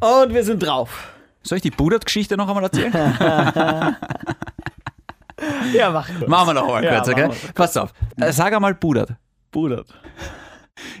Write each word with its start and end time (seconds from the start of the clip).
Und 0.00 0.34
wir 0.34 0.44
sind 0.44 0.60
drauf. 0.62 1.12
Soll 1.42 1.56
ich 1.56 1.62
die 1.62 1.70
Budert-Geschichte 1.70 2.36
noch 2.36 2.48
einmal 2.48 2.64
erzählen? 2.64 2.92
Ja, 5.72 5.90
mach 5.90 6.06
kurz. 6.06 6.28
machen 6.28 6.48
wir 6.48 6.54
noch 6.54 6.64
einmal 6.64 6.84
Ja, 6.84 6.96
kurz, 6.96 7.08
okay? 7.08 7.30
Pass 7.54 7.74
auf. 7.76 7.92
Äh, 8.20 8.30
Sag 8.30 8.52
einmal 8.52 8.74
Budert. 8.74 9.12
Budert. 9.50 9.86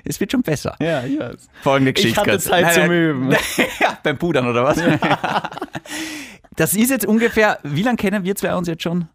Es 0.04 0.18
wird 0.18 0.32
schon 0.32 0.42
besser. 0.42 0.76
Ja, 0.80 1.02
ich 1.02 1.18
weiß. 1.18 1.48
Folgende 1.62 1.92
Ich 1.92 2.16
hatte 2.16 2.30
kurz. 2.30 2.44
Zeit 2.44 2.72
zum 2.72 2.90
Üben. 2.90 3.30
ja, 3.80 3.98
beim 4.02 4.16
Pudern 4.18 4.46
oder 4.48 4.64
was? 4.64 4.78
das 6.56 6.74
ist 6.74 6.90
jetzt 6.90 7.06
ungefähr, 7.06 7.58
wie 7.64 7.82
lange 7.82 7.96
kennen 7.96 8.24
wir 8.24 8.34
zwei 8.34 8.54
uns 8.54 8.66
jetzt 8.68 8.82
schon? 8.82 9.08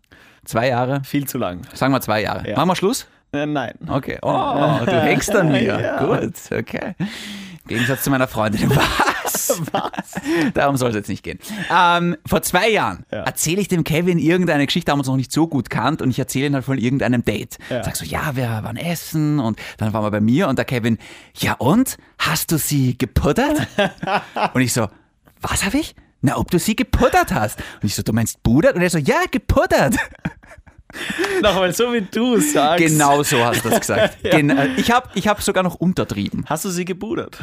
Zwei 0.44 0.68
Jahre? 0.70 1.02
Viel 1.04 1.28
zu 1.28 1.40
lang. 1.40 1.62
Sagen 1.74 1.92
wir 1.94 2.02
zwei 2.02 2.22
Jahre. 2.22 2.48
Ja. 2.48 2.56
Machen 2.58 2.70
wir 2.70 2.76
Schluss? 2.76 3.08
Äh, 3.34 3.48
nein. 3.48 3.74
Okay. 3.88 4.20
Oh, 4.22 4.80
du 4.86 5.02
hängst 5.02 5.36
an 5.36 5.52
mir. 5.52 5.80
Ja. 5.82 6.06
Gut, 6.06 6.36
okay. 6.52 6.94
Im 7.00 7.68
Gegensatz 7.68 8.04
zu 8.04 8.12
meiner 8.12 8.28
Freundin. 8.28 8.72
Was? 9.72 10.22
Darum 10.54 10.78
soll 10.78 10.90
es 10.90 10.96
jetzt 10.96 11.10
nicht 11.10 11.24
gehen. 11.24 11.40
Ähm, 11.74 12.18
vor 12.26 12.42
zwei 12.42 12.70
Jahren 12.70 13.06
Ja. 13.12 13.24
erzähle 13.24 13.62
ich 13.62 13.68
dem 13.68 13.84
Kevin 13.84 14.20
irgendeine 14.20 14.66
Geschichte, 14.66 14.92
haben 14.92 15.00
uns 15.00 15.08
noch 15.08 15.16
nicht 15.16 15.32
so 15.32 15.48
gut 15.48 15.70
kannt 15.70 16.02
und 16.02 16.10
ich 16.10 16.20
erzähle 16.20 16.48
ihn 16.48 16.56
halt 16.56 16.66
von 16.66 16.78
irgendeinem 16.78 17.24
Date. 17.24 17.58
Ja. 17.70 17.84
Sag 17.84 17.96
so, 17.96 18.06
ja, 18.06 18.36
wir 18.36 18.48
waren 18.48 18.78
essen 18.78 19.40
und 19.40 19.60
dann 19.78 19.94
waren 19.94 20.04
wir 20.04 20.12
bei 20.12 20.22
mir 20.22 20.48
und 20.48 20.58
der 20.58 20.66
Kevin, 20.66 20.98
ja 21.38 21.54
und? 21.54 21.98
Hast 22.18 22.52
du 22.52 22.58
sie 22.58 22.98
gepuddert? 22.98 23.68
und 24.54 24.62
ich 24.62 24.74
so, 24.74 24.88
was 25.42 25.64
habe 25.66 25.78
ich? 25.78 25.96
Na, 26.22 26.38
ob 26.38 26.50
du 26.50 26.58
sie 26.58 26.76
gepuddert 26.76 27.32
hast. 27.34 27.60
Und 27.82 27.86
ich 27.86 27.94
so, 27.96 28.02
du 28.02 28.12
meinst 28.14 28.42
pudert? 28.42 28.76
Und 28.76 28.82
er 28.82 28.90
so, 28.90 28.98
ja, 28.98 29.22
gepuddert. 29.30 29.96
Nochmal, 31.42 31.74
so 31.74 31.92
wie 31.94 32.02
du 32.02 32.40
sagst. 32.40 32.84
Genau 32.86 33.22
so 33.24 33.44
hast 33.44 33.66
du 33.66 33.70
das 33.70 33.82
gesagt. 33.82 34.18
Ja. 34.24 34.32
Gen 34.32 34.50
äh, 34.50 34.68
ich 34.78 34.92
habe 34.92 35.10
ich 35.14 35.28
hab 35.28 35.42
sogar 35.42 35.62
noch 35.64 35.76
untertrieben. 35.76 36.46
Hast 36.48 36.64
du 36.66 36.70
sie 36.70 36.86
gebudert? 36.86 37.38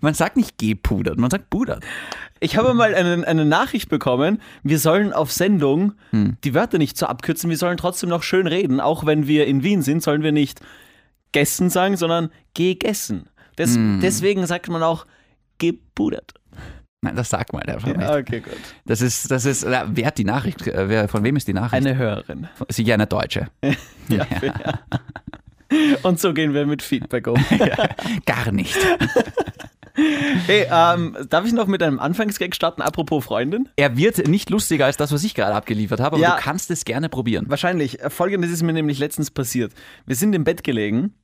Man 0.00 0.14
sagt 0.14 0.36
nicht 0.36 0.58
gepudert, 0.58 1.18
man 1.18 1.30
sagt 1.30 1.50
pudert. 1.50 1.84
Ich 2.40 2.56
habe 2.56 2.72
mal 2.74 2.94
eine, 2.94 3.26
eine 3.26 3.44
Nachricht 3.44 3.88
bekommen, 3.88 4.40
wir 4.62 4.78
sollen 4.78 5.12
auf 5.12 5.30
Sendung 5.32 5.92
Hm. 6.10 6.36
die 6.44 6.54
Wörter 6.54 6.78
nicht 6.78 6.96
so 6.96 7.06
abkürzen, 7.06 7.50
wir 7.50 7.56
sollen 7.58 7.76
trotzdem 7.76 8.08
noch 8.08 8.22
schön 8.22 8.46
reden. 8.46 8.80
Auch 8.80 9.04
wenn 9.06 9.26
wir 9.26 9.46
in 9.46 9.62
Wien 9.62 9.82
sind, 9.82 10.02
sollen 10.02 10.22
wir 10.22 10.32
nicht 10.32 10.60
gessen 11.32 11.70
sagen, 11.70 11.96
sondern 11.96 12.30
gegessen. 12.54 13.28
Des, 13.58 13.74
Hm. 13.76 14.00
Deswegen 14.02 14.46
sagt 14.46 14.68
man 14.68 14.82
auch 14.82 15.06
gebudert. 15.58 16.32
Nein, 17.02 17.16
das 17.16 17.30
sagt 17.30 17.52
man 17.54 17.62
einfach 17.62 17.94
nicht. 17.96 18.10
okay, 18.10 18.40
gut. 18.40 18.52
Das 18.84 19.00
ist, 19.00 19.30
das 19.30 19.46
ist, 19.46 19.64
wer 19.66 20.06
hat 20.06 20.18
die 20.18 20.24
Nachricht? 20.24 20.66
Äh, 20.66 20.88
Wer, 20.88 21.08
von 21.08 21.24
wem 21.24 21.36
ist 21.36 21.48
die 21.48 21.54
Nachricht? 21.54 21.86
Eine 21.86 21.96
Hörerin. 21.96 22.46
Sicher 22.68 22.94
eine 22.94 23.06
Deutsche. 23.06 23.48
Ja, 24.08 24.26
ja. 24.42 24.80
Und 26.02 26.18
so 26.20 26.32
gehen 26.34 26.54
wir 26.54 26.66
mit 26.66 26.82
Feedback 26.82 27.26
um. 27.26 27.42
Gar 28.26 28.52
nicht. 28.52 28.76
Hey, 30.46 30.66
ähm, 30.70 31.16
darf 31.28 31.44
ich 31.44 31.52
noch 31.52 31.66
mit 31.66 31.82
einem 31.82 31.98
Anfangsgag 31.98 32.54
starten, 32.54 32.80
apropos 32.80 33.22
Freundin? 33.24 33.68
Er 33.76 33.96
wird 33.98 34.28
nicht 34.28 34.48
lustiger 34.48 34.86
als 34.86 34.96
das, 34.96 35.12
was 35.12 35.24
ich 35.24 35.34
gerade 35.34 35.54
abgeliefert 35.54 36.00
habe, 36.00 36.16
aber 36.16 36.22
Ja. 36.22 36.36
du 36.36 36.42
kannst 36.42 36.70
es 36.70 36.84
gerne 36.86 37.08
probieren. 37.10 37.46
Wahrscheinlich. 37.48 38.00
Äh, 38.00 38.08
Folgendes 38.08 38.50
ist 38.50 38.62
mir 38.62 38.72
nämlich 38.72 38.98
letztens 38.98 39.30
passiert. 39.30 39.72
Wir 40.06 40.16
sind 40.16 40.32
im 40.34 40.44
Bett 40.44 40.64
gelegen. 40.64 41.14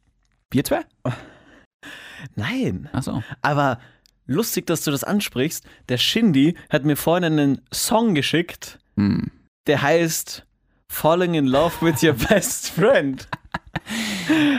Wir 0.51 0.65
zwei? 0.65 0.81
Nein. 2.35 2.89
Achso. 2.93 3.23
Aber 3.41 3.79
lustig, 4.27 4.67
dass 4.67 4.83
du 4.85 4.91
das 4.91 5.05
ansprichst. 5.05 5.65
Der 5.89 5.99
Shindy 5.99 6.57
hat 6.69 6.85
mir 6.85 6.97
vorhin 6.97 7.25
einen 7.25 7.61
Song 7.73 8.15
geschickt, 8.15 8.79
Hm. 8.97 9.31
der 9.67 9.81
heißt 9.83 10.46
Falling 10.91 11.35
in 11.35 11.47
Love 11.47 11.75
with 11.81 12.03
Your 12.03 12.15
Best 12.15 12.71
Friend. 12.71 13.27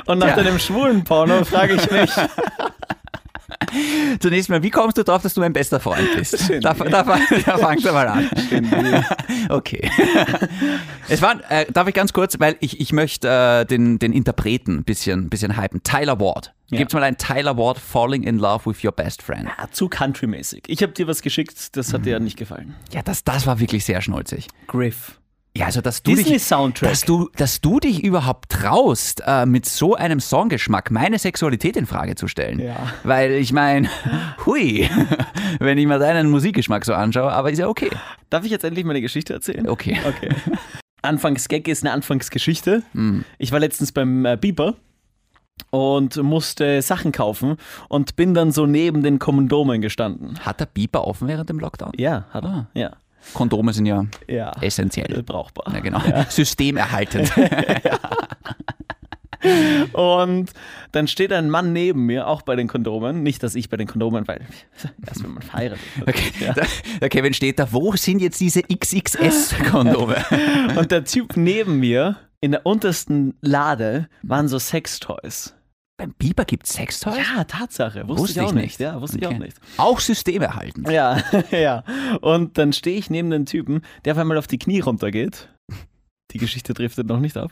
Und 0.05 0.19
nach 0.19 0.27
Ja. 0.29 0.35
deinem 0.35 0.59
schwulen 0.59 1.03
Porno 1.03 1.43
frage 1.43 1.73
ich 1.75 1.91
mich, 1.91 2.11
Zunächst 4.21 4.49
mal, 4.49 4.63
wie 4.63 4.69
kommst 4.69 4.97
du 4.97 5.03
drauf, 5.03 5.21
dass 5.23 5.33
du 5.33 5.41
mein 5.41 5.51
bester 5.51 5.79
Freund 5.79 6.07
bist? 6.15 6.39
Schön. 6.45 6.61
Da, 6.61 6.73
da, 6.73 7.03
da 7.03 7.57
fangst 7.57 7.85
du 7.85 7.91
mal 7.91 8.07
an. 8.07 8.29
Okay. 9.49 9.89
Es 11.09 11.21
war, 11.21 11.39
äh, 11.49 11.65
darf 11.71 11.87
ich 11.87 11.93
ganz 11.93 12.11
kurz, 12.11 12.37
weil 12.39 12.57
ich, 12.59 12.81
ich 12.81 12.91
möchte 12.91 13.29
äh, 13.29 13.65
den, 13.65 13.97
den 13.97 14.11
Interpreten 14.11 14.79
ein 14.79 14.83
bisschen, 14.83 15.29
bisschen 15.29 15.55
hypen. 15.61 15.81
Tyler 15.83 16.19
Ward. 16.19 16.53
Ja. 16.69 16.79
Gibt's 16.79 16.93
mal 16.93 17.01
einen 17.03 17.17
Tyler 17.17 17.55
Ward 17.57 17.77
Falling 17.79 18.23
in 18.23 18.37
Love 18.39 18.65
with 18.69 18.83
Your 18.83 18.91
Best 18.91 19.21
Friend. 19.21 19.47
ah, 19.57 19.67
zu 19.71 19.87
countrymäßig. 19.87 20.63
Ich 20.67 20.81
habe 20.83 20.91
dir 20.91 21.07
was 21.07 21.21
geschickt, 21.21 21.77
das 21.77 21.93
hat 21.93 22.05
dir 22.05 22.11
ja 22.11 22.19
nicht 22.19 22.37
gefallen. 22.37 22.75
Ja, 22.91 23.01
das, 23.03 23.23
das 23.23 23.47
war 23.47 23.59
wirklich 23.61 23.85
sehr 23.85 24.01
schnulzig. 24.01 24.47
Griff. 24.67 25.16
Ja, 25.57 25.65
also 25.65 25.81
dass 25.81 26.03
du 26.03 26.11
dich, 26.11 26.25
Disney-Soundtrack. 26.25 26.89
dass 26.89 27.01
du, 27.01 27.29
dass 27.35 27.61
du 27.61 27.79
dich 27.79 28.03
überhaupt 28.03 28.49
traust, 28.51 29.23
äh, 29.25 29.47
mit 29.47 29.65
so 29.65 29.95
einem 29.95 30.19
Songgeschmack 30.19 30.91
meine 30.91 31.17
Sexualität 31.17 31.75
in 31.75 31.87
Frage 31.87 32.13
zu 32.13 32.27
stellen. 32.27 32.59
Ja. 32.59 32.75
Weil 33.03 33.31
ich 33.31 33.51
meine, 33.53 33.89
hui, 34.45 34.87
wenn 35.59 35.79
ich 35.79 35.87
mal 35.87 35.97
deinen 35.97 36.29
Musikgeschmack 36.29 36.85
so 36.85 36.93
anschaue, 36.93 37.31
aber 37.31 37.51
ist 37.51 37.57
ja 37.57 37.67
okay. 37.67 37.89
Darf 38.29 38.45
ich 38.45 38.51
jetzt 38.51 38.65
endlich 38.65 38.85
meine 38.85 39.01
Geschichte 39.01 39.33
erzählen? 39.33 39.67
Okay. 39.67 39.97
Okay. 40.07 40.29
Anfangsgag 41.01 41.67
ist 41.67 41.83
eine 41.83 41.91
Anfangsgeschichte. 41.91 42.83
Hm. 42.93 43.23
Ich 43.39 43.51
war 43.51 43.59
letztens 43.59 43.91
beim 43.91 44.25
äh, 44.25 44.37
Biber 44.37 44.75
und 45.71 46.17
musste 46.17 46.83
Sachen 46.83 47.11
kaufen 47.11 47.57
und 47.89 48.15
bin 48.15 48.35
dann 48.35 48.51
so 48.51 48.67
neben 48.67 49.01
den 49.01 49.17
Kondomen 49.17 49.81
gestanden. 49.81 50.37
Hat 50.41 50.59
der 50.59 50.67
Biber 50.67 51.07
offen 51.07 51.27
während 51.27 51.49
dem 51.49 51.59
Lockdown? 51.59 51.93
Ja, 51.97 52.25
hat 52.29 52.43
er. 52.43 52.49
Ah. 52.49 52.67
Ja. 52.75 52.91
Kondome 53.33 53.73
sind 53.73 53.85
ja 53.85 54.05
Ja. 54.27 54.51
essentiell. 54.61 55.19
Äh, 55.19 55.23
Brauchbar. 55.23 55.73
Ja, 55.73 55.79
genau. 55.81 56.01
Systemerhaltend. 56.29 57.31
Und 59.93 60.51
dann 60.93 61.07
steht 61.07 61.31
ein 61.31 61.49
Mann 61.49 61.71
neben 61.71 62.05
mir, 62.07 62.27
auch 62.27 62.41
bei 62.41 62.55
den 62.55 62.67
Kondomen. 62.67 63.21
Nicht, 63.21 63.43
dass 63.43 63.53
ich 63.55 63.69
bei 63.69 63.77
den 63.77 63.87
Kondomen, 63.87 64.27
weil 64.27 64.41
erst 65.07 65.23
wenn 65.23 65.33
man 65.33 65.43
verheiratet 65.43 65.83
wird. 65.97 66.09
Okay. 66.09 66.31
Ja. 66.39 66.55
Der 67.01 67.09
Kevin 67.09 67.33
steht 67.33 67.59
da, 67.59 67.71
wo 67.71 67.95
sind 67.95 68.19
jetzt 68.19 68.39
diese 68.41 68.61
XXS-Kondome? 68.63 70.17
Und 70.75 70.91
der 70.91 71.03
Typ 71.05 71.37
neben 71.37 71.79
mir, 71.79 72.17
in 72.41 72.51
der 72.51 72.65
untersten 72.65 73.35
Lade, 73.41 74.07
waren 74.23 74.47
so 74.47 74.57
Sextoys. 74.59 75.53
Beim 75.97 76.13
Biber 76.13 76.45
gibt 76.45 76.67
es 76.67 76.73
Sextoys? 76.73 77.17
Ja, 77.17 77.43
Tatsache. 77.43 78.07
Wusste, 78.07 78.21
Wusste 78.21 78.39
ich 78.39 78.45
auch 78.45 78.49
ich 78.49 78.53
nicht. 78.55 78.63
nicht. 78.63 78.79
Ja, 78.79 79.01
wusste 79.01 79.17
ich 79.17 79.25
Okay. 79.25 79.35
auch 79.35 79.39
nicht. 79.39 79.57
Auch 79.77 79.99
systemerhaltend. 79.99 80.89
Ja, 80.89 81.23
ja. 81.51 81.83
Und 82.21 82.57
dann 82.59 82.71
stehe 82.71 82.97
ich 82.99 83.09
neben 83.09 83.31
den 83.31 83.45
Typen, 83.47 83.81
der 84.05 84.13
auf 84.13 84.19
einmal 84.19 84.37
auf 84.37 84.45
die 84.47 84.59
Knie 84.59 84.79
runtergeht. 84.79 85.49
Die 86.31 86.37
Geschichte 86.37 86.73
driftet 86.75 87.07
noch 87.07 87.19
nicht 87.19 87.35
ab. 87.35 87.51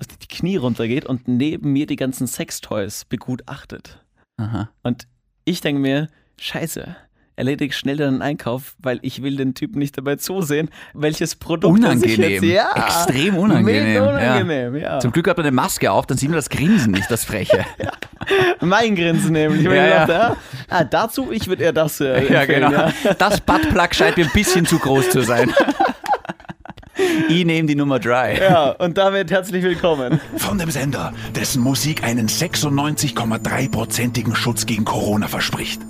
Auf 0.00 0.06
die 0.08 0.26
Knie 0.26 0.56
runtergeht 0.56 1.04
und 1.06 1.28
neben 1.28 1.72
mir 1.72 1.86
die 1.86 1.94
ganzen 1.96 2.26
Sextoys 2.26 3.04
begutachtet. 3.04 4.04
Aha. 4.36 4.68
Und 4.82 5.06
ich 5.44 5.60
denke 5.60 5.80
mir, 5.80 6.08
scheiße, 6.40 6.96
erledige 7.36 7.72
schnell 7.72 7.96
deinen 7.96 8.22
Einkauf, 8.22 8.74
weil 8.78 8.98
ich 9.02 9.22
will 9.22 9.36
den 9.36 9.54
Typen 9.54 9.78
nicht 9.78 9.98
dabei 9.98 10.16
zusehen, 10.16 10.70
welches 10.92 11.36
Produkt 11.36 11.82
er 11.82 11.96
sich 11.96 12.18
Unangenehm. 12.18 12.44
jetzt... 12.44 12.54
Ja, 12.54 12.72
Extrem 12.74 13.36
unangenehm, 13.36 14.02
unangenehm, 14.02 14.76
ja. 14.76 15.00
Zum 15.00 15.12
Glück 15.12 15.28
hat 15.28 15.36
man 15.36 15.46
eine 15.46 15.54
Maske 15.54 15.90
auf, 15.90 16.06
dann 16.06 16.16
sieht 16.16 16.28
man 16.28 16.36
das 16.36 16.48
Grinsen 16.48 16.92
nicht, 16.92 17.10
das 17.10 17.24
Freche. 17.24 17.64
Mein 18.60 18.94
Grinsen 18.94 19.32
nämlich. 19.32 19.64
Ja, 19.64 19.72
ich 19.72 19.76
ja. 19.76 20.06
dachte, 20.06 20.24
ah, 20.24 20.36
ah, 20.70 20.84
dazu, 20.84 21.32
ich 21.32 21.48
würde 21.48 21.64
eher 21.64 21.72
das 21.72 22.00
äh, 22.00 22.24
Ja, 22.32 22.44
genau. 22.44 22.90
Das 23.18 23.40
Buttplug 23.40 23.94
scheint 23.94 24.16
mir 24.16 24.24
ein 24.24 24.30
bisschen 24.32 24.66
zu 24.66 24.78
groß 24.78 25.10
zu 25.10 25.22
sein. 25.22 25.52
Ich 27.28 27.44
nehme 27.44 27.68
die 27.68 27.74
Nummer 27.74 27.98
dry. 27.98 28.38
Ja, 28.40 28.70
und 28.70 28.96
damit 28.96 29.30
herzlich 29.30 29.62
willkommen. 29.64 30.20
Von 30.36 30.58
dem 30.58 30.70
Sender, 30.70 31.12
dessen 31.34 31.62
Musik 31.62 32.04
einen 32.04 32.28
96,3-prozentigen 32.28 34.36
Schutz 34.36 34.66
gegen 34.66 34.84
Corona 34.84 35.26
verspricht, 35.26 35.80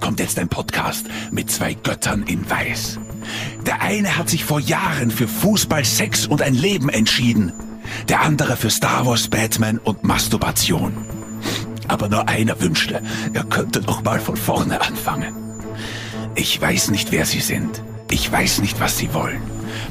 kommt 0.00 0.20
jetzt 0.20 0.38
ein 0.38 0.48
Podcast 0.48 1.06
mit 1.30 1.50
zwei 1.50 1.74
Göttern 1.74 2.22
in 2.24 2.48
Weiß. 2.48 2.98
Der 3.66 3.82
eine 3.82 4.16
hat 4.16 4.28
sich 4.28 4.44
vor 4.44 4.60
Jahren 4.60 5.10
für 5.10 5.28
Fußball, 5.28 5.84
Sex 5.84 6.26
und 6.26 6.42
ein 6.42 6.54
Leben 6.54 6.88
entschieden. 6.88 7.52
Der 8.08 8.22
andere 8.22 8.56
für 8.56 8.70
Star 8.70 9.06
Wars, 9.06 9.28
Batman 9.28 9.78
und 9.78 10.04
Masturbation. 10.04 10.94
Aber 11.88 12.08
nur 12.08 12.28
einer 12.28 12.60
wünschte, 12.60 13.02
er 13.32 13.44
könnte 13.44 13.80
doch 13.80 14.02
mal 14.02 14.20
von 14.20 14.36
vorne 14.36 14.80
anfangen. 14.80 15.34
Ich 16.34 16.60
weiß 16.60 16.90
nicht, 16.90 17.12
wer 17.12 17.26
Sie 17.26 17.40
sind. 17.40 17.82
Ich 18.10 18.30
weiß 18.30 18.60
nicht, 18.60 18.80
was 18.80 18.98
Sie 18.98 19.12
wollen. 19.14 19.42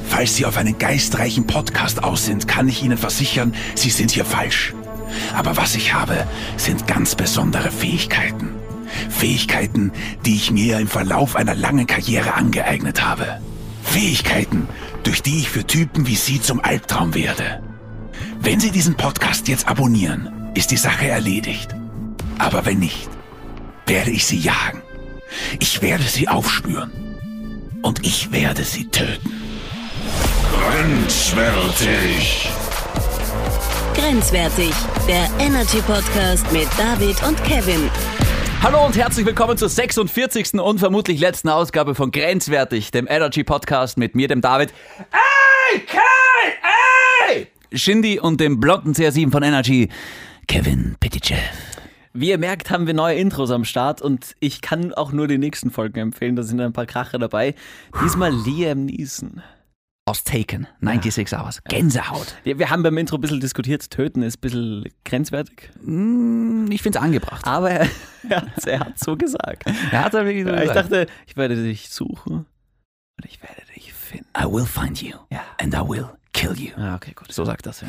Falls 0.08 0.36
Sie 0.36 0.46
auf 0.46 0.56
einen 0.56 0.78
geistreichen 0.78 1.46
Podcast 1.46 2.02
aus 2.02 2.26
sind, 2.26 2.48
kann 2.48 2.68
ich 2.68 2.82
Ihnen 2.82 2.98
versichern, 2.98 3.54
Sie 3.74 3.90
sind 3.90 4.10
hier 4.10 4.24
falsch. 4.24 4.74
Aber 5.34 5.56
was 5.56 5.74
ich 5.74 5.94
habe, 5.94 6.26
sind 6.56 6.86
ganz 6.86 7.14
besondere 7.14 7.70
Fähigkeiten. 7.70 8.50
Fähigkeiten, 9.10 9.92
die 10.24 10.36
ich 10.36 10.50
mir 10.50 10.78
im 10.78 10.88
Verlauf 10.88 11.36
einer 11.36 11.54
langen 11.54 11.86
Karriere 11.86 12.34
angeeignet 12.34 13.04
habe. 13.04 13.40
Fähigkeiten, 13.82 14.68
durch 15.02 15.22
die 15.22 15.38
ich 15.38 15.50
für 15.50 15.66
Typen 15.66 16.06
wie 16.06 16.16
Sie 16.16 16.40
zum 16.40 16.60
Albtraum 16.60 17.14
werde. 17.14 17.62
Wenn 18.40 18.60
Sie 18.60 18.70
diesen 18.70 18.96
Podcast 18.96 19.48
jetzt 19.48 19.68
abonnieren, 19.68 20.50
ist 20.54 20.70
die 20.70 20.76
Sache 20.76 21.08
erledigt. 21.08 21.74
Aber 22.38 22.66
wenn 22.66 22.78
nicht, 22.78 23.08
werde 23.86 24.10
ich 24.10 24.26
Sie 24.26 24.38
jagen. 24.38 24.82
Ich 25.60 25.82
werde 25.82 26.04
Sie 26.04 26.28
aufspüren. 26.28 26.90
Und 27.82 28.06
ich 28.06 28.32
werde 28.32 28.64
Sie 28.64 28.88
töten. 28.88 29.30
Grenzwertig. 30.52 32.48
Grenzwertig, 33.94 34.72
der 35.06 35.28
Energy 35.38 35.80
Podcast 35.82 36.50
mit 36.52 36.68
David 36.78 37.22
und 37.26 37.42
Kevin. 37.44 37.90
Hallo 38.64 38.86
und 38.86 38.96
herzlich 38.96 39.26
willkommen 39.26 39.58
zur 39.58 39.68
46. 39.68 40.54
und 40.54 40.78
vermutlich 40.78 41.20
letzten 41.20 41.50
Ausgabe 41.50 41.94
von 41.94 42.10
Grenzwertig, 42.10 42.90
dem 42.92 43.06
Energy 43.06 43.44
Podcast 43.44 43.98
mit 43.98 44.14
mir, 44.14 44.26
dem 44.26 44.40
David. 44.40 44.72
Ey, 45.12 45.80
Kai, 45.80 45.98
ey! 47.28 47.46
Shindy 47.74 48.18
und 48.18 48.40
dem 48.40 48.60
blonden 48.60 48.94
CR7 48.94 49.30
von 49.30 49.42
Energy, 49.42 49.90
Kevin 50.48 50.96
Pitychev. 50.98 51.42
Wie 52.14 52.30
ihr 52.30 52.38
merkt, 52.38 52.70
haben 52.70 52.86
wir 52.86 52.94
neue 52.94 53.16
Intros 53.16 53.50
am 53.50 53.66
Start 53.66 54.00
und 54.00 54.34
ich 54.40 54.62
kann 54.62 54.94
auch 54.94 55.12
nur 55.12 55.28
die 55.28 55.36
nächsten 55.36 55.70
Folgen 55.70 55.98
empfehlen. 55.98 56.34
Da 56.34 56.42
sind 56.42 56.58
ein 56.62 56.72
paar 56.72 56.86
Kracher 56.86 57.18
dabei. 57.18 57.54
Diesmal 58.02 58.32
Liam 58.32 58.86
Neeson. 58.86 59.42
Aus 60.06 60.22
Taken, 60.22 60.66
96 60.82 61.32
Hours. 61.32 61.64
Gänsehaut. 61.64 62.34
Wir, 62.42 62.58
wir 62.58 62.68
haben 62.68 62.82
beim 62.82 62.98
Intro 62.98 63.16
ein 63.16 63.22
bisschen 63.22 63.40
diskutiert, 63.40 63.88
töten 63.90 64.22
ist 64.22 64.36
ein 64.36 64.40
bisschen 64.42 64.84
grenzwertig. 65.06 65.70
Hm, 65.82 66.70
Ich 66.70 66.82
find's 66.82 66.98
angebracht. 66.98 67.46
Aber 67.46 67.70
er, 67.70 67.88
er, 68.66 68.80
hat 68.80 68.98
so 68.98 69.16
gesagt. 69.16 69.64
Er 69.90 70.04
hat 70.04 70.12
wirklich 70.12 70.44
so 70.44 70.50
Ja, 70.50 70.56
ich 70.56 70.68
gesagt. 70.68 70.92
dachte, 70.92 71.06
ich 71.26 71.36
werde 71.38 71.56
dich 71.62 71.88
suchen 71.88 72.32
und 73.16 73.24
ich 73.24 73.42
werde 73.42 73.62
dich 73.74 73.94
finden. 73.94 74.26
I 74.38 74.44
will 74.44 74.66
find 74.66 75.00
you 75.00 75.16
Ja. 75.30 75.40
and 75.58 75.72
I 75.74 75.78
will 75.78 76.10
kill 76.34 76.52
you. 76.54 76.72
Ah, 76.76 76.96
okay, 76.96 77.12
gut. 77.14 77.32
So 77.32 77.46
sagt 77.46 77.64
das 77.64 77.80
ja. 77.80 77.88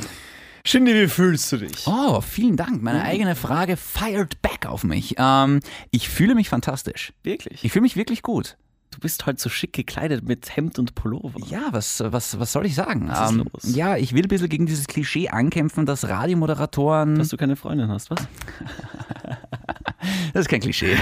Shindy, 0.64 0.94
wie 0.96 1.08
fühlst 1.10 1.52
du 1.52 1.58
dich? 1.58 1.86
Oh, 1.86 2.22
vielen 2.22 2.56
Dank. 2.56 2.82
Meine 2.82 3.04
eigene 3.04 3.36
Frage 3.36 3.76
fired 3.76 4.42
back 4.42 4.66
auf 4.68 4.86
mich. 4.86 5.16
Ähm, 5.18 5.60
ich 5.92 6.08
fühle 6.08 6.34
mich 6.34 6.48
fantastisch. 6.48 7.12
Wirklich? 7.24 7.66
Ich 7.66 7.74
fühle 7.74 7.84
mich 7.84 7.98
wirklich 7.98 8.22
gut. 8.24 8.56
Du 8.96 9.02
bist 9.02 9.26
heute 9.26 9.42
so 9.42 9.50
schick 9.50 9.74
gekleidet 9.74 10.24
mit 10.26 10.56
Hemd 10.56 10.80
und 10.80 10.96
Pullover. 10.96 11.38
Ja, 11.50 11.68
was, 11.72 12.02
was, 12.06 12.40
was 12.40 12.54
soll 12.54 12.66
ich 12.66 12.76
sagen? 12.76 13.10
Was 13.10 13.30
ist 13.30 13.36
Ähm, 13.38 13.46
los? 13.52 13.76
Ja, 13.76 13.98
ich 13.98 14.14
will 14.14 14.24
ein 14.24 14.30
bisschen 14.30 14.48
gegen 14.48 14.66
dieses 14.68 14.88
Klischee 14.88 15.28
ankämpfen, 15.28 15.86
dass 15.86 16.08
Radiomoderatoren. 16.08 17.18
Dass 17.18 17.28
du 17.28 17.36
keine 17.36 17.58
Freundin 17.58 17.90
hast, 17.90 18.10
was? 18.10 18.20
Das 20.34 20.42
ist 20.42 20.50
kein 20.50 20.60
Klischee. 20.60 20.94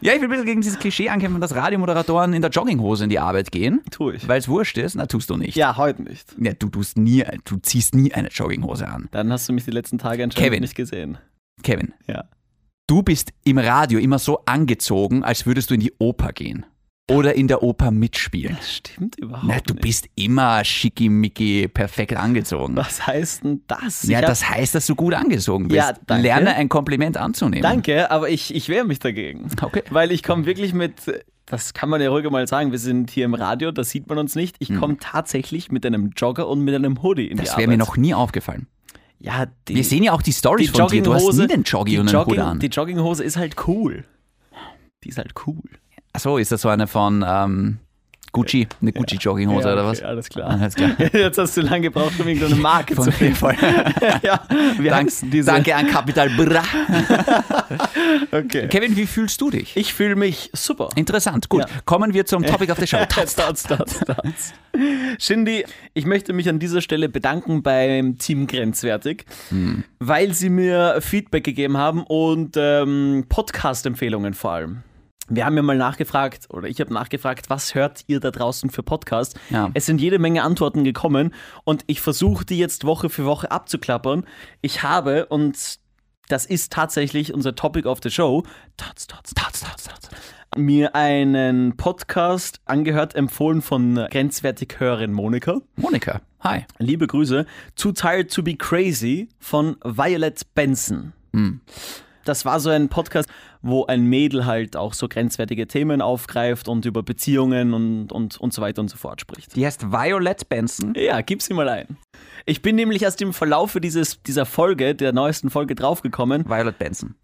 ja, 0.00 0.12
ich 0.14 0.20
will 0.20 0.24
ein 0.24 0.30
bisschen 0.30 0.46
gegen 0.46 0.60
dieses 0.62 0.78
Klischee 0.80 1.08
ankämpfen, 1.10 1.40
dass 1.40 1.54
Radiomoderatoren 1.54 2.32
in 2.32 2.42
der 2.42 2.50
Jogginghose 2.50 3.04
in 3.04 3.10
die 3.10 3.20
Arbeit 3.20 3.52
gehen. 3.52 3.82
Tu 3.90 4.10
ich. 4.10 4.26
Weil 4.26 4.40
es 4.40 4.48
wurscht 4.48 4.76
ist. 4.78 4.96
Na, 4.96 5.06
tust 5.06 5.30
du 5.30 5.36
nicht. 5.36 5.54
Ja, 5.54 5.76
heute 5.76 6.02
nicht. 6.02 6.34
Ja, 6.40 6.54
du, 6.54 6.68
tust 6.68 6.98
nie, 6.98 7.24
du 7.44 7.56
ziehst 7.58 7.94
nie 7.94 8.12
eine 8.12 8.28
Jogginghose 8.28 8.88
an. 8.88 9.08
Dann 9.12 9.30
hast 9.30 9.48
du 9.48 9.52
mich 9.52 9.64
die 9.64 9.70
letzten 9.70 9.98
Tage 9.98 10.24
anscheinend 10.24 10.44
Kevin. 10.48 10.60
nicht 10.62 10.74
gesehen. 10.74 11.18
Kevin, 11.62 11.92
Ja. 12.08 12.24
Du 12.92 13.02
bist 13.02 13.30
im 13.44 13.56
Radio 13.56 13.98
immer 13.98 14.18
so 14.18 14.40
angezogen, 14.44 15.24
als 15.24 15.46
würdest 15.46 15.70
du 15.70 15.74
in 15.74 15.80
die 15.80 15.94
Oper 15.98 16.32
gehen. 16.32 16.66
Oder 17.10 17.34
in 17.34 17.48
der 17.48 17.62
Oper 17.62 17.90
mitspielen. 17.90 18.54
Das 18.56 18.74
stimmt 18.76 19.18
überhaupt 19.18 19.46
Na, 19.46 19.58
du 19.60 19.72
nicht. 19.72 19.82
bist 19.82 20.08
immer 20.14 20.62
schickimicki 20.62 21.68
perfekt 21.68 22.14
angezogen. 22.16 22.76
Was 22.76 23.06
heißt 23.06 23.44
denn 23.44 23.62
das? 23.66 24.02
Ja, 24.04 24.20
das 24.20 24.48
heißt, 24.48 24.74
dass 24.74 24.86
du 24.86 24.94
gut 24.94 25.14
angezogen 25.14 25.68
bist. 25.68 25.76
Ja, 25.76 25.94
danke. 26.06 26.22
Lerne 26.22 26.54
ein 26.54 26.68
Kompliment 26.68 27.16
anzunehmen. 27.16 27.62
Danke, 27.62 28.10
aber 28.10 28.28
ich, 28.28 28.54
ich 28.54 28.68
wehre 28.68 28.84
mich 28.84 28.98
dagegen. 28.98 29.46
Okay. 29.60 29.82
Weil 29.90 30.12
ich 30.12 30.22
komme 30.22 30.44
wirklich 30.44 30.74
mit, 30.74 30.94
das 31.46 31.72
kann 31.72 31.88
man 31.88 32.00
ja 32.02 32.10
ruhig 32.10 32.28
mal 32.30 32.46
sagen, 32.46 32.72
wir 32.72 32.78
sind 32.78 33.10
hier 33.10 33.24
im 33.24 33.34
Radio, 33.34 33.72
da 33.72 33.84
sieht 33.84 34.06
man 34.08 34.18
uns 34.18 34.34
nicht. 34.36 34.56
Ich 34.58 34.74
komme 34.78 34.98
tatsächlich 34.98 35.72
mit 35.72 35.84
einem 35.86 36.10
Jogger 36.16 36.46
und 36.46 36.60
mit 36.60 36.74
einem 36.74 37.02
Hoodie 37.02 37.26
in 37.26 37.38
die 37.38 37.40
Hm. 37.40 37.44
Das 37.44 37.50
Arbeit. 37.54 37.58
wäre 37.62 37.70
mir 37.70 37.78
noch 37.78 37.96
nie 37.96 38.12
aufgefallen. 38.14 38.66
Ja, 39.22 39.46
die, 39.68 39.76
Wir 39.76 39.84
sehen 39.84 40.02
ja 40.02 40.12
auch 40.12 40.22
die 40.22 40.32
Stories 40.32 40.72
die 40.72 40.78
von 40.78 40.88
dir. 40.88 41.02
Du 41.02 41.14
hast 41.14 41.32
nie 41.34 41.46
den 41.46 41.62
Joggi 41.62 41.98
und 41.98 42.08
einen 42.08 42.26
Hut 42.26 42.38
an. 42.38 42.58
Die 42.58 42.66
Jogginghose 42.66 43.22
ist 43.22 43.36
halt 43.36 43.68
cool. 43.68 44.04
Die 45.04 45.10
ist 45.10 45.18
halt 45.18 45.34
cool. 45.46 45.62
Achso, 46.12 46.38
ist 46.38 46.50
das 46.50 46.62
so 46.62 46.68
eine 46.68 46.88
von 46.88 47.24
ähm, 47.26 47.78
Gucci? 48.32 48.66
Eine 48.80 48.92
Gucci-Jogginghose 48.92 49.66
Ja, 49.68 49.72
oder 49.74 49.82
okay, 49.82 49.90
was? 49.90 50.02
Alles 50.02 50.28
klar. 50.30 50.50
Alles 50.60 50.74
klar. 50.74 50.90
Jetzt 51.12 51.36
hast 51.38 51.56
du 51.56 51.60
lange 51.60 51.82
gebraucht, 51.82 52.18
um 52.18 52.26
irgendeine 52.26 52.54
Marke 52.56 52.94
Von 52.94 53.04
zu 53.04 53.12
finden. 53.12 53.36
voll. 53.36 53.54
ja, 54.22 54.40
Dank, 54.82 55.10
danke 55.44 55.74
an 55.76 55.86
Capital 55.86 56.30
Bra. 56.30 56.62
Okay. 58.30 58.68
Kevin, 58.68 58.96
wie 58.96 59.06
fühlst 59.06 59.40
du 59.40 59.50
dich? 59.50 59.76
Ich 59.76 59.92
fühle 59.94 60.16
mich 60.16 60.50
super. 60.54 60.88
Interessant. 60.96 61.48
Gut, 61.48 61.60
Ja. 61.62 61.66
kommen 61.84 62.14
wir 62.14 62.24
zum 62.26 62.44
Topic 62.44 62.70
of 62.72 62.78
the 62.78 62.86
Show. 62.86 62.98
Tats, 63.08 63.34
tats, 63.34 63.62
tats, 63.64 64.00
tats. 64.00 64.54
Shindy, 65.18 65.64
ich 65.94 66.06
möchte 66.06 66.32
mich 66.32 66.48
an 66.48 66.58
dieser 66.58 66.80
Stelle 66.80 67.08
bedanken 67.08 67.62
beim 67.62 68.18
Team 68.18 68.46
Grenzwertig, 68.46 69.26
Hm. 69.50 69.84
weil 69.98 70.32
sie 70.32 70.48
mir 70.48 70.96
Feedback 71.00 71.44
gegeben 71.44 71.76
haben 71.76 72.02
und 72.04 72.56
ähm, 72.56 73.26
Podcast-Empfehlungen 73.28 74.34
vor 74.34 74.52
allem. 74.52 74.82
Wir 75.34 75.46
haben 75.46 75.56
ja 75.56 75.62
mal 75.62 75.78
nachgefragt, 75.78 76.48
oder 76.50 76.68
ich 76.68 76.78
habe 76.78 76.92
nachgefragt, 76.92 77.48
was 77.48 77.74
hört 77.74 78.04
ihr 78.06 78.20
da 78.20 78.30
draußen 78.30 78.68
für 78.68 78.82
Podcasts? 78.82 79.34
Ja. 79.48 79.70
Es 79.72 79.86
sind 79.86 79.98
jede 79.98 80.18
Menge 80.18 80.42
Antworten 80.42 80.84
gekommen 80.84 81.32
und 81.64 81.84
ich 81.86 82.02
versuche 82.02 82.44
die 82.44 82.58
jetzt 82.58 82.84
Woche 82.84 83.08
für 83.08 83.24
Woche 83.24 83.50
abzuklappern. 83.50 84.26
Ich 84.60 84.82
habe, 84.82 85.24
und 85.26 85.78
das 86.28 86.44
ist 86.44 86.70
tatsächlich 86.70 87.32
unser 87.32 87.54
Topic 87.54 87.88
of 87.88 88.00
the 88.02 88.10
Show, 88.10 88.42
tats, 88.76 89.06
tats, 89.06 89.32
tats, 89.32 89.60
tats, 89.60 89.84
tats, 89.84 90.10
mir 90.54 90.94
einen 90.94 91.78
Podcast 91.78 92.60
angehört, 92.66 93.14
empfohlen 93.14 93.62
von 93.62 93.94
grenzwertig 94.10 94.76
Hörerin 94.80 95.14
Monika. 95.14 95.62
Monika, 95.76 96.20
hi. 96.40 96.66
Liebe 96.78 97.06
Grüße. 97.06 97.46
Too 97.74 97.92
Tired 97.92 98.30
to 98.30 98.42
be 98.42 98.54
Crazy 98.56 99.30
von 99.38 99.76
Violet 99.82 100.42
Benson. 100.54 101.14
Das 102.24 102.44
war 102.44 102.60
so 102.60 102.70
ein 102.70 102.88
Podcast, 102.88 103.28
wo 103.62 103.86
ein 103.86 104.04
Mädel 104.04 104.46
halt 104.46 104.76
auch 104.76 104.94
so 104.94 105.08
grenzwertige 105.08 105.66
Themen 105.66 106.00
aufgreift 106.00 106.68
und 106.68 106.84
über 106.84 107.02
Beziehungen 107.02 107.74
und, 107.74 108.12
und, 108.12 108.38
und 108.38 108.52
so 108.52 108.62
weiter 108.62 108.80
und 108.82 108.88
so 108.88 108.96
fort 108.96 109.20
spricht. 109.20 109.54
Die 109.56 109.64
heißt 109.66 109.90
Violet 109.92 110.48
Benson. 110.48 110.94
Ja, 110.96 111.20
gib 111.20 111.42
sie 111.42 111.54
mal 111.54 111.68
ein. 111.68 111.96
Ich 112.44 112.60
bin 112.62 112.74
nämlich 112.74 113.02
erst 113.02 113.22
im 113.22 113.32
Verlaufe 113.32 113.80
dieses, 113.80 114.20
dieser 114.22 114.46
Folge, 114.46 114.94
der 114.96 115.12
neuesten 115.12 115.48
Folge 115.50 115.74
draufgekommen. 115.76 116.48
Violet 116.48 116.78
Benson. 116.78 117.14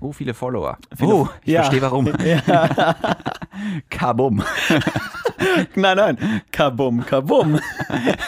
Oh, 0.00 0.12
viele 0.12 0.34
Follower. 0.34 0.78
Viele- 0.96 1.14
oh, 1.14 1.28
ich 1.44 1.52
Ja. 1.52 1.62
verstehe 1.62 1.82
warum. 1.82 2.12
Kabum. 3.90 4.42
Nein, 5.74 5.96
nein. 5.96 6.42
Kabum, 6.50 7.04
kabum. 7.04 7.60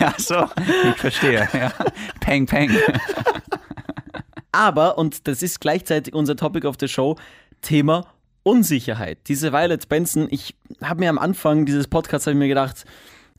Ach 0.00 0.18
so, 0.18 0.44
ich 0.90 0.96
verstehe. 0.96 1.48
Ja. 1.52 1.72
Peng, 2.20 2.44
peng. 2.46 2.70
Aber, 4.58 4.98
und 4.98 5.28
das 5.28 5.40
ist 5.44 5.60
gleichzeitig 5.60 6.12
unser 6.14 6.34
Topic 6.34 6.66
of 6.66 6.74
the 6.80 6.88
Show, 6.88 7.14
Thema 7.62 8.06
Unsicherheit. 8.42 9.18
Diese 9.28 9.52
Violet 9.52 9.88
Benson, 9.88 10.26
ich 10.30 10.56
habe 10.82 10.98
mir 10.98 11.10
am 11.10 11.18
Anfang 11.18 11.64
dieses 11.64 11.86
Podcasts 11.86 12.26
ich 12.26 12.34
mir 12.34 12.48
gedacht, 12.48 12.84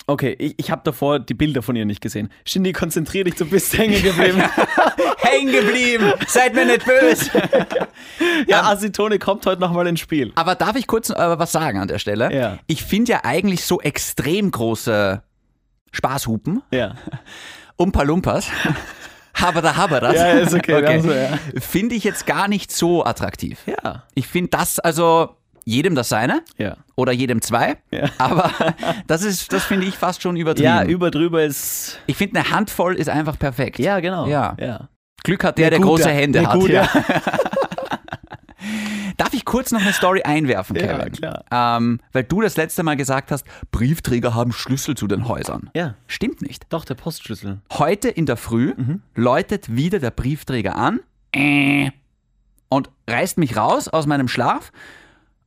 okay, 0.07 0.33
ich, 0.39 0.56
ich 0.56 0.71
habe 0.71 0.81
davor 0.86 1.19
die 1.19 1.33
Bilder 1.33 1.62
von 1.62 1.75
ihr 1.75 1.83
nicht 1.83 2.00
gesehen. 2.00 2.30
Shindy, 2.45 2.71
konzentrier 2.71 3.25
dich, 3.25 3.36
du 3.36 3.45
bist 3.45 3.77
hängen 3.77 4.01
geblieben. 4.04 4.42
Hängen 5.18 5.51
geblieben. 5.51 6.13
Seid 6.25 6.56
mir 6.56 6.66
nicht 6.66 6.86
böse. 6.86 7.30
ja, 8.48 8.63
Acetone 8.63 9.19
kommt 9.19 9.45
heute 9.45 9.60
nochmal 9.60 9.88
ins 9.88 10.00
Spiel. 10.00 10.31
Aber 10.36 10.56
darf 10.56 10.77
ich 10.77 10.88
kurz 10.88 11.10
äh, 11.10 11.16
was 11.18 11.51
sagen 11.51 11.80
an 11.80 11.90
der 11.90 11.99
Stelle? 11.99 12.33
Ja. 12.33 12.59
Ich 12.68 12.83
finde 12.83 13.11
ja 13.11 13.19
eigentlich 13.26 13.66
so 13.66 13.81
extrem 13.81 14.49
große 14.52 15.21
Spaßhupen 15.92 16.61
Ja, 16.71 16.95
um 17.76 17.92
Palumpas. 17.92 18.47
Habada 19.33 19.76
Habadas. 19.78 20.16
Ja, 20.16 20.31
ist 20.31 20.54
okay, 20.54 20.86
haben 20.86 21.02
so, 21.02 21.12
ja. 21.12 21.38
Finde 21.59 21.95
ich 21.95 22.04
jetzt 22.04 22.26
gar 22.26 22.48
nicht 22.48 22.71
so 22.71 23.06
attraktiv. 23.06 23.59
ja, 23.66 24.04
Ich 24.16 24.28
finde 24.28 24.50
das 24.52 24.80
also 24.80 25.36
jedem 25.66 25.94
das 25.95 26.09
seine 26.09 26.42
ja. 26.57 26.78
oder 26.95 27.12
jedem 27.12 27.42
zwei. 27.42 27.78
Ja. 27.92 28.06
Aber 28.18 28.50
das 29.07 29.24
ist, 29.24 29.54
das 29.54 29.64
finde 29.64 29.86
ich 29.88 29.95
fast 29.98 30.21
schon 30.21 30.36
übertrieben. 30.36 30.66
Ja, 30.69 30.83
über 30.83 31.12
drüber 31.12 31.44
ist. 31.44 32.00
ich 32.07 32.18
finde, 32.18 32.40
eine 32.40 32.50
Handvoll 32.52 32.95
ist 32.95 33.09
einfach 33.09 33.38
perfekt. 33.38 33.78
Ja, 33.80 34.00
genau. 34.00 34.26
Ja. 34.28 34.56
ja. 34.59 34.90
Glück 35.24 35.44
hat 35.44 35.57
der, 35.57 35.69
der 35.69 35.80
Gute- 35.80 35.90
große 36.04 36.09
Hände 36.09 36.40
eine 36.40 36.48
hat. 36.48 36.59
gute- 36.59 36.74
Ja. 36.74 36.90
Darf 39.19 39.33
ich 39.33 39.44
kurz 39.45 39.71
noch 39.71 39.81
eine 39.81 39.92
Story 39.94 40.21
einwerfen, 40.23 40.76
Ja, 40.78 40.97
Kevin? 40.97 41.11
klar. 41.11 41.44
Ähm, 41.52 41.99
weil 42.14 42.23
du 42.23 42.40
das 42.42 42.56
letzte 42.57 42.83
Mal 42.83 42.95
gesagt 42.95 43.31
hast, 43.31 43.45
Briefträger 43.71 44.33
haben 44.33 44.52
Schlüssel 44.54 44.95
zu 44.95 45.07
den 45.07 45.28
Häusern. 45.28 45.69
Ja. 45.76 45.95
Stimmt 46.07 46.42
nicht. 46.42 46.66
Doch, 46.69 46.85
der 46.85 46.95
Postschlüssel. 46.95 47.59
Heute 47.73 48.07
in 48.09 48.26
der 48.26 48.38
Früh 48.38 48.73
Mhm. 48.78 49.02
läutet 49.16 49.76
wieder 49.76 49.99
der 49.99 50.11
Briefträger 50.11 50.76
an 50.78 51.02
äh, 51.35 51.92
und 52.69 52.90
reißt 53.09 53.38
mich 53.38 53.57
raus 53.57 53.88
aus 53.90 54.07
meinem 54.07 54.28
Schlaf 54.30 54.71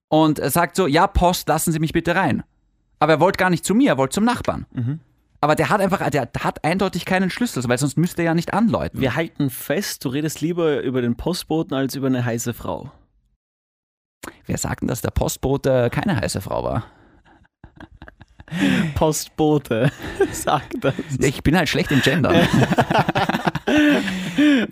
und 0.08 0.38
sagt 0.52 0.76
so, 0.76 0.86
ja, 0.86 1.06
Post, 1.06 1.48
lassen 1.48 1.72
Sie 1.72 1.78
mich 1.78 1.92
bitte 1.94 2.14
rein. 2.14 2.42
Aber 2.98 3.14
er 3.14 3.20
wollte 3.20 3.38
gar 3.38 3.48
nicht 3.50 3.64
zu 3.64 3.74
mir, 3.74 3.92
er 3.92 3.96
wollte 3.98 4.14
zum 4.16 4.24
Nachbarn. 4.24 4.66
Mhm. 4.72 5.00
Aber 5.40 5.56
der 5.56 5.70
hat 5.70 5.80
einfach, 5.80 6.08
der 6.10 6.28
hat 6.40 6.62
eindeutig 6.64 7.04
keinen 7.04 7.30
Schlüssel, 7.30 7.64
weil 7.68 7.78
sonst 7.78 7.96
müsste 7.96 8.22
er 8.22 8.26
ja 8.26 8.34
nicht 8.34 8.52
anläuten. 8.54 9.00
Wir 9.00 9.16
halten 9.16 9.50
fest, 9.50 10.04
du 10.04 10.10
redest 10.10 10.40
lieber 10.40 10.82
über 10.82 11.00
den 11.02 11.16
Postboten 11.16 11.74
als 11.74 11.96
über 11.96 12.06
eine 12.08 12.24
heiße 12.24 12.54
Frau. 12.54 12.92
Wer 14.46 14.58
sagt 14.58 14.82
denn, 14.82 14.88
dass 14.88 15.00
der 15.02 15.10
Postbote 15.10 15.90
keine 15.90 16.16
heiße 16.16 16.40
Frau 16.40 16.64
war? 16.64 16.84
Postbote. 18.94 19.90
Sag 20.32 20.62
das. 20.80 20.94
Ich 21.18 21.42
bin 21.42 21.56
halt 21.56 21.68
schlecht 21.68 21.90
im 21.90 22.00
Gendern. 22.02 22.36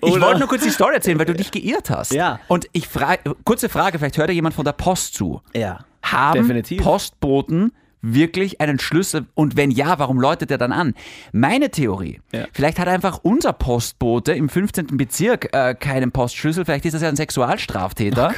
Ich 0.02 0.20
wollte 0.20 0.38
nur 0.40 0.48
kurz 0.48 0.62
die 0.62 0.70
Story 0.70 0.94
erzählen, 0.94 1.18
weil 1.18 1.26
du 1.26 1.34
dich 1.34 1.50
geirrt 1.50 1.90
hast. 1.90 2.12
Ja. 2.12 2.40
Und 2.48 2.66
ich 2.72 2.88
frage, 2.88 3.36
kurze 3.44 3.68
Frage, 3.68 3.98
vielleicht 3.98 4.18
hört 4.18 4.28
ja 4.28 4.34
jemand 4.34 4.54
von 4.54 4.64
der 4.64 4.72
Post 4.72 5.14
zu. 5.14 5.42
Ja. 5.54 5.84
Haben 6.02 6.42
Definitiv. 6.42 6.82
Postboten 6.82 7.72
wirklich 8.02 8.60
einen 8.60 8.78
Schlüssel? 8.78 9.26
Und 9.34 9.56
wenn 9.56 9.70
ja, 9.70 9.98
warum 9.98 10.20
läutet 10.20 10.50
er 10.50 10.58
dann 10.58 10.72
an? 10.72 10.94
Meine 11.32 11.70
Theorie, 11.70 12.20
Ja. 12.32 12.46
vielleicht 12.52 12.78
hat 12.78 12.88
einfach 12.88 13.20
unser 13.22 13.52
Postbote 13.52 14.32
im 14.32 14.48
15. 14.48 14.96
Bezirk 14.96 15.54
äh, 15.54 15.74
keinen 15.74 16.12
Postschlüssel, 16.12 16.64
vielleicht 16.64 16.84
ist 16.84 16.92
das 16.94 17.02
ja 17.02 17.08
ein 17.08 17.16
Sexualstraftäter, 17.16 18.34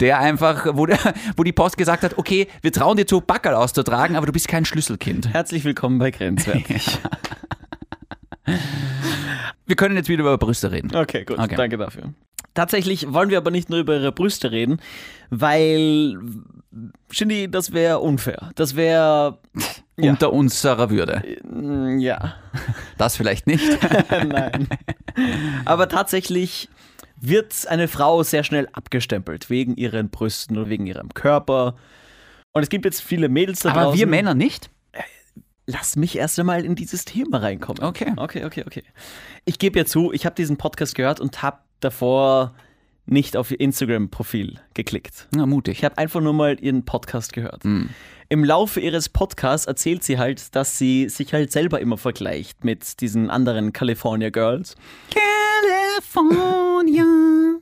der 0.00 0.18
einfach, 0.18 0.66
wo, 0.76 0.86
der, 0.86 0.98
wo 1.36 1.42
die 1.44 1.52
Post 1.52 1.76
gesagt 1.78 2.02
hat, 2.02 2.18
okay, 2.18 2.48
wir 2.62 2.72
trauen 2.72 2.96
dir 2.96 3.06
zu, 3.06 3.20
Backerl 3.20 3.54
auszutragen, 3.54 4.16
aber 4.16 4.26
du 4.26 4.32
bist 4.32 4.48
kein 4.48 4.64
Schlüsselkind. 4.64 5.32
Herzlich 5.32 5.64
willkommen 5.64 5.98
bei 5.98 6.10
Grenzwertig. 6.10 6.98
Wir 9.66 9.74
können 9.74 9.96
jetzt 9.96 10.08
wieder 10.08 10.20
über 10.20 10.38
Brüste 10.38 10.70
reden. 10.70 10.94
Okay, 10.94 11.24
gut. 11.24 11.38
Okay. 11.38 11.56
Danke 11.56 11.76
dafür. 11.76 12.12
Tatsächlich 12.56 13.12
wollen 13.12 13.30
wir 13.30 13.38
aber 13.38 13.52
nicht 13.52 13.70
nur 13.70 13.78
über 13.78 13.94
ihre 13.94 14.10
Brüste 14.10 14.50
reden, 14.50 14.80
weil, 15.30 16.18
Shindy, 17.12 17.48
das 17.50 17.72
wäre 17.72 18.00
unfair. 18.00 18.50
Das 18.56 18.74
wäre, 18.74 19.38
Ja. 19.98 20.10
Unter 20.10 20.30
unserer 20.34 20.90
Würde. 20.90 21.22
mm, 21.42 22.00
ja, 22.00 22.34
Das 22.98 23.16
vielleicht 23.16 23.46
nicht. 23.46 23.64
nein. 24.10 24.68
Aber 25.64 25.88
tatsächlich 25.88 26.68
wird 27.18 27.66
eine 27.68 27.88
Frau 27.88 28.22
sehr 28.22 28.44
schnell 28.44 28.68
abgestempelt 28.74 29.48
wegen 29.48 29.74
ihren 29.76 30.10
Brüsten 30.10 30.58
oder 30.58 30.68
wegen 30.68 30.86
ihrem 30.86 31.14
Körper. 31.14 31.76
Und 32.52 32.62
es 32.62 32.68
gibt 32.68 32.84
jetzt 32.84 33.00
viele 33.00 33.30
Mädels 33.30 33.60
da 33.60 33.70
Aber 33.70 33.82
draußen. 33.84 33.98
wir 33.98 34.06
Männer 34.06 34.34
nicht? 34.34 34.68
Lass 35.66 35.96
mich 35.96 36.16
erst 36.16 36.38
einmal 36.38 36.64
in 36.64 36.76
dieses 36.76 37.04
Thema 37.04 37.38
reinkommen. 37.38 37.82
Okay. 37.82 38.12
Okay, 38.16 38.44
okay, 38.44 38.62
okay. 38.66 38.84
Ich 39.44 39.58
gebe 39.58 39.78
ja 39.78 39.84
zu, 39.84 40.12
ich 40.12 40.24
habe 40.24 40.36
diesen 40.36 40.56
Podcast 40.56 40.94
gehört 40.94 41.18
und 41.20 41.42
habe 41.42 41.58
davor 41.80 42.54
nicht 43.06 43.36
auf 43.36 43.50
ihr 43.50 43.60
Instagram-Profil 43.60 44.60
geklickt. 44.74 45.28
Na, 45.34 45.46
mutig. 45.46 45.78
Ich 45.78 45.84
habe 45.84 45.98
einfach 45.98 46.20
nur 46.20 46.32
mal 46.32 46.58
ihren 46.60 46.84
Podcast 46.84 47.32
gehört. 47.32 47.64
Im 47.64 48.44
Laufe 48.44 48.80
ihres 48.80 49.08
Podcasts 49.08 49.66
erzählt 49.66 50.02
sie 50.02 50.18
halt, 50.18 50.54
dass 50.56 50.78
sie 50.78 51.08
sich 51.08 51.32
halt 51.32 51.52
selber 51.52 51.80
immer 51.80 51.96
vergleicht 51.96 52.64
mit 52.64 53.00
diesen 53.00 53.30
anderen 53.30 53.72
California 53.72 54.30
Girls. 54.30 54.74
California. 55.96 57.04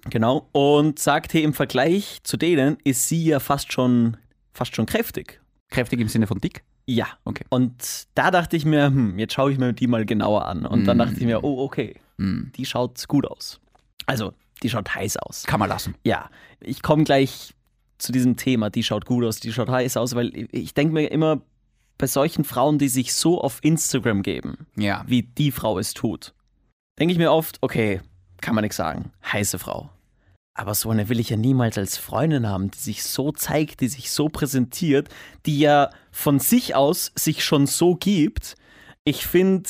Genau. 0.08 0.48
Und 0.52 0.98
sagt, 0.98 1.34
hey, 1.34 1.42
im 1.42 1.52
Vergleich 1.52 2.20
zu 2.22 2.36
denen 2.36 2.78
ist 2.84 3.08
sie 3.08 3.24
ja 3.24 3.40
fast 3.40 3.72
schon, 3.72 4.16
fast 4.52 4.74
schon 4.74 4.86
kräftig. 4.86 5.40
Kräftig 5.70 6.00
im 6.00 6.08
Sinne 6.08 6.26
von 6.26 6.40
dick? 6.40 6.62
Ja. 6.86 7.06
Okay. 7.24 7.44
Und 7.48 8.06
da 8.14 8.30
dachte 8.30 8.56
ich 8.56 8.64
mir, 8.64 8.86
hm, 8.86 9.18
jetzt 9.18 9.34
schaue 9.34 9.52
ich 9.52 9.58
mir 9.58 9.72
die 9.72 9.86
mal 9.86 10.04
genauer 10.04 10.46
an. 10.46 10.66
Und 10.66 10.84
dann 10.84 10.98
dachte 10.98 11.14
ich 11.18 11.24
mir, 11.24 11.42
oh, 11.44 11.62
okay, 11.64 11.96
die 12.18 12.64
schaut 12.66 13.06
gut 13.08 13.26
aus. 13.26 13.60
Also, 14.06 14.32
die 14.62 14.68
schaut 14.70 14.94
heiß 14.94 15.16
aus. 15.18 15.44
Kann 15.44 15.60
man 15.60 15.68
lassen. 15.68 15.94
Ja, 16.04 16.28
ich 16.60 16.82
komme 16.82 17.04
gleich 17.04 17.54
zu 17.98 18.12
diesem 18.12 18.36
Thema, 18.36 18.70
die 18.70 18.82
schaut 18.82 19.06
gut 19.06 19.24
aus, 19.24 19.40
die 19.40 19.52
schaut 19.52 19.68
heiß 19.68 19.96
aus, 19.96 20.14
weil 20.14 20.30
ich 20.52 20.74
denke 20.74 20.92
mir 20.94 21.06
immer, 21.10 21.40
bei 21.96 22.06
solchen 22.06 22.44
Frauen, 22.44 22.78
die 22.78 22.88
sich 22.88 23.14
so 23.14 23.40
auf 23.40 23.60
Instagram 23.62 24.22
geben, 24.22 24.66
Ja. 24.76 25.04
wie 25.06 25.22
die 25.22 25.52
Frau 25.52 25.78
es 25.78 25.94
tut, 25.94 26.34
denke 26.98 27.12
ich 27.12 27.18
mir 27.18 27.30
oft, 27.32 27.58
okay, 27.62 28.00
kann 28.40 28.54
man 28.54 28.62
nichts 28.62 28.76
sagen, 28.76 29.10
heiße 29.32 29.58
Frau. 29.58 29.90
Aber 30.54 30.74
so 30.74 30.90
eine 30.90 31.08
will 31.08 31.18
ich 31.18 31.30
ja 31.30 31.36
niemals 31.36 31.76
als 31.76 31.98
Freundin 31.98 32.48
haben, 32.48 32.70
die 32.70 32.78
sich 32.78 33.02
so 33.02 33.32
zeigt, 33.32 33.80
die 33.80 33.88
sich 33.88 34.10
so 34.12 34.28
präsentiert, 34.28 35.08
die 35.46 35.58
ja 35.58 35.90
von 36.12 36.38
sich 36.38 36.76
aus 36.76 37.10
sich 37.16 37.44
schon 37.44 37.66
so 37.66 37.96
gibt. 37.96 38.54
Ich 39.02 39.26
finde, 39.26 39.68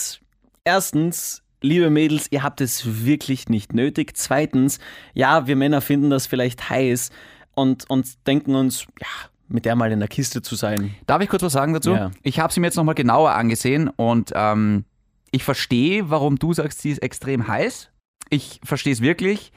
erstens, 0.63 1.43
liebe 1.63 1.89
Mädels, 1.89 2.27
ihr 2.31 2.43
habt 2.43 2.61
es 2.61 3.07
wirklich 3.07 3.49
nicht 3.49 3.73
nötig. 3.73 4.15
Zweitens, 4.15 4.79
ja, 5.15 5.47
wir 5.47 5.57
Männer 5.57 5.81
finden 5.81 6.11
das 6.11 6.27
vielleicht 6.27 6.69
heiß 6.69 7.09
und, 7.55 7.89
und 7.89 8.27
denken 8.27 8.55
uns, 8.55 8.87
ja, 9.01 9.09
mit 9.49 9.65
der 9.65 9.77
mal 9.77 9.91
in 9.91 10.01
der 10.01 10.09
Kiste 10.09 10.43
zu 10.43 10.55
sein. 10.55 10.95
Darf 11.07 11.23
ich 11.23 11.31
kurz 11.31 11.43
was 11.43 11.55
sagen 11.55 11.73
dazu? 11.73 11.93
Ja. 11.93 12.11
Ich 12.23 12.41
habe 12.41 12.53
sie 12.53 12.61
mir 12.61 12.67
jetzt 12.67 12.77
nochmal 12.77 12.95
genauer 12.95 13.33
angesehen 13.33 13.89
und 13.89 14.33
ähm, 14.35 14.85
ich 15.31 15.45
verstehe, 15.45 16.11
warum 16.11 16.39
du 16.39 16.53
sagst, 16.53 16.83
sie 16.83 16.91
ist 16.91 17.03
extrem 17.03 17.49
heiß. 17.49 17.91
Ich 18.29 18.61
verstehe 18.65 18.93
es 18.93 19.01
wirklich. 19.01 19.51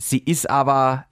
Sie 0.00 0.18
ist 0.18 0.48
aber 0.48 1.06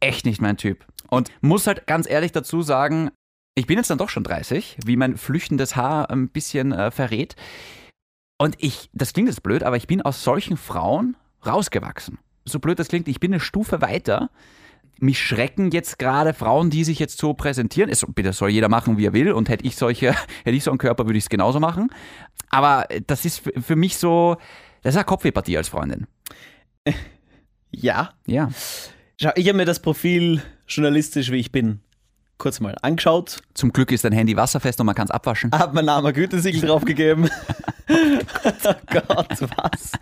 echt 0.00 0.26
nicht 0.26 0.40
mein 0.40 0.56
Typ. 0.56 0.84
Und 1.08 1.30
muss 1.40 1.66
halt 1.66 1.86
ganz 1.86 2.08
ehrlich 2.10 2.32
dazu 2.32 2.62
sagen, 2.62 3.10
ich 3.54 3.66
bin 3.66 3.78
jetzt 3.78 3.88
dann 3.90 3.98
doch 3.98 4.08
schon 4.10 4.24
30, 4.24 4.78
wie 4.84 4.96
mein 4.96 5.16
flüchtendes 5.16 5.76
Haar 5.76 6.10
ein 6.10 6.28
bisschen 6.28 6.72
äh, 6.72 6.90
verrät. 6.90 7.36
Und 8.38 8.56
ich, 8.58 8.90
das 8.92 9.12
klingt 9.12 9.28
jetzt 9.28 9.42
blöd, 9.42 9.62
aber 9.62 9.76
ich 9.76 9.86
bin 9.86 10.02
aus 10.02 10.22
solchen 10.22 10.56
Frauen 10.56 11.16
rausgewachsen. 11.46 12.18
So 12.44 12.58
blöd 12.58 12.78
das 12.78 12.88
klingt, 12.88 13.08
ich 13.08 13.20
bin 13.20 13.32
eine 13.32 13.40
Stufe 13.40 13.80
weiter. 13.80 14.30
Mich 14.98 15.20
schrecken 15.22 15.70
jetzt 15.70 15.98
gerade 15.98 16.34
Frauen, 16.34 16.70
die 16.70 16.84
sich 16.84 16.98
jetzt 16.98 17.18
so 17.18 17.32
präsentieren. 17.34 17.88
Es, 17.90 18.04
bitte 18.14 18.32
soll 18.32 18.50
jeder 18.50 18.68
machen, 18.68 18.98
wie 18.98 19.06
er 19.06 19.12
will. 19.12 19.32
Und 19.32 19.48
hätte 19.48 19.64
ich 19.64 19.76
solche, 19.76 20.12
hätte 20.44 20.56
ich 20.56 20.64
so 20.64 20.70
einen 20.70 20.78
Körper, 20.78 21.06
würde 21.06 21.18
ich 21.18 21.24
es 21.24 21.30
genauso 21.30 21.60
machen. 21.60 21.90
Aber 22.50 22.86
das 23.06 23.24
ist 23.24 23.42
für- 23.60 23.76
mich 23.76 23.96
so, 23.96 24.36
das 24.82 24.94
ist 24.94 24.98
eine 24.98 25.04
Kopfwehpartie 25.04 25.56
als 25.56 25.68
Freundin. 25.68 26.06
Ja, 27.70 28.10
Ja. 28.26 28.50
Schau, 29.20 29.30
ich 29.34 29.48
habe 29.48 29.56
mir 29.56 29.64
das 29.64 29.80
Profil 29.80 30.42
journalistisch, 30.68 31.30
wie 31.30 31.36
ich 31.38 31.50
bin, 31.50 31.80
kurz 32.38 32.60
mal 32.60 32.74
angeschaut, 32.82 33.38
Zum 33.54 33.72
Glück 33.72 33.90
ist 33.92 34.04
dein 34.04 34.12
Handy 34.12 34.36
wasserfest 34.36 34.78
und 34.80 34.86
man 34.86 34.94
kann 34.94 35.06
es 35.06 35.10
abwaschen. 35.10 35.50
habe 35.52 35.74
mein 35.74 35.86
Name 35.86 36.12
Gütesiegel 36.12 36.60
draufgegeben. 36.68 37.30
oh 37.88 38.74
Gott, 38.90 39.40
was? 39.56 39.92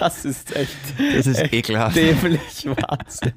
Das 0.00 0.24
ist 0.24 0.54
echt 0.56 0.76
Das 1.16 1.26
ist 1.28 1.52
ekelhaft. 1.52 1.94
dämlich 1.96 2.66
Wahnsinn. 2.66 3.32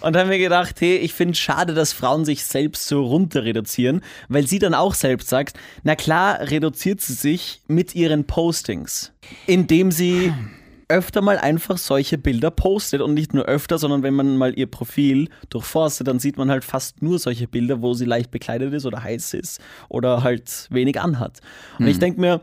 Und 0.00 0.16
haben 0.16 0.28
wir 0.30 0.38
gedacht, 0.38 0.80
hey, 0.80 0.96
ich 0.96 1.12
finde 1.12 1.32
es 1.32 1.38
schade, 1.38 1.72
dass 1.72 1.92
Frauen 1.92 2.24
sich 2.24 2.44
selbst 2.44 2.86
so 2.88 3.04
runter 3.04 3.44
reduzieren, 3.44 4.02
weil 4.28 4.46
sie 4.46 4.58
dann 4.58 4.74
auch 4.74 4.94
selbst 4.94 5.28
sagt, 5.28 5.56
na 5.84 5.94
klar, 5.94 6.38
reduziert 6.40 7.00
sie 7.00 7.12
sich 7.14 7.62
mit 7.68 7.94
ihren 7.94 8.24
Postings, 8.26 9.12
indem 9.46 9.92
sie 9.92 10.32
öfter 10.90 11.22
mal 11.22 11.38
einfach 11.38 11.78
solche 11.78 12.18
Bilder 12.18 12.50
postet 12.50 13.00
und 13.00 13.14
nicht 13.14 13.32
nur 13.32 13.44
öfter, 13.44 13.78
sondern 13.78 14.02
wenn 14.02 14.14
man 14.14 14.36
mal 14.36 14.58
ihr 14.58 14.66
Profil 14.66 15.28
durchforstet, 15.48 16.08
dann 16.08 16.18
sieht 16.18 16.36
man 16.36 16.50
halt 16.50 16.64
fast 16.64 17.00
nur 17.00 17.18
solche 17.18 17.48
Bilder, 17.48 17.80
wo 17.80 17.94
sie 17.94 18.04
leicht 18.04 18.30
bekleidet 18.30 18.74
ist 18.74 18.84
oder 18.84 19.02
heiß 19.02 19.34
ist 19.34 19.60
oder 19.88 20.22
halt 20.22 20.66
wenig 20.70 21.00
anhat. 21.00 21.40
Und 21.78 21.86
ich 21.86 21.98
denke 21.98 22.20
mir, 22.20 22.40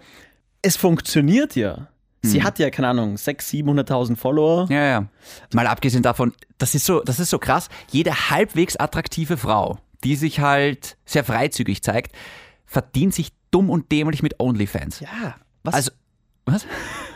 es 0.62 0.78
funktioniert 0.78 1.56
ja. 1.56 1.88
Sie 2.24 2.44
hat 2.44 2.60
ja, 2.60 2.70
keine 2.70 2.90
Ahnung, 2.90 3.16
600.000, 3.16 3.88
700.000 3.88 4.16
Follower. 4.16 4.68
Ja, 4.70 4.84
ja. 4.84 5.08
Mal 5.54 5.68
abgesehen 5.68 6.04
davon, 6.04 6.34
das 6.58 6.76
ist 6.76 6.86
so, 6.86 7.02
das 7.02 7.20
ist 7.20 7.30
so 7.30 7.40
krass. 7.40 7.70
Jede 7.92 8.30
halbwegs 8.30 8.76
attraktive 8.76 9.38
Frau, 9.38 9.78
die 10.04 10.16
sich 10.16 10.40
halt 10.40 10.98
sehr 11.06 11.24
freizügig 11.24 11.84
zeigt, 11.84 12.14
verdient 12.66 13.14
sich 13.14 13.30
dumm 13.52 13.70
und 13.70 13.92
dämlich 13.92 14.24
mit 14.24 14.40
OnlyFans. 14.40 15.00
Ja, 15.00 15.36
was? 15.64 15.74
Also, 15.74 15.92
was? 16.46 16.66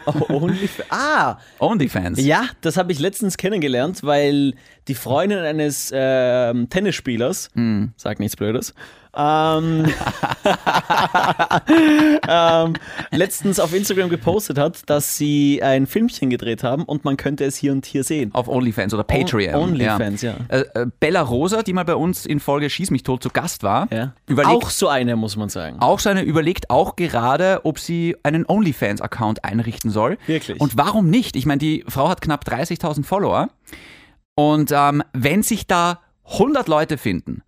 OnlyFans. 0.29 0.87
Ah, 0.89 1.37
OnlyFans. 1.59 2.19
ja, 2.23 2.45
das 2.61 2.77
habe 2.77 2.91
ich 2.91 2.99
letztens 2.99 3.37
kennengelernt, 3.37 4.03
weil 4.03 4.53
die 4.87 4.95
Freundin 4.95 5.39
eines 5.39 5.91
ähm, 5.93 6.69
Tennisspielers, 6.69 7.49
sag 7.97 8.19
nichts 8.19 8.35
Blödes, 8.35 8.73
ähm, 9.15 9.85
ähm, 12.27 12.73
letztens 13.11 13.59
auf 13.59 13.73
Instagram 13.73 14.09
gepostet 14.09 14.57
hat, 14.57 14.89
dass 14.89 15.17
sie 15.17 15.61
ein 15.61 15.87
Filmchen 15.87 16.29
gedreht 16.29 16.63
haben 16.63 16.83
und 16.83 17.03
man 17.03 17.17
könnte 17.17 17.43
es 17.43 17.57
hier 17.57 17.71
und 17.71 17.85
hier 17.85 18.03
sehen. 18.03 18.33
Auf 18.33 18.47
OnlyFans 18.47 18.93
oder 18.93 19.03
Patreon. 19.03 19.55
OnlyFans, 19.55 20.21
ja. 20.21 20.35
Äh, 20.47 20.61
äh, 20.73 20.87
Bella 20.99 21.21
Rosa, 21.21 21.63
die 21.63 21.73
mal 21.73 21.85
bei 21.85 21.95
uns 21.95 22.25
in 22.25 22.39
Folge 22.39 22.69
Schieß 22.69 22.91
mich 22.91 23.03
tot 23.03 23.23
zu 23.23 23.29
Gast 23.29 23.63
war, 23.63 23.87
ja. 23.91 24.13
überlegt 24.27 24.63
Auch 24.63 24.69
so 24.69 24.87
eine, 24.87 25.15
muss 25.15 25.35
man 25.35 25.49
sagen. 25.49 25.77
auch 25.79 25.99
seine 25.99 26.21
überlegt 26.21 26.69
auch 26.69 26.95
gerade, 26.95 27.61
ob 27.63 27.79
sie 27.79 28.15
einen 28.23 28.45
OnlyFans-Account 28.45 29.43
einrichten 29.43 29.91
soll. 29.91 30.17
Wirklich? 30.25 30.59
Und 30.59 30.77
warum 30.77 31.09
nicht? 31.09 31.35
Ich 31.35 31.45
meine, 31.45 31.59
die 31.59 31.83
Frau 31.87 32.07
hat 32.07 32.21
knapp 32.21 32.45
30.000 32.45 33.03
Follower. 33.03 33.49
Und 34.35 34.71
ähm, 34.71 35.03
wenn 35.13 35.43
sich 35.43 35.67
da 35.67 35.99
100 36.25 36.67
Leute 36.67 36.97
finden, 36.97 37.43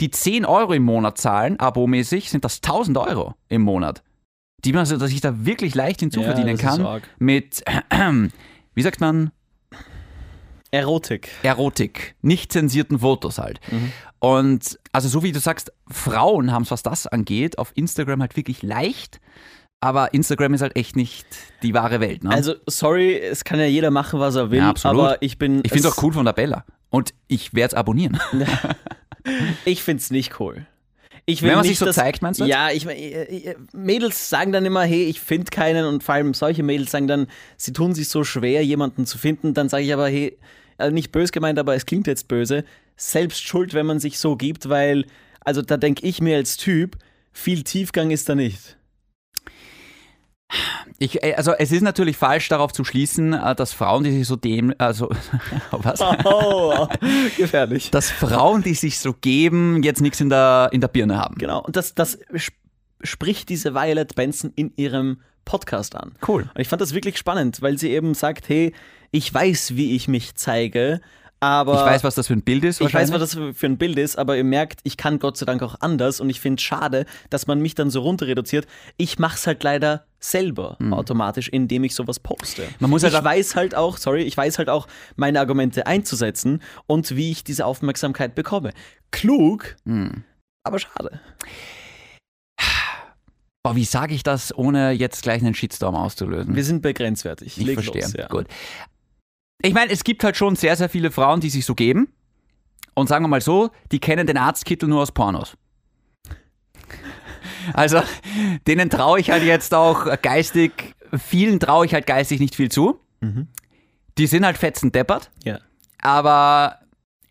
die 0.00 0.10
10 0.10 0.44
Euro 0.44 0.72
im 0.72 0.82
Monat 0.82 1.18
zahlen, 1.18 1.58
abomäßig, 1.60 2.30
sind 2.30 2.44
das 2.44 2.56
1000 2.56 2.98
Euro 2.98 3.34
im 3.48 3.62
Monat. 3.62 4.02
Die 4.64 4.72
man 4.72 4.86
so, 4.86 4.96
dass 4.96 5.10
ich 5.12 5.20
da 5.20 5.44
wirklich 5.46 5.74
leicht 5.74 6.00
hinzuverdienen 6.00 6.56
Ja, 6.56 6.62
kann. 6.62 7.02
Mit, 7.18 7.62
wie 8.74 8.82
sagt 8.82 9.00
man, 9.00 9.30
Erotik. 10.70 11.28
Erotik, 11.44 12.16
nicht 12.20 12.50
zensierten 12.52 12.98
Fotos 12.98 13.38
halt. 13.38 13.60
Und 14.18 14.78
also 14.92 15.08
so 15.08 15.22
wie 15.22 15.30
du 15.30 15.38
sagst, 15.38 15.72
Frauen 15.88 16.50
haben 16.50 16.62
es, 16.62 16.70
was 16.72 16.82
das 16.82 17.06
angeht, 17.06 17.58
auf 17.58 17.70
Instagram 17.76 18.20
halt 18.20 18.36
wirklich 18.36 18.62
leicht, 18.62 19.20
aber 19.80 20.14
Instagram 20.14 20.54
ist 20.54 20.62
halt 20.62 20.76
echt 20.76 20.96
nicht 20.96 21.26
die 21.62 21.74
wahre 21.74 22.00
Welt. 22.00 22.24
Ne? 22.24 22.30
Also, 22.30 22.54
sorry, 22.66 23.16
es 23.18 23.44
kann 23.44 23.60
ja 23.60 23.66
jeder 23.66 23.90
machen, 23.92 24.18
was 24.18 24.34
er 24.34 24.50
will, 24.50 24.58
Ja, 24.58 24.70
absolut. 24.70 25.00
aber 25.04 25.22
ich 25.22 25.38
bin. 25.38 25.60
ich 25.62 25.70
finde 25.72 25.86
es 25.88 25.92
es- 25.94 25.98
auch 25.98 26.02
cool 26.02 26.12
von 26.12 26.24
der 26.24 26.32
Bella. 26.32 26.64
Und 26.90 27.12
ich 27.28 27.54
werde 27.54 27.68
es 27.68 27.74
abonnieren. 27.74 28.18
Ich 29.64 29.82
finde 29.82 30.00
es 30.00 30.10
nicht 30.10 30.38
cool. 30.40 30.66
Ich 31.26 31.40
will 31.40 31.48
Wenn 31.48 31.56
man 31.56 31.62
nicht, 31.62 31.70
sich 31.72 31.78
so 31.78 31.86
dass- 31.86 31.96
zeigt, 31.96 32.20
meinst 32.20 32.40
du? 32.40 32.44
Ja, 32.44 32.70
ich, 32.70 32.86
äh, 32.86 33.22
äh, 33.50 33.54
Mädels 33.72 34.28
sagen 34.28 34.52
dann 34.52 34.66
immer, 34.66 34.82
hey, 34.82 35.04
ich 35.04 35.20
finde 35.20 35.46
keinen 35.50 35.86
und 35.86 36.02
vor 36.02 36.14
allem 36.16 36.34
solche 36.34 36.62
Mädels 36.62 36.90
sagen 36.90 37.06
dann, 37.06 37.28
sie 37.56 37.72
tun 37.72 37.94
sich 37.94 38.08
so 38.08 38.24
schwer, 38.24 38.62
jemanden 38.64 39.06
zu 39.06 39.16
finden. 39.16 39.54
Dann 39.54 39.68
sage 39.70 39.84
ich 39.84 39.94
aber, 39.94 40.08
hey, 40.08 40.36
äh, 40.78 40.90
nicht 40.90 41.12
bös 41.12 41.32
gemeint, 41.32 41.58
aber 41.58 41.74
es 41.74 41.86
klingt 41.86 42.06
jetzt 42.06 42.28
böse, 42.28 42.64
selbst 42.96 43.42
schuld, 43.42 43.72
wenn 43.72 43.86
man 43.86 44.00
sich 44.00 44.18
so 44.18 44.36
gibt, 44.36 44.68
weil 44.68 45.06
Also 45.46 45.60
da 45.62 45.76
denke 45.76 46.06
ich 46.06 46.20
mir 46.22 46.36
als 46.36 46.56
Typ, 46.56 46.96
viel 47.32 47.62
Tiefgang 47.64 48.10
ist 48.10 48.28
da 48.30 48.34
nicht. 48.34 48.76
Ich, 50.98 51.22
äh, 51.22 51.34
also 51.34 51.52
es 51.52 51.72
ist 51.72 51.82
natürlich 51.82 52.16
falsch 52.16 52.48
darauf 52.48 52.72
zu 52.72 52.84
schließen, 52.84 53.32
äh, 53.32 53.54
dass 53.54 53.72
Frauen, 53.72 54.04
die 54.04 54.12
sich 54.12 54.26
so 54.26 54.36
dem, 54.36 54.74
also 54.78 55.08
was? 55.70 56.00
Oh, 56.24 56.86
gefährlich. 57.36 57.90
Dass 57.90 58.10
Frauen, 58.10 58.62
die 58.62 58.74
sich 58.74 58.98
so 58.98 59.12
geben, 59.12 59.82
jetzt 59.82 60.00
nichts 60.00 60.20
in 60.20 60.28
der, 60.28 60.68
in 60.72 60.80
der 60.80 60.88
Birne 60.88 61.16
haben. 61.18 61.36
Genau. 61.36 61.60
Und 61.62 61.76
das, 61.76 61.94
das 61.94 62.18
sp- 62.38 62.54
spricht 63.02 63.48
diese 63.48 63.74
Violet 63.74 64.14
Benson 64.14 64.52
in 64.54 64.72
ihrem 64.76 65.20
Podcast 65.44 65.96
an. 65.96 66.14
Cool. 66.26 66.42
Und 66.54 66.60
ich 66.60 66.68
fand 66.68 66.80
das 66.80 66.94
wirklich 66.94 67.18
spannend, 67.18 67.60
weil 67.60 67.76
sie 67.78 67.90
eben 67.90 68.14
sagt, 68.14 68.48
hey, 68.48 68.72
ich 69.10 69.32
weiß, 69.32 69.76
wie 69.76 69.94
ich 69.96 70.08
mich 70.08 70.34
zeige, 70.36 71.00
aber 71.40 71.74
Ich 71.74 71.80
weiß, 71.80 72.04
was 72.04 72.14
das 72.14 72.28
für 72.28 72.32
ein 72.32 72.42
Bild 72.42 72.64
ist. 72.64 72.80
ich 72.80 72.94
weiß, 72.94 73.12
was 73.12 73.20
das 73.20 73.34
für 73.54 73.66
ein 73.66 73.76
Bild 73.76 73.98
ist, 73.98 74.16
aber 74.16 74.36
ihr 74.38 74.44
merkt, 74.44 74.80
ich 74.84 74.96
kann 74.96 75.18
Gott 75.18 75.36
sei 75.36 75.44
Dank 75.44 75.62
auch 75.62 75.74
anders 75.80 76.20
und 76.20 76.30
ich 76.30 76.40
finde 76.40 76.58
es 76.60 76.62
schade, 76.62 77.04
dass 77.28 77.46
man 77.46 77.60
mich 77.60 77.74
dann 77.74 77.90
so 77.90 78.00
runter 78.00 78.26
reduziert. 78.26 78.66
Ich 78.96 79.18
mache 79.18 79.36
es 79.36 79.46
halt 79.46 79.62
leider 79.62 80.06
selber 80.30 80.78
automatisch, 80.90 81.48
indem 81.48 81.84
ich 81.84 81.94
sowas 81.94 82.18
poste. 82.18 82.66
Man 82.80 82.90
muss 82.90 83.02
halt 83.02 83.14
ich 83.14 83.22
weiß 83.24 83.56
halt 83.56 83.74
auch, 83.74 83.96
sorry, 83.98 84.22
ich 84.22 84.36
weiß 84.36 84.58
halt 84.58 84.68
auch, 84.68 84.86
meine 85.16 85.38
Argumente 85.40 85.86
einzusetzen 85.86 86.62
und 86.86 87.14
wie 87.16 87.30
ich 87.30 87.44
diese 87.44 87.66
Aufmerksamkeit 87.66 88.34
bekomme. 88.34 88.72
Klug, 89.10 89.76
Hm. 89.84 90.24
aber 90.64 90.78
schade. 90.78 91.20
Boah, 93.62 93.76
wie 93.76 93.84
sage 93.84 94.14
ich 94.14 94.22
das, 94.22 94.54
ohne 94.56 94.90
jetzt 94.92 95.22
gleich 95.22 95.40
einen 95.42 95.54
Shitstorm 95.54 95.94
auszulösen? 95.94 96.54
Wir 96.54 96.64
sind 96.64 96.82
bei 96.82 96.92
grenzwertig. 96.92 97.58
ich 97.58 97.64
Leg 97.64 97.74
verstehe. 97.76 98.02
Los, 98.02 98.12
ja. 98.12 98.28
Gut. 98.28 98.46
Ich 99.62 99.72
meine, 99.72 99.90
es 99.90 100.04
gibt 100.04 100.22
halt 100.22 100.36
schon 100.36 100.54
sehr, 100.56 100.76
sehr 100.76 100.90
viele 100.90 101.10
Frauen, 101.10 101.40
die 101.40 101.48
sich 101.48 101.64
so 101.64 101.74
geben. 101.74 102.08
Und 102.94 103.08
sagen 103.08 103.24
wir 103.24 103.28
mal 103.28 103.40
so, 103.40 103.70
die 103.90 104.00
kennen 104.00 104.26
den 104.26 104.36
Arztkittel 104.36 104.88
nur 104.88 105.00
aus 105.00 105.12
Pornos. 105.12 105.56
Also, 107.72 108.02
denen 108.66 108.90
traue 108.90 109.20
ich 109.20 109.30
halt 109.30 109.42
jetzt 109.42 109.74
auch 109.74 110.20
geistig, 110.22 110.94
vielen 111.16 111.60
traue 111.60 111.86
ich 111.86 111.94
halt 111.94 112.06
geistig 112.06 112.40
nicht 112.40 112.54
viel 112.54 112.70
zu. 112.70 113.00
Mhm. 113.20 113.48
Die 114.18 114.26
sind 114.26 114.44
halt 114.44 114.58
fetzen 114.58 114.92
deppert. 114.92 115.30
Ja. 115.44 115.58
Aber 116.00 116.78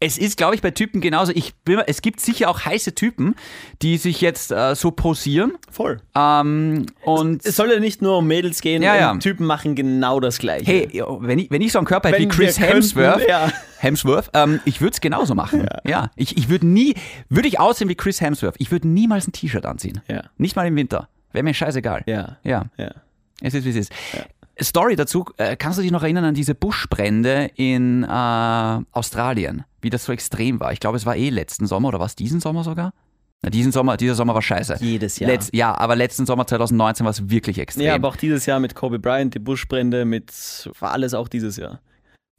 es 0.06 0.18
ist, 0.18 0.36
glaube 0.38 0.54
ich, 0.56 0.62
bei 0.62 0.72
Typen 0.72 1.00
genauso. 1.00 1.32
Ich 1.34 1.56
bin, 1.64 1.80
es 1.88 2.02
gibt 2.02 2.20
sicher 2.20 2.50
auch 2.50 2.66
heiße 2.66 2.94
Typen, 2.94 3.36
die 3.82 3.98
sich 3.98 4.20
jetzt 4.20 4.52
äh, 4.52 4.76
so 4.76 4.92
posieren. 4.92 5.54
Voll. 5.72 6.02
Ähm, 6.16 6.88
und 7.06 7.46
Es 7.46 7.56
soll 7.56 7.72
ja 7.72 7.80
nicht 7.80 8.02
nur 8.02 8.18
um 8.18 8.28
Mädels 8.28 8.62
gehen, 8.62 8.84
Ja, 8.84 8.96
ja. 8.96 9.12
und 9.12 9.22
Typen 9.22 9.46
machen 9.46 9.76
genau 9.76 10.20
das 10.20 10.40
Gleiche. 10.40 10.66
hey, 10.66 11.04
wenn 11.22 11.40
ich, 11.40 11.50
wenn 11.52 11.62
ich 11.62 11.72
so 11.72 11.80
einen 11.80 11.88
Körper 11.88 12.10
hätte 12.10 12.20
wie 12.20 12.28
Chris 12.28 12.60
wir 12.60 12.68
könnten, 12.68 12.82
Hemsworth, 12.82 13.28
ja. 13.30 13.52
Hemsworth 13.80 14.30
ähm, 14.34 14.60
ich 14.66 14.82
würde 14.82 14.94
es 14.94 15.02
genauso 15.02 15.36
machen. 15.36 15.68
Ja. 15.86 16.12
Ich, 16.16 16.38
ich 16.38 16.50
würde 16.50 16.68
nie, 16.68 16.96
würde 17.30 17.48
ich 17.48 17.60
aussehen 17.60 17.88
wie 17.90 17.96
Chris 17.96 18.20
Hemsworth, 18.20 18.56
ich 18.58 18.72
würde 18.72 18.88
niemals 18.88 19.28
ein 19.28 19.32
T-Shirt 19.32 19.66
anziehen. 19.66 20.02
Ja. 20.10 20.24
Nicht 20.38 20.56
mal 20.56 20.68
im 20.68 20.76
Winter. 20.76 21.08
Wäre 21.32 21.44
mir 21.44 21.54
scheißegal. 21.54 22.04
Ja. 22.08 22.38
Ja. 22.44 22.66
Es 23.42 23.54
ist, 23.54 23.66
wie 23.66 23.70
es 23.70 23.76
ist. 23.78 23.92
Story 24.62 24.96
dazu, 24.96 25.26
äh, 25.38 25.56
kannst 25.56 25.80
du 25.80 25.82
dich 25.82 25.92
noch 25.92 26.04
erinnern 26.04 26.26
an 26.26 26.34
diese 26.36 26.56
Buschbrände 26.56 27.50
in 27.56 28.04
äh, 28.04 28.08
Australien? 28.08 29.64
Wie 29.82 29.90
das 29.90 30.06
so 30.06 30.12
extrem 30.12 30.60
war. 30.60 30.72
Ich 30.72 30.80
glaube, 30.80 30.98
es 30.98 31.06
war 31.06 31.16
eh 31.16 31.30
letzten 31.30 31.66
Sommer 31.66 31.90
oder 31.90 32.00
war 32.00 32.06
es 32.06 32.16
diesen 32.16 32.40
Sommer 32.40 32.64
sogar? 32.64 32.94
Na, 33.42 33.50
diesen 33.50 33.72
Sommer, 33.72 33.98
dieser 33.98 34.16
Sommer 34.16 34.34
war 34.34 34.42
scheiße. 34.42 34.78
Jedes 34.80 35.20
Jahr. 35.20 35.32
Letz, 35.32 35.50
ja, 35.52 35.76
aber 35.78 35.96
letzten 35.96 36.26
Sommer 36.26 36.48
2019 36.48 37.04
war 37.04 37.12
es 37.12 37.30
wirklich 37.30 37.60
extrem. 37.60 37.86
Ja, 37.86 37.96
aber 37.96 38.08
auch 38.08 38.16
dieses 38.16 38.46
Jahr 38.46 38.60
mit 38.60 38.74
Kobe 38.74 39.00
Bryant, 39.00 39.34
die 39.34 39.40
Buschbrände, 39.40 40.06
mit 40.06 40.32
war 40.80 40.92
alles 40.92 41.14
auch 41.14 41.28
dieses 41.28 41.58
Jahr. 41.58 41.82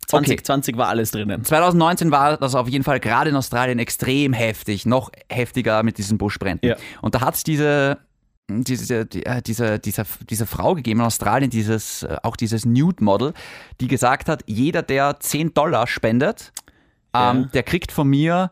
2020 0.06 0.76
war 0.76 0.88
alles 0.88 1.10
drinnen. 1.10 1.44
2019 1.44 2.10
war 2.10 2.36
das 2.36 2.54
auf 2.54 2.68
jeden 2.68 2.84
Fall 2.84 3.00
gerade 3.00 3.30
in 3.30 3.36
Australien 3.36 3.78
extrem 3.78 4.32
heftig, 4.32 4.86
noch 4.86 5.10
heftiger 5.30 5.82
mit 5.82 5.98
diesen 5.98 6.18
Buschbränden. 6.18 6.68
Ja. 6.68 6.76
Und 7.02 7.14
da 7.14 7.20
hat 7.22 7.34
es 7.34 7.42
diese, 7.42 7.98
diese, 8.48 9.06
die, 9.06 9.24
äh, 9.24 9.40
diese, 9.42 9.78
diese, 9.78 10.04
diese 10.28 10.46
Frau 10.46 10.74
gegeben 10.74 11.00
in 11.00 11.06
Australien, 11.06 11.50
dieses, 11.50 12.02
äh, 12.02 12.16
auch 12.22 12.36
dieses 12.36 12.64
Nude-Model, 12.66 13.32
die 13.80 13.88
gesagt 13.88 14.28
hat, 14.28 14.42
jeder, 14.46 14.82
der 14.82 15.18
10 15.20 15.54
Dollar 15.54 15.86
spendet, 15.86 16.52
Ja. 17.14 17.30
ähm, 17.32 17.48
der 17.54 17.62
kriegt 17.62 17.90
von 17.92 18.08
mir 18.08 18.50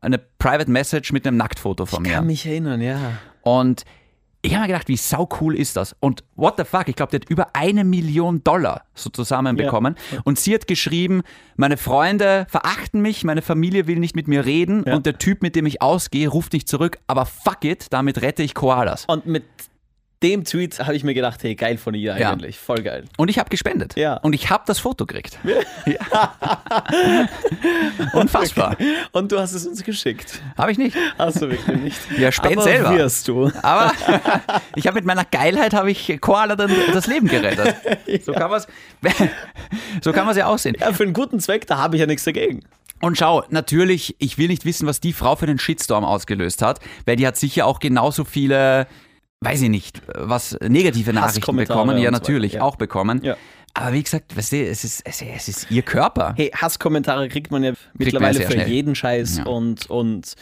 eine 0.00 0.18
Private 0.18 0.70
Message 0.70 1.12
mit 1.12 1.26
einem 1.26 1.36
Nacktfoto 1.36 1.86
von 1.86 2.04
Ich 2.04 2.10
mir. 2.10 2.16
kann 2.16 2.26
mich 2.26 2.46
erinnern, 2.46 2.80
ja. 2.80 2.98
Und 3.42 3.84
ich 4.42 4.52
habe 4.54 4.62
mir 4.62 4.68
gedacht, 4.68 4.88
wie 4.88 4.96
sau 4.96 5.28
cool 5.40 5.56
ist 5.56 5.76
das? 5.76 5.96
Und 6.00 6.22
what 6.36 6.54
the 6.56 6.64
fuck, 6.64 6.88
ich 6.88 6.94
glaube, 6.96 7.10
die 7.10 7.16
hat 7.16 7.28
über 7.30 7.48
eine 7.54 7.82
Million 7.84 8.44
Dollar 8.44 8.82
so 8.94 9.10
zusammenbekommen. 9.10 9.96
Und 10.24 10.38
sie 10.38 10.54
hat 10.54 10.66
geschrieben, 10.66 11.22
meine 11.56 11.76
Freunde 11.76 12.46
verachten 12.48 13.00
mich, 13.02 13.24
meine 13.24 13.42
Familie 13.42 13.86
will 13.86 13.98
nicht 13.98 14.14
mit 14.14 14.28
mir 14.28 14.44
reden 14.44 14.84
Ja. 14.86 14.94
und 14.94 15.06
der 15.06 15.18
Typ, 15.18 15.42
mit 15.42 15.56
dem 15.56 15.66
ich 15.66 15.82
ausgehe, 15.82 16.28
ruft 16.28 16.52
nicht 16.52 16.68
zurück, 16.68 16.98
aber 17.06 17.26
fuck 17.26 17.64
it, 17.64 17.86
damit 17.90 18.22
rette 18.22 18.42
ich 18.42 18.54
Koalas. 18.54 19.04
Und 19.06 19.26
mit 19.26 19.44
dem 20.30 20.44
Tweet 20.44 20.78
habe 20.80 20.94
ich 20.94 21.04
mir 21.04 21.14
gedacht, 21.14 21.42
hey, 21.42 21.54
geil 21.54 21.76
von 21.78 21.94
ihr 21.94 22.16
Ja. 22.18 22.32
eigentlich. 22.32 22.58
Voll 22.58 22.82
geil. 22.82 23.04
Und 23.16 23.28
ich 23.28 23.38
habe 23.38 23.48
gespendet. 23.50 23.96
Ja. 23.96 24.14
Und 24.18 24.34
ich 24.34 24.50
habe 24.50 24.64
das 24.66 24.78
Foto 24.78 25.06
gekriegt. 25.06 25.38
Ja. 25.86 26.34
Unfassbar. 28.12 28.76
Und 29.12 29.32
du 29.32 29.38
hast 29.38 29.52
es 29.52 29.66
uns 29.66 29.82
geschickt. 29.82 30.40
Habe 30.56 30.72
ich 30.72 30.78
nicht. 30.78 30.96
Hast 31.18 31.40
du 31.42 31.50
wirklich 31.50 31.76
nicht. 31.80 31.98
Ja, 32.18 32.32
spend 32.32 32.54
Aber 32.54 32.62
selber. 32.62 32.94
wirst 32.96 33.28
du. 33.28 33.50
Aber 33.62 33.92
ich 34.74 34.86
habe 34.86 34.96
mit 34.96 35.04
meiner 35.04 35.24
Geilheit 35.24 35.74
habe 35.74 35.90
ich 35.90 36.18
Koala 36.20 36.56
dann 36.56 36.70
das 36.92 37.06
Leben 37.06 37.28
gerettet. 37.28 37.74
So 38.24 38.32
kann 38.32 38.50
man 38.50 38.58
es 38.60 38.66
so 40.02 40.12
kann 40.12 40.24
man's 40.26 40.36
ja 40.38 40.46
auch 40.46 40.58
sehen. 40.58 40.76
Ja, 40.80 40.92
für 40.92 41.02
einen 41.02 41.12
guten 41.12 41.38
Zweck, 41.40 41.66
da 41.66 41.78
habe 41.78 41.96
ich 41.96 42.00
ja 42.00 42.06
nichts 42.06 42.24
dagegen. 42.24 42.62
Und 43.00 43.18
schau, 43.18 43.44
natürlich, 43.50 44.16
ich 44.18 44.38
will 44.38 44.48
nicht 44.48 44.64
wissen, 44.64 44.86
was 44.86 45.00
die 45.00 45.12
Frau 45.12 45.36
für 45.36 45.46
den 45.46 45.58
Shitstorm 45.58 46.04
ausgelöst 46.04 46.62
hat, 46.62 46.80
weil 47.04 47.16
die 47.16 47.26
hat 47.26 47.36
sicher 47.36 47.66
auch 47.66 47.78
genauso 47.78 48.24
viele, 48.24 48.86
weiß 49.40 49.62
ich 49.62 49.68
nicht, 49.70 50.02
was 50.14 50.56
negative 50.60 51.12
Nachrichten 51.12 51.56
bekommen. 51.56 51.98
Ja, 51.98 52.10
natürlich, 52.10 52.54
ja. 52.54 52.62
auch 52.62 52.76
bekommen. 52.76 53.20
Ja. 53.22 53.36
Aber 53.74 53.92
wie 53.92 54.02
gesagt, 54.02 54.34
weißt 54.36 54.52
du, 54.52 54.66
es 54.66 54.84
ist, 54.84 55.02
es, 55.04 55.20
es 55.20 55.48
ist 55.48 55.70
ihr 55.70 55.82
Körper. 55.82 56.32
Hey, 56.36 56.50
Hasskommentare 56.54 57.28
kriegt 57.28 57.50
man 57.50 57.62
ja 57.62 57.72
mittlerweile 57.94 58.38
sehr 58.38 58.46
für 58.46 58.52
schnell. 58.54 58.68
jeden 58.68 58.94
Scheiß 58.94 59.38
Ja. 59.38 59.44
und, 59.44 59.90
und 59.90 60.34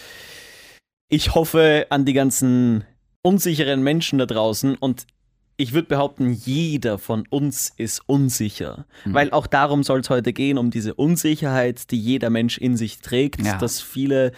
ich 1.09 1.35
hoffe 1.35 1.87
an 1.91 2.05
die 2.05 2.13
ganzen 2.13 2.85
unsicheren 3.23 3.83
Menschen 3.83 4.19
da 4.19 4.27
draußen 4.27 4.77
und 4.77 5.07
ich 5.57 5.73
würde 5.73 5.89
behaupten, 5.89 6.33
jeder 6.33 6.99
von 6.99 7.27
uns 7.29 7.73
ist 7.77 8.03
unsicher. 8.07 8.87
Mhm. 9.05 9.15
Weil 9.15 9.31
auch 9.31 9.47
darum 9.47 9.85
soll 9.85 10.01
es 10.01 10.11
heute 10.11 10.33
gehen, 10.33 10.59
um 10.59 10.71
diese 10.71 10.95
Unsicherheit, 10.95 11.91
die 11.93 11.99
jeder 11.99 12.29
Mensch 12.31 12.59
in 12.59 12.77
sich 12.77 12.99
trägt, 13.01 13.41
dass 13.61 13.81
viele 13.81 14.33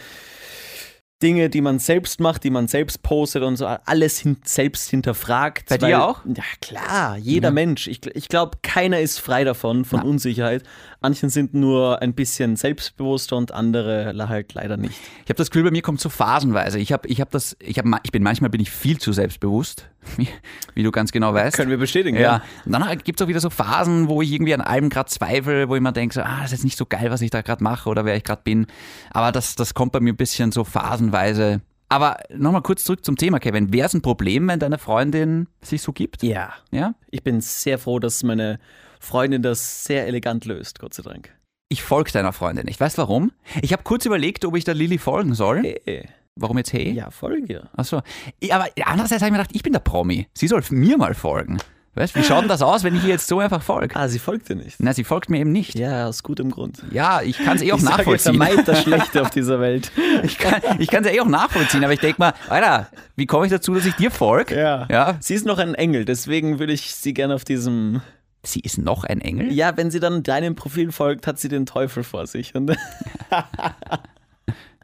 Dinge, 1.22 1.48
die 1.48 1.62
man 1.62 1.78
selbst 1.78 2.20
macht, 2.20 2.44
die 2.44 2.50
man 2.50 2.68
selbst 2.68 3.02
postet 3.02 3.42
und 3.42 3.56
so, 3.56 3.66
alles 3.66 4.18
hin 4.18 4.36
selbst 4.44 4.90
hinterfragt. 4.90 5.70
Bei 5.70 5.78
dir 5.78 6.04
auch? 6.04 6.20
Ja, 6.26 6.42
klar, 6.60 7.16
jeder 7.16 7.48
Ja. 7.48 7.52
Mensch. 7.52 7.86
Ich, 7.88 8.04
ich 8.14 8.28
glaube, 8.28 8.58
keiner 8.62 9.00
ist 9.00 9.18
frei 9.18 9.44
davon, 9.44 9.86
von 9.86 10.00
Na. 10.00 10.04
Unsicherheit. 10.04 10.62
Manchen 11.06 11.30
sind 11.30 11.54
nur 11.54 12.02
ein 12.02 12.14
bisschen 12.14 12.56
selbstbewusster 12.56 13.36
und 13.36 13.52
andere 13.52 14.12
halt 14.28 14.54
leider 14.54 14.76
nicht. 14.76 14.94
Ich 15.22 15.28
habe 15.30 15.34
das 15.34 15.50
Gefühl, 15.52 15.62
bei 15.62 15.70
mir 15.70 15.80
kommt 15.82 16.00
so 16.00 16.08
phasenweise. 16.08 16.80
Ich 16.80 16.92
habe 16.92 17.06
ich 17.06 17.20
hab 17.20 17.30
das, 17.30 17.56
ich, 17.60 17.78
hab, 17.78 17.84
ma- 17.84 18.00
ich 18.02 18.10
bin 18.10 18.24
manchmal 18.24 18.50
bin 18.50 18.60
ich 18.60 18.72
viel 18.72 18.98
zu 18.98 19.12
selbstbewusst, 19.12 19.88
wie, 20.74 20.82
du 20.82 20.90
ganz 20.90 21.12
genau 21.12 21.32
weißt. 21.32 21.56
Können 21.56 21.70
wir 21.70 21.78
bestätigen, 21.78 22.18
Ja, 22.18 22.42
und 22.64 22.72
dann 22.72 22.98
gibt 23.04 23.20
es 23.20 23.24
auch 23.24 23.28
wieder 23.28 23.38
so 23.38 23.50
Phasen, 23.50 24.08
wo 24.08 24.20
ich 24.20 24.32
irgendwie 24.32 24.52
an 24.52 24.60
allem 24.60 24.88
gerade 24.88 25.08
zweifle, 25.08 25.68
wo 25.68 25.76
ich 25.76 25.80
mir 25.80 25.92
denke, 25.92 26.12
so, 26.12 26.22
ah, 26.22 26.38
das 26.38 26.46
ist 26.46 26.52
jetzt 26.58 26.64
nicht 26.64 26.76
so 26.76 26.86
geil, 26.86 27.08
was 27.12 27.20
ich 27.20 27.30
da 27.30 27.40
gerade 27.42 27.62
mache 27.62 27.88
oder 27.88 28.04
wer 28.04 28.16
ich 28.16 28.24
gerade 28.24 28.42
bin. 28.42 28.66
Aber 29.12 29.30
das, 29.30 29.54
das 29.54 29.74
kommt 29.74 29.92
bei 29.92 30.00
mir 30.00 30.12
ein 30.12 30.16
bisschen 30.16 30.50
so 30.50 30.64
phasenweise. 30.64 31.60
Aber 31.88 32.16
nochmal 32.34 32.62
kurz 32.62 32.82
zurück 32.82 33.04
zum 33.04 33.14
Thema, 33.14 33.38
Kevin. 33.38 33.72
Wäre 33.72 33.86
es 33.86 33.94
ein 33.94 34.02
Problem, 34.02 34.48
wenn 34.48 34.58
deine 34.58 34.78
Freundin 34.78 35.46
sich 35.62 35.82
so 35.82 35.92
gibt? 35.92 36.24
Ja. 36.24 36.52
Ja? 36.72 36.94
Ich 37.12 37.22
bin 37.22 37.40
sehr 37.40 37.78
froh, 37.78 38.00
dass 38.00 38.24
meine 38.24 38.58
Freundin 39.06 39.42
das 39.42 39.84
sehr 39.84 40.06
elegant 40.06 40.44
löst, 40.44 40.80
Gott 40.80 40.92
sei 40.92 41.02
Dank. 41.02 41.32
Ich 41.68 41.82
folge 41.82 42.12
deiner 42.12 42.32
Freundin 42.32 42.66
nicht. 42.66 42.80
Weißt 42.80 42.98
du 42.98 43.02
warum? 43.02 43.32
Ich 43.62 43.72
habe 43.72 43.82
kurz 43.82 44.04
überlegt, 44.04 44.44
ob 44.44 44.56
ich 44.56 44.64
der 44.64 44.74
Lilly 44.74 44.98
folgen 44.98 45.34
soll. 45.34 45.62
Hey. 45.62 46.08
Warum 46.34 46.58
jetzt 46.58 46.72
hey? 46.72 46.92
Ja, 46.92 47.10
folge 47.10 47.52
ihr. 47.52 47.68
Achso. 47.76 48.02
Aber 48.50 48.66
andererseits 48.84 49.22
habe 49.22 49.28
ich 49.28 49.32
mir 49.32 49.38
gedacht, 49.38 49.54
ich 49.54 49.62
bin 49.62 49.72
der 49.72 49.80
Promi. 49.80 50.28
Sie 50.34 50.48
soll 50.48 50.62
mir 50.70 50.98
mal 50.98 51.14
folgen. 51.14 51.58
Weißt 51.94 52.14
du, 52.14 52.20
wie 52.20 52.24
schaut 52.24 52.42
denn 52.42 52.48
das 52.48 52.60
aus, 52.60 52.84
wenn 52.84 52.94
ich 52.94 53.04
ihr 53.04 53.08
jetzt 53.08 53.26
so 53.26 53.38
einfach 53.38 53.62
folge? 53.62 53.96
Ah, 53.96 54.06
sie 54.08 54.18
folgt 54.18 54.50
dir 54.50 54.54
nicht. 54.54 54.76
Na, 54.80 54.92
sie 54.92 55.02
folgt 55.02 55.30
mir 55.30 55.38
eben 55.38 55.50
nicht. 55.50 55.78
Ja, 55.78 56.06
aus 56.06 56.22
gutem 56.22 56.50
Grund. 56.50 56.82
Ja, 56.90 57.22
ich 57.22 57.38
kann 57.38 57.56
es 57.56 57.62
eh 57.62 57.72
auch 57.72 57.78
ich 57.78 57.84
sage, 57.84 57.96
nachvollziehen. 57.96 58.36
vermeid 58.36 58.68
das 58.68 58.82
Schlechte 58.82 59.22
auf 59.22 59.30
dieser 59.30 59.60
Welt. 59.60 59.90
Ich 60.22 60.38
kann 60.38 61.04
es 61.04 61.10
ja 61.10 61.16
eh 61.16 61.20
auch 61.20 61.26
nachvollziehen, 61.26 61.84
aber 61.84 61.92
ich 61.94 62.00
denke 62.00 62.16
mal, 62.18 62.34
Alter, 62.48 62.88
wie 63.16 63.26
komme 63.26 63.46
ich 63.46 63.52
dazu, 63.52 63.74
dass 63.74 63.86
ich 63.86 63.94
dir 63.94 64.10
folge? 64.10 64.58
Ja. 64.58 64.86
ja. 64.90 65.16
Sie 65.20 65.34
ist 65.34 65.46
noch 65.46 65.58
ein 65.58 65.74
Engel, 65.74 66.04
deswegen 66.04 66.58
würde 66.58 66.72
ich 66.72 66.94
sie 66.94 67.14
gerne 67.14 67.34
auf 67.34 67.44
diesem. 67.44 68.02
Sie 68.46 68.60
ist 68.60 68.78
noch 68.78 69.04
ein 69.04 69.20
Engel? 69.20 69.52
Ja, 69.52 69.76
wenn 69.76 69.90
sie 69.90 70.00
dann 70.00 70.22
deinem 70.22 70.54
Profil 70.54 70.92
folgt, 70.92 71.26
hat 71.26 71.38
sie 71.38 71.48
den 71.48 71.66
Teufel 71.66 72.04
vor 72.04 72.26
sich. 72.26 72.54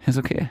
Ist 0.07 0.19
okay. 0.19 0.49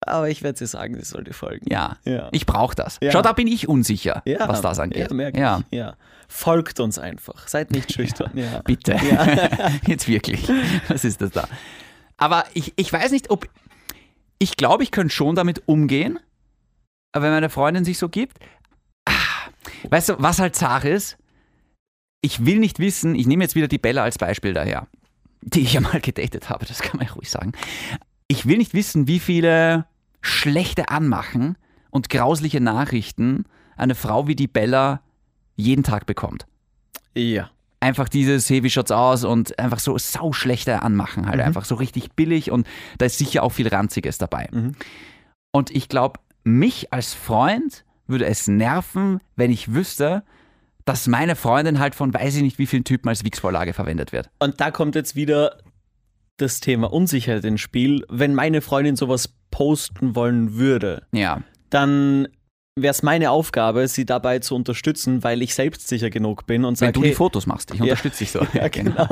Aber 0.00 0.30
ich 0.30 0.42
werde 0.42 0.58
sie 0.58 0.66
sagen, 0.66 0.94
sie 0.94 1.04
soll 1.04 1.24
dir 1.24 1.34
folgen. 1.34 1.66
Ja. 1.70 1.98
Ja. 2.04 2.28
Ich 2.32 2.46
brauche 2.46 2.74
das. 2.74 2.98
Ja. 3.02 3.12
Schau, 3.12 3.20
da 3.20 3.32
bin 3.32 3.46
ich 3.46 3.68
unsicher, 3.68 4.22
Ja, 4.24 4.48
was 4.48 4.62
das 4.62 4.78
angeht. 4.78 5.10
Ja, 5.10 5.14
merk 5.14 5.36
ja. 5.36 5.60
ich. 5.70 5.76
ja. 5.76 5.94
Folgt 6.28 6.80
uns 6.80 6.98
einfach. 6.98 7.46
Seid 7.48 7.70
nicht 7.72 7.92
schüchtern. 7.96 8.30
Bitte. 8.64 8.96
Jetzt 9.86 10.08
wirklich. 10.08 10.48
Was 10.88 11.04
ist 11.04 11.20
das 11.20 11.30
da? 11.32 11.46
Aber 12.16 12.44
ich, 12.54 12.72
ich 12.76 12.90
weiß 12.92 13.12
nicht, 13.12 13.30
ob. 13.30 13.46
ich 14.38 14.56
glaube, 14.56 14.82
ich 14.82 14.90
könnte 14.90 15.14
schon 15.14 15.34
damit 15.34 15.62
umgehen, 15.66 16.18
aber 17.12 17.26
wenn 17.26 17.32
meine 17.32 17.50
Freundin 17.50 17.84
sich 17.84 17.98
so 17.98 18.08
gibt, 18.08 18.38
ah, 19.04 19.12
weißt 19.90 20.10
du, 20.10 20.14
was 20.18 20.38
halt 20.38 20.56
Sache 20.56 20.88
ist? 20.88 21.18
Ich 22.22 22.44
will 22.44 22.58
nicht 22.58 22.78
wissen, 22.78 23.14
ich 23.14 23.26
nehme 23.26 23.44
jetzt 23.44 23.54
wieder 23.54 23.68
die 23.68 23.78
Bella 23.78 24.02
als 24.02 24.18
Beispiel 24.18 24.52
daher, 24.52 24.86
die 25.40 25.60
ich 25.60 25.72
ja 25.72 25.80
mal 25.80 26.00
gedatet 26.00 26.50
habe, 26.50 26.66
das 26.66 26.80
kann 26.80 26.98
man 26.98 27.06
ja 27.06 27.12
ruhig 27.14 27.30
sagen. 27.30 27.52
Ich 28.28 28.46
will 28.46 28.58
nicht 28.58 28.74
wissen, 28.74 29.06
wie 29.06 29.18
viele 29.18 29.86
schlechte 30.20 30.88
Anmachen 30.90 31.56
und 31.90 32.10
grausliche 32.10 32.60
Nachrichten 32.60 33.44
eine 33.76 33.94
Frau 33.94 34.26
wie 34.26 34.36
die 34.36 34.46
Bella 34.46 35.00
jeden 35.56 35.82
Tag 35.82 36.06
bekommt. 36.06 36.46
Ja. 37.14 37.50
Einfach 37.80 38.08
dieses, 38.08 38.48
hey, 38.50 38.62
wie 38.62 38.70
schaut's 38.70 38.90
aus? 38.90 39.24
Und 39.24 39.58
einfach 39.58 39.78
so 39.78 39.96
sauschlechte 39.96 40.82
Anmachen 40.82 41.26
halt. 41.26 41.40
Einfach 41.40 41.64
so 41.64 41.74
richtig 41.76 42.12
billig 42.12 42.50
und 42.50 42.66
da 42.98 43.06
ist 43.06 43.16
sicher 43.16 43.42
auch 43.42 43.52
viel 43.52 43.68
Ranziges 43.68 44.18
dabei. 44.18 44.48
Mhm. 44.52 44.72
Und 45.50 45.70
ich 45.70 45.88
glaube, 45.88 46.20
mich 46.44 46.92
als 46.92 47.14
Freund 47.14 47.84
würde 48.06 48.26
es 48.26 48.48
nerven, 48.48 49.20
wenn 49.36 49.50
ich 49.50 49.72
wüsste, 49.72 50.22
dass 50.90 51.06
meine 51.06 51.36
Freundin 51.36 51.78
halt 51.78 51.94
von 51.94 52.12
weiß 52.12 52.34
ich 52.34 52.42
nicht 52.42 52.58
wie 52.58 52.66
vielen 52.66 52.82
Typen 52.82 53.08
als 53.08 53.24
Wix-Vorlage 53.24 53.72
verwendet 53.74 54.10
wird. 54.10 54.28
Und 54.40 54.60
da 54.60 54.72
kommt 54.72 54.96
jetzt 54.96 55.14
wieder 55.14 55.58
das 56.36 56.58
Thema 56.58 56.92
Unsicherheit 56.92 57.44
ins 57.44 57.60
Spiel. 57.60 58.04
Wenn 58.08 58.34
meine 58.34 58.60
Freundin 58.60 58.96
sowas 58.96 59.32
posten 59.52 60.16
wollen 60.16 60.54
würde, 60.56 61.06
Ja. 61.12 61.42
dann 61.68 62.26
wäre 62.74 62.90
es 62.90 63.04
meine 63.04 63.30
Aufgabe, 63.30 63.86
sie 63.86 64.04
dabei 64.04 64.40
zu 64.40 64.56
unterstützen, 64.56 65.22
weil 65.22 65.42
ich 65.42 65.54
selbstsicher 65.54 66.10
genug 66.10 66.46
bin 66.46 66.64
und 66.64 66.80
Wenn 66.80 66.86
sage, 66.86 66.92
du 66.94 67.02
hey, 67.02 67.10
die 67.10 67.14
Fotos 67.14 67.46
machst, 67.46 67.72
ich 67.72 67.80
unterstütze 67.80 68.18
dich 68.24 68.32
so. 68.32 68.44
ja, 68.54 68.66
genau. 68.66 69.06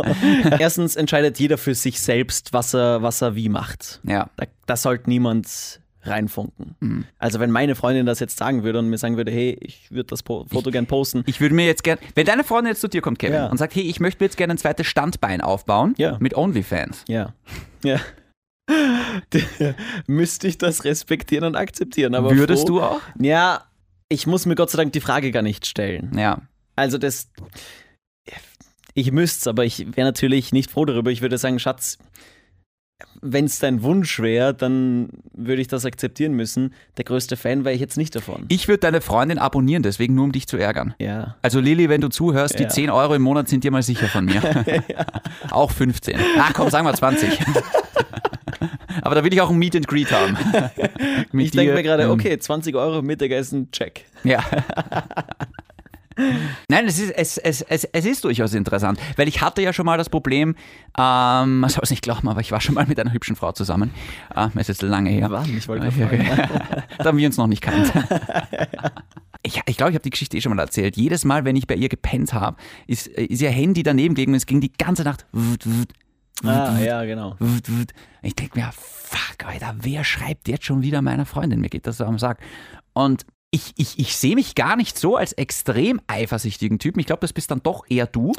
Erstens 0.59 0.97
entscheidet 0.97 1.39
jeder 1.39 1.59
für 1.59 1.75
sich 1.77 2.01
selbst, 2.01 2.53
was 2.53 2.75
er, 2.75 3.03
was 3.03 3.23
er 3.23 3.37
wie 3.37 3.49
macht. 3.49 4.01
Ja. 4.05 4.31
Da, 4.37 4.47
da 4.67 4.77
sollte 4.77 5.09
niemand 5.09 5.81
reinfunken. 6.03 6.77
Mhm. 6.81 7.05
Also 7.19 7.41
wenn 7.41 7.51
meine 7.51 7.75
Freundin 7.75 8.07
das 8.07 8.21
jetzt 8.21 8.37
sagen 8.39 8.63
würde 8.63 8.79
und 8.79 8.89
mir 8.89 8.99
sagen 8.99 9.17
würde, 9.17 9.31
hey, 9.33 9.57
ich 9.61 9.91
würde 9.91 10.05
das 10.09 10.23
po 10.23 10.47
Foto 10.51 10.71
gern 10.71 10.87
posten, 10.87 11.25
Ich 11.27 11.41
würde 11.41 11.55
mir 11.55 11.67
jetzt 11.67 11.83
gerne, 11.85 12.01
wenn 12.15 12.25
deine 12.27 12.45
Freundin 12.45 12.71
jetzt 12.73 12.81
zu 12.81 12.89
dir 12.89 13.01
kommt, 13.03 13.19
Kevin, 13.19 13.35
Ja. 13.35 13.47
und 13.49 13.59
sagt, 13.59 13.75
hey, 13.75 13.83
ich 13.83 14.01
möchte 14.01 14.23
mir 14.23 14.27
jetzt 14.27 14.37
gerne 14.37 14.55
ein 14.55 14.59
zweites 14.59 14.87
Standbein 14.87 15.41
aufbauen 15.41 15.95
Ja. 15.99 16.17
mit 16.21 16.37
OnlyFans. 16.37 17.05
ja, 17.09 17.33
ja, 17.85 18.01
müsste 20.07 20.47
ich 20.49 20.59
das 20.59 20.85
respektieren 20.85 21.45
und 21.45 21.57
akzeptieren. 21.57 22.15
Aber 22.15 22.35
Würdest 22.37 22.69
froh, 22.69 22.77
du 22.79 22.83
auch? 22.83 23.01
Ja, 23.19 23.65
ich 24.09 24.27
muss 24.27 24.47
mir 24.47 24.55
Gott 24.55 24.71
sei 24.71 24.77
Dank 24.79 24.93
die 24.93 25.01
Frage 25.01 25.31
gar 25.31 25.43
nicht 25.43 25.67
stellen. 25.67 26.13
Ja. 26.17 26.43
Also 26.77 26.99
das, 26.99 27.31
ich 28.95 29.11
müsste 29.13 29.39
es, 29.41 29.47
aber 29.47 29.65
ich 29.65 29.97
wäre 29.97 30.07
natürlich 30.07 30.53
nicht 30.53 30.71
froh 30.71 30.85
darüber. 30.85 31.11
Ich 31.11 31.23
würde 31.23 31.39
sagen, 31.39 31.59
Schatz, 31.59 31.99
wenn 33.21 33.45
es 33.45 33.59
dein 33.59 33.83
Wunsch 33.83 34.19
wäre, 34.21 34.55
dann 34.55 35.09
würde 35.33 35.61
ich 35.63 35.69
das 35.69 35.85
akzeptieren 35.85 36.33
müssen. 36.33 36.75
Der 36.97 37.05
größte 37.05 37.37
Fan 37.37 37.65
wäre 37.65 37.75
ich 37.75 37.81
jetzt 37.81 37.97
nicht 37.97 38.15
davon. 38.15 38.45
Ich 38.49 38.67
würde 38.69 38.81
deine 38.81 39.01
Freundin 39.01 39.39
abonnieren, 39.39 39.83
deswegen 39.83 40.15
nur 40.15 40.25
um 40.25 40.33
dich 40.33 40.47
zu 40.49 40.57
ärgern. 40.57 40.95
ja. 40.99 41.37
Also 41.43 41.61
Lilly, 41.61 41.89
wenn 41.89 42.01
du 42.01 42.09
zuhörst, 42.09 42.59
die 42.59 42.65
Ja. 42.65 42.69
10 42.69 42.91
Euro 42.91 43.15
im 43.15 43.23
Monat 43.23 43.49
sind 43.49 43.65
dir 43.65 43.71
mal 43.71 43.83
sicher 43.83 44.09
von 44.09 44.25
mir. 44.25 44.43
Auch 45.51 45.71
15. 45.71 46.19
Ah, 46.39 46.51
komm, 46.53 46.71
sagen 46.71 46.87
wir 46.87 46.95
20. 46.95 47.39
Aber 49.03 49.15
da 49.15 49.23
will 49.25 49.33
ich 49.33 49.41
auch 49.41 49.51
ein 49.51 49.57
Meet 49.59 49.77
and 49.77 49.87
Greet 49.89 50.11
haben. 50.11 50.37
Mit 51.31 51.47
Ich 51.47 51.51
denke 51.53 51.73
mir 51.75 51.83
gerade, 51.85 52.11
okay, 52.11 52.37
20 52.39 52.75
Euro 52.75 53.01
Mittagessen, 53.01 53.71
check. 53.71 54.05
Ja. 54.25 54.45
Nein, 56.69 56.87
es 56.87 56.99
ist, 56.99 57.11
es, 57.11 57.39
es, 57.39 57.63
es, 57.63 57.85
es 57.85 58.05
ist 58.05 58.25
durchaus 58.25 58.55
interessant, 58.55 58.99
weil 59.17 59.29
ich 59.29 59.41
hatte 59.41 59.63
ja 59.63 59.73
schon 59.73 59.87
mal 59.87 59.97
das 59.99 60.09
Problem, 60.11 60.57
ähm, 60.99 61.61
man 61.61 61.69
soll 61.71 61.81
es 61.83 61.91
nicht 61.91 62.03
glauben, 62.03 62.29
aber 62.29 62.41
ich 62.41 62.53
war 62.53 62.61
schon 62.61 62.75
mal 62.75 62.87
mit 62.87 62.99
einer 62.99 63.13
hübschen 63.13 63.37
Frau 63.37 63.53
zusammen. 63.53 63.93
Ah, 64.35 64.51
ist 64.55 64.69
jetzt 64.69 64.83
lange 64.83 65.11
her. 65.11 65.31
Wann? 65.31 65.57
Ich 65.57 65.69
wollte 65.69 65.91
fragen. 65.91 66.27
da 66.99 67.05
haben 67.05 67.19
wir 67.19 67.27
uns 67.27 67.37
noch 67.37 67.47
nicht 67.47 67.63
kannt. 67.63 67.93
Ich, 69.43 69.61
ich 69.67 69.77
glaube, 69.77 69.91
ich 69.91 69.95
habe 69.95 70.03
die 70.03 70.11
Geschichte 70.11 70.37
eh 70.37 70.41
schon 70.41 70.55
mal 70.55 70.61
erzählt. 70.63 70.97
Jedes 70.97 71.25
Mal, 71.25 71.45
wenn 71.45 71.57
ich 71.57 71.67
bei 71.67 71.75
ihr 71.77 71.89
gepennt 71.89 72.33
habe, 72.33 72.57
ist, 72.87 73.07
ist 73.07 73.41
ihr 73.41 73.51
Handy 73.51 73.83
daneben 73.83 74.15
gelegen 74.15 74.33
und 74.33 74.37
es 74.37 74.47
ging 74.47 74.61
die 74.61 74.73
ganze 74.73 75.05
Nacht. 75.05 75.27
wut, 75.33 75.65
wut, 75.65 75.89
Ah, 76.45 76.79
ja, 76.79 77.05
genau. 77.05 77.35
wut, 77.39 77.69
wut. 77.69 77.93
Ich 78.23 78.35
denke 78.37 78.59
mir, 78.59 78.71
fuck, 78.73 79.45
Alter, 79.47 79.75
wer 79.81 80.05
schreibt 80.05 80.49
jetzt 80.49 80.65
schon 80.65 80.83
wieder 80.83 81.03
meiner 81.03 81.27
Freundin? 81.27 81.61
Mir 81.61 81.69
geht 81.69 81.87
das 81.87 81.97
so 81.99 82.05
am 82.05 82.19
Sack. 82.19 82.39
Und 82.93 83.25
ich, 83.51 83.73
ich, 83.77 83.99
ich 83.99 84.17
sehe 84.17 84.35
mich 84.35 84.55
gar 84.55 84.77
nicht 84.77 84.99
so 84.99 85.17
als 85.17 85.33
extrem 85.33 86.01
eifersüchtigen 86.07 86.79
Typen. 86.79 87.01
Ich 87.01 87.07
glaube, 87.07 87.21
das 87.21 87.33
bist 87.33 87.51
dann 87.51 87.63
doch 87.63 87.85
eher 87.89 88.07
du. 88.07 88.33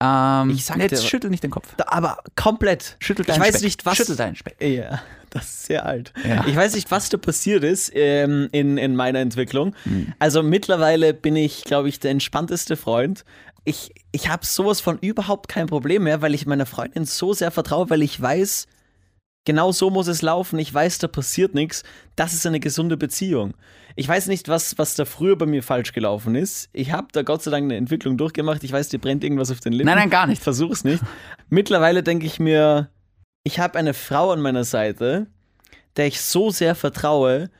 Ähm, 0.00 0.50
Ich 0.50 0.64
sag 0.64 0.78
jetzt 0.78 1.02
dir- 1.02 1.08
schüttel 1.08 1.30
nicht 1.30 1.42
den 1.42 1.50
Kopf. 1.50 1.68
Aber 1.86 2.18
komplett. 2.36 2.96
Schüttel 3.00 3.22
ich 3.22 3.26
deinen 3.28 3.40
weiß 3.40 3.48
Speck. 3.50 3.62
nicht, 3.62 3.86
was. 3.86 3.96
Schüttel 3.96 4.16
deinen 4.16 4.36
Speck. 4.36 4.56
Ja, 4.60 5.02
das 5.30 5.44
ist 5.44 5.64
sehr 5.66 5.86
alt. 5.86 6.12
Ja. 6.28 6.44
Ich 6.46 6.54
weiß 6.56 6.74
nicht, 6.74 6.90
was 6.90 7.08
da 7.08 7.16
passiert 7.18 7.64
ist 7.64 7.90
ähm, 7.94 8.48
in, 8.52 8.78
in 8.78 8.94
meiner 8.96 9.20
Entwicklung. 9.20 9.74
Hm. 9.84 10.12
Also 10.18 10.42
mittlerweile 10.42 11.14
bin 11.14 11.36
ich, 11.36 11.64
glaube 11.64 11.88
ich, 11.88 11.98
der 12.00 12.10
entspannteste 12.12 12.76
Freund. 12.76 13.24
Ich, 13.64 13.92
ich 14.10 14.28
habe 14.28 14.44
sowas 14.44 14.80
von 14.80 14.98
überhaupt 14.98 15.48
kein 15.48 15.66
Problem 15.68 16.02
mehr, 16.04 16.20
weil 16.20 16.34
ich 16.34 16.46
meiner 16.46 16.66
Freundin 16.66 17.04
so 17.04 17.32
sehr 17.32 17.52
vertraue, 17.52 17.90
weil 17.90 18.02
ich 18.02 18.20
weiß, 18.20 18.66
genau 19.44 19.72
so 19.72 19.90
muss 19.90 20.08
es 20.08 20.22
laufen. 20.22 20.58
Ich 20.58 20.72
weiß, 20.72 20.98
da 20.98 21.08
passiert 21.08 21.54
nichts. 21.54 21.82
Das 22.16 22.32
ist 22.32 22.46
eine 22.46 22.60
gesunde 22.60 22.96
Beziehung. 22.96 23.54
Ich 23.94 24.08
weiß 24.08 24.28
nicht, 24.28 24.48
was, 24.48 24.78
was 24.78 24.94
da 24.94 25.04
früher 25.04 25.36
bei 25.36 25.46
mir 25.46 25.62
falsch 25.62 25.92
gelaufen 25.92 26.34
ist. 26.34 26.70
Ich 26.72 26.92
habe 26.92 27.08
da 27.12 27.22
Gott 27.22 27.42
sei 27.42 27.50
Dank 27.50 27.64
eine 27.64 27.76
Entwicklung 27.76 28.16
durchgemacht. 28.16 28.64
Ich 28.64 28.72
weiß, 28.72 28.88
dir 28.88 28.98
brennt 28.98 29.22
irgendwas 29.22 29.50
auf 29.50 29.60
den 29.60 29.72
Lippen. 29.72 29.86
Nein, 29.86 29.98
nein, 29.98 30.10
gar 30.10 30.26
nicht. 30.26 30.38
Ich 30.38 30.44
versuch's 30.44 30.84
nicht. 30.84 31.02
Mittlerweile 31.50 32.02
denke 32.02 32.26
ich 32.26 32.40
mir, 32.40 32.88
ich 33.44 33.58
habe 33.58 33.78
eine 33.78 33.92
Frau 33.94 34.30
an 34.32 34.40
meiner 34.40 34.64
Seite, 34.64 35.26
der 35.96 36.06
ich 36.06 36.20
so 36.20 36.50
sehr 36.50 36.74
vertraue, 36.74 37.50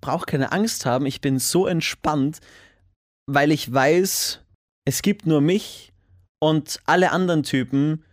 brauche 0.00 0.26
keine 0.26 0.52
Angst 0.52 0.86
haben. 0.86 1.06
Ich 1.06 1.20
bin 1.20 1.38
so 1.38 1.66
entspannt, 1.66 2.40
weil 3.26 3.50
ich 3.50 3.72
weiß, 3.72 4.40
es 4.84 5.02
gibt 5.02 5.26
nur 5.26 5.40
mich 5.40 5.92
und 6.38 6.80
alle 6.86 7.12
anderen 7.12 7.42
Typen 7.42 8.04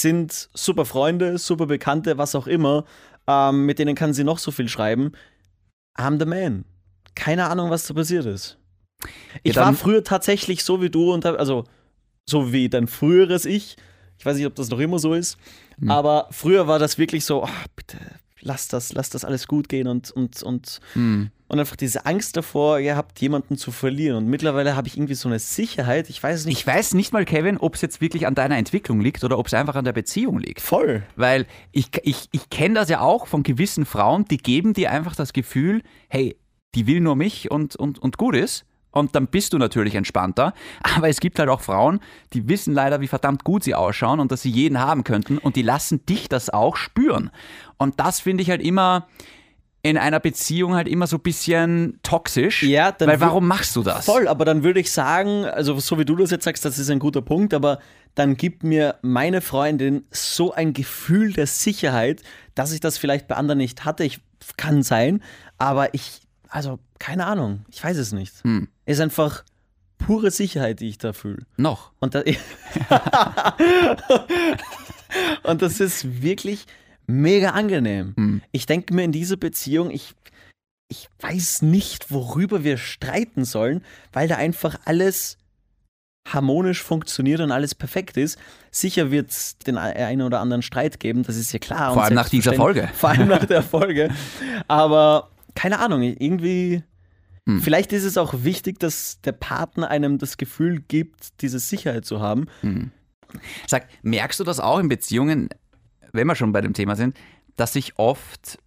sind 0.00 0.48
super 0.54 0.84
Freunde, 0.84 1.38
super 1.38 1.66
Bekannte, 1.66 2.18
was 2.18 2.34
auch 2.34 2.46
immer. 2.46 2.84
Ähm, 3.26 3.66
mit 3.66 3.78
denen 3.78 3.94
kann 3.94 4.12
sie 4.14 4.24
noch 4.24 4.38
so 4.38 4.50
viel 4.50 4.68
schreiben. 4.68 5.12
I'm 5.96 6.18
the 6.18 6.24
man. 6.26 6.64
Keine 7.14 7.48
Ahnung, 7.48 7.70
was 7.70 7.86
da 7.86 7.94
passiert 7.94 8.26
ist. 8.26 8.58
Ich 9.42 9.54
dann- 9.54 9.66
war 9.66 9.74
früher 9.74 10.02
tatsächlich 10.04 10.64
so 10.64 10.80
wie 10.80 10.90
du 10.90 11.12
und 11.12 11.24
hab, 11.24 11.38
also 11.38 11.64
so 12.28 12.52
wie 12.52 12.68
dein 12.68 12.86
früheres 12.86 13.44
Ich. 13.44 13.76
Ich 14.18 14.24
weiß 14.26 14.36
nicht, 14.36 14.46
ob 14.46 14.54
das 14.54 14.68
noch 14.70 14.78
immer 14.78 14.98
so 15.00 15.14
ist, 15.14 15.36
Hm. 15.80 15.90
aber 15.90 16.28
früher 16.30 16.68
war 16.68 16.78
das 16.78 16.96
wirklich 16.98 17.24
so, 17.24 17.42
oh, 17.44 17.48
bitte 17.74 17.98
lass 18.42 18.68
das, 18.68 18.92
lass 18.92 19.08
das 19.10 19.24
alles 19.24 19.46
gut 19.46 19.68
gehen 19.68 19.86
und, 19.88 20.10
und, 20.10 20.42
und, 20.42 20.80
Hm. 20.92 21.30
und 21.48 21.58
einfach 21.60 21.76
diese 21.76 22.06
Angst 22.06 22.36
davor, 22.36 22.78
ihr 22.80 22.96
habt 22.96 23.20
jemanden 23.20 23.56
zu 23.56 23.70
verlieren. 23.72 24.16
Und 24.18 24.26
mittlerweile 24.26 24.76
habe 24.76 24.88
ich 24.88 24.96
irgendwie 24.96 25.14
so 25.14 25.28
eine 25.28 25.38
Sicherheit, 25.38 26.10
ich 26.10 26.22
weiß 26.22 26.44
nicht, 26.46 26.58
Ich 26.58 26.66
weiß 26.66 26.94
nicht 26.94 27.12
mal, 27.12 27.24
Kevin, 27.24 27.56
ob 27.58 27.74
es 27.74 27.80
jetzt 27.80 28.00
wirklich 28.00 28.26
an 28.26 28.34
deiner 28.34 28.56
Entwicklung 28.56 29.00
liegt 29.00 29.24
oder 29.24 29.38
ob 29.38 29.46
es 29.46 29.54
einfach 29.54 29.76
an 29.76 29.84
der 29.84 29.92
Beziehung 29.92 30.38
liegt. 30.38 30.60
voll. 30.60 31.02
Weil 31.16 31.46
ich, 31.72 31.88
ich, 32.02 32.28
ich 32.32 32.50
kenne 32.50 32.74
das 32.74 32.88
ja 32.88 33.00
auch 33.00 33.26
von 33.26 33.42
gewissen 33.42 33.86
Frauen, 33.86 34.24
die 34.26 34.38
geben 34.38 34.74
dir 34.74 34.90
einfach 34.90 35.16
das 35.16 35.32
Gefühl, 35.32 35.82
hey, 36.08 36.36
die 36.74 36.86
will 36.86 37.00
nur 37.00 37.16
mich 37.16 37.50
und, 37.50 37.76
und, 37.76 37.98
und 37.98 38.16
gut 38.18 38.34
ist. 38.34 38.64
Und 38.92 39.14
dann 39.14 39.26
bist 39.26 39.52
du 39.52 39.58
natürlich 39.58 39.94
entspannter. 39.94 40.54
Aber 40.96 41.08
es 41.08 41.20
gibt 41.20 41.38
halt 41.38 41.48
auch 41.48 41.60
Frauen, 41.60 42.00
die 42.32 42.48
wissen 42.48 42.74
leider, 42.74 43.00
wie 43.00 43.08
verdammt 43.08 43.44
gut 43.44 43.64
sie 43.64 43.74
ausschauen 43.74 44.20
und 44.20 44.30
dass 44.30 44.42
sie 44.42 44.50
jeden 44.50 44.78
haben 44.78 45.04
könnten. 45.04 45.38
Und 45.38 45.56
die 45.56 45.62
lassen 45.62 46.06
dich 46.06 46.28
das 46.28 46.50
auch 46.50 46.76
spüren. 46.76 47.30
Und 47.78 47.98
das 47.98 48.20
finde 48.20 48.42
ich 48.42 48.50
halt 48.50 48.62
immer 48.62 49.08
in 49.84 49.98
einer 49.98 50.20
Beziehung 50.20 50.76
halt 50.76 50.86
immer 50.86 51.08
so 51.08 51.16
ein 51.16 51.22
bisschen 51.22 51.98
toxisch. 52.04 52.62
Ja, 52.62 52.92
dann 52.92 53.08
Weil 53.08 53.20
warum 53.20 53.48
machst 53.48 53.74
du 53.74 53.82
das? 53.82 54.04
Voll, 54.04 54.28
aber 54.28 54.44
dann 54.44 54.62
würde 54.62 54.78
ich 54.78 54.92
sagen, 54.92 55.44
also 55.44 55.78
so 55.80 55.98
wie 55.98 56.04
du 56.04 56.14
das 56.14 56.30
jetzt 56.30 56.44
sagst, 56.44 56.64
das 56.64 56.78
ist 56.78 56.88
ein 56.88 57.00
guter 57.00 57.20
Punkt, 57.20 57.52
aber 57.52 57.80
dann 58.14 58.36
gibt 58.36 58.62
mir 58.62 58.96
meine 59.02 59.40
Freundin 59.40 60.04
so 60.12 60.52
ein 60.52 60.72
Gefühl 60.72 61.32
der 61.32 61.48
Sicherheit, 61.48 62.22
dass 62.54 62.72
ich 62.72 62.78
das 62.78 62.96
vielleicht 62.96 63.26
bei 63.26 63.34
anderen 63.34 63.58
nicht 63.58 63.84
hatte. 63.84 64.04
Ich, 64.04 64.20
kann 64.56 64.82
sein, 64.82 65.22
aber 65.58 65.94
ich, 65.94 66.20
also 66.48 66.78
keine 66.98 67.26
Ahnung, 67.26 67.64
ich 67.68 67.82
weiß 67.82 67.96
es 67.96 68.12
nicht. 68.12 68.42
Hm. 68.44 68.68
Ist 68.86 69.00
einfach 69.00 69.44
pure 69.98 70.30
Sicherheit, 70.30 70.80
die 70.80 70.88
ich 70.88 70.98
da 70.98 71.12
fühle. 71.12 71.46
Noch. 71.56 71.92
Und, 72.00 72.14
da, 72.14 72.22
und 75.44 75.62
das 75.62 75.80
ist 75.80 76.22
wirklich 76.22 76.66
mega 77.06 77.50
angenehm. 77.50 78.14
Hm. 78.16 78.42
Ich 78.50 78.66
denke 78.66 78.94
mir 78.94 79.04
in 79.04 79.12
dieser 79.12 79.36
Beziehung, 79.36 79.90
ich, 79.90 80.14
ich 80.88 81.08
weiß 81.20 81.62
nicht, 81.62 82.10
worüber 82.10 82.64
wir 82.64 82.76
streiten 82.76 83.44
sollen, 83.44 83.84
weil 84.12 84.28
da 84.28 84.36
einfach 84.36 84.80
alles 84.84 85.38
harmonisch 86.28 86.82
funktioniert 86.82 87.40
und 87.40 87.50
alles 87.50 87.74
perfekt 87.74 88.16
ist. 88.16 88.38
Sicher 88.70 89.10
wird 89.10 89.30
es 89.30 89.58
den 89.58 89.76
einen 89.76 90.22
oder 90.22 90.40
anderen 90.40 90.62
Streit 90.62 91.00
geben, 91.00 91.24
das 91.24 91.36
ist 91.36 91.52
ja 91.52 91.58
klar. 91.58 91.94
Vor 91.94 92.04
allem 92.04 92.14
nach 92.14 92.28
dieser 92.28 92.54
Folge. 92.54 92.88
Vor 92.94 93.10
allem 93.10 93.28
nach 93.28 93.44
der 93.44 93.62
Folge. 93.62 94.10
Aber 94.68 95.30
keine 95.54 95.78
Ahnung, 95.80 96.02
irgendwie. 96.02 96.82
Hm. 97.48 97.60
Vielleicht 97.60 97.92
ist 97.92 98.04
es 98.04 98.16
auch 98.16 98.34
wichtig, 98.44 98.78
dass 98.78 99.20
der 99.22 99.32
Partner 99.32 99.88
einem 99.88 100.18
das 100.18 100.36
Gefühl 100.36 100.80
gibt, 100.80 101.42
diese 101.42 101.58
Sicherheit 101.58 102.04
zu 102.04 102.20
haben. 102.20 102.46
Sag, 103.66 103.88
merkst 104.02 104.38
du 104.40 104.44
das 104.44 104.60
auch 104.60 104.78
in 104.78 104.88
Beziehungen, 104.88 105.48
wenn 106.12 106.26
wir 106.26 106.36
schon 106.36 106.52
bei 106.52 106.60
dem 106.60 106.74
Thema 106.74 106.94
sind, 106.94 107.16
dass 107.56 107.72
sich 107.72 107.98
oft, 107.98 108.58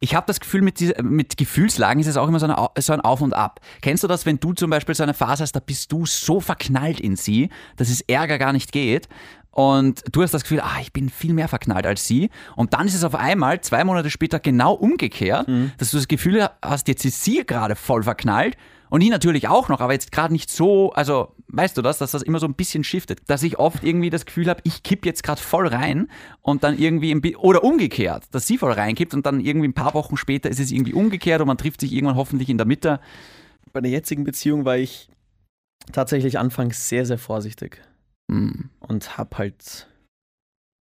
ich 0.00 0.14
habe 0.14 0.26
das 0.26 0.40
Gefühl, 0.40 0.62
mit, 0.62 0.80
dieser, 0.80 1.02
mit 1.02 1.36
Gefühlslagen 1.36 2.00
ist 2.00 2.06
es 2.06 2.16
auch 2.16 2.26
immer 2.26 2.40
so, 2.40 2.46
eine, 2.46 2.68
so 2.78 2.92
ein 2.92 3.00
Auf 3.00 3.20
und 3.20 3.34
Ab. 3.34 3.60
Kennst 3.80 4.02
du 4.02 4.08
das, 4.08 4.26
wenn 4.26 4.40
du 4.40 4.54
zum 4.54 4.70
Beispiel 4.70 4.94
so 4.94 5.02
eine 5.02 5.14
Phase 5.14 5.42
hast, 5.42 5.52
da 5.52 5.60
bist 5.60 5.92
du 5.92 6.06
so 6.06 6.40
verknallt 6.40 7.00
in 7.00 7.16
sie, 7.16 7.50
dass 7.76 7.90
es 7.90 8.00
Ärger 8.02 8.38
gar 8.38 8.52
nicht 8.52 8.72
geht 8.72 9.08
und 9.54 10.02
du 10.12 10.22
hast 10.22 10.34
das 10.34 10.42
Gefühl, 10.42 10.60
ah, 10.60 10.78
ich 10.80 10.92
bin 10.92 11.08
viel 11.08 11.32
mehr 11.32 11.46
verknallt 11.48 11.86
als 11.86 12.06
sie. 12.06 12.28
Und 12.56 12.74
dann 12.74 12.86
ist 12.88 12.94
es 12.94 13.04
auf 13.04 13.14
einmal, 13.14 13.60
zwei 13.60 13.84
Monate 13.84 14.10
später, 14.10 14.40
genau 14.40 14.74
umgekehrt, 14.74 15.46
Mhm. 15.48 15.70
dass 15.78 15.92
du 15.92 15.96
das 15.96 16.08
Gefühl 16.08 16.48
hast, 16.60 16.88
jetzt 16.88 17.04
ist 17.04 17.22
sie 17.24 17.44
gerade 17.46 17.76
voll 17.76 18.02
verknallt. 18.02 18.56
Und 18.90 19.00
ich 19.00 19.10
natürlich 19.10 19.48
auch 19.48 19.68
noch, 19.68 19.80
aber 19.80 19.92
jetzt 19.92 20.12
gerade 20.12 20.32
nicht 20.32 20.50
so, 20.50 20.92
also 20.92 21.34
weißt 21.48 21.76
du 21.76 21.82
das, 21.82 21.98
dass 21.98 22.10
das 22.12 22.22
immer 22.22 22.38
so 22.38 22.46
ein 22.46 22.54
bisschen 22.54 22.84
shiftet. 22.84 23.20
Dass 23.28 23.42
ich 23.42 23.58
oft 23.58 23.82
irgendwie 23.84 24.10
das 24.10 24.24
Gefühl 24.26 24.48
habe, 24.48 24.60
ich 24.64 24.82
kipp 24.82 25.06
jetzt 25.06 25.22
gerade 25.22 25.40
voll 25.40 25.66
rein 25.66 26.08
und 26.42 26.62
dann 26.64 26.76
irgendwie, 26.78 27.14
bi- 27.16 27.36
oder 27.36 27.64
umgekehrt, 27.64 28.24
dass 28.32 28.46
sie 28.46 28.58
voll 28.58 28.72
reinkippt 28.72 29.14
und 29.14 29.24
dann 29.26 29.40
irgendwie 29.40 29.68
ein 29.68 29.74
paar 29.74 29.94
Wochen 29.94 30.16
später 30.16 30.48
ist 30.48 30.60
es 30.60 30.70
irgendwie 30.70 30.92
umgekehrt 30.94 31.40
und 31.40 31.46
man 31.46 31.58
trifft 31.58 31.80
sich 31.80 31.92
irgendwann 31.92 32.16
hoffentlich 32.16 32.48
in 32.50 32.56
der 32.58 32.66
Mitte. 32.66 33.00
Bei 33.72 33.80
der 33.80 33.90
jetzigen 33.90 34.22
Beziehung 34.24 34.64
war 34.64 34.76
ich 34.76 35.08
tatsächlich 35.92 36.38
anfangs 36.38 36.88
sehr, 36.88 37.04
sehr 37.06 37.18
vorsichtig 37.18 37.80
Hm. 38.34 38.70
und 38.80 39.16
hab 39.16 39.38
halt, 39.38 39.88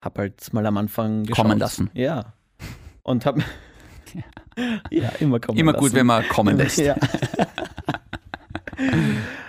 hab 0.03 0.17
halt 0.17 0.53
mal 0.53 0.65
am 0.65 0.77
Anfang 0.77 1.23
geschaut. 1.23 1.45
Kommen 1.45 1.59
lassen. 1.59 1.89
Ja. 1.93 2.33
Und 3.03 3.25
hab. 3.25 3.37
ja, 4.91 5.09
immer 5.19 5.39
kommen 5.39 5.57
Immer 5.57 5.71
lassen. 5.73 5.83
gut, 5.83 5.93
wenn 5.93 6.05
man 6.05 6.27
kommen 6.27 6.57
lässt. 6.57 6.77
Ja. 6.77 6.95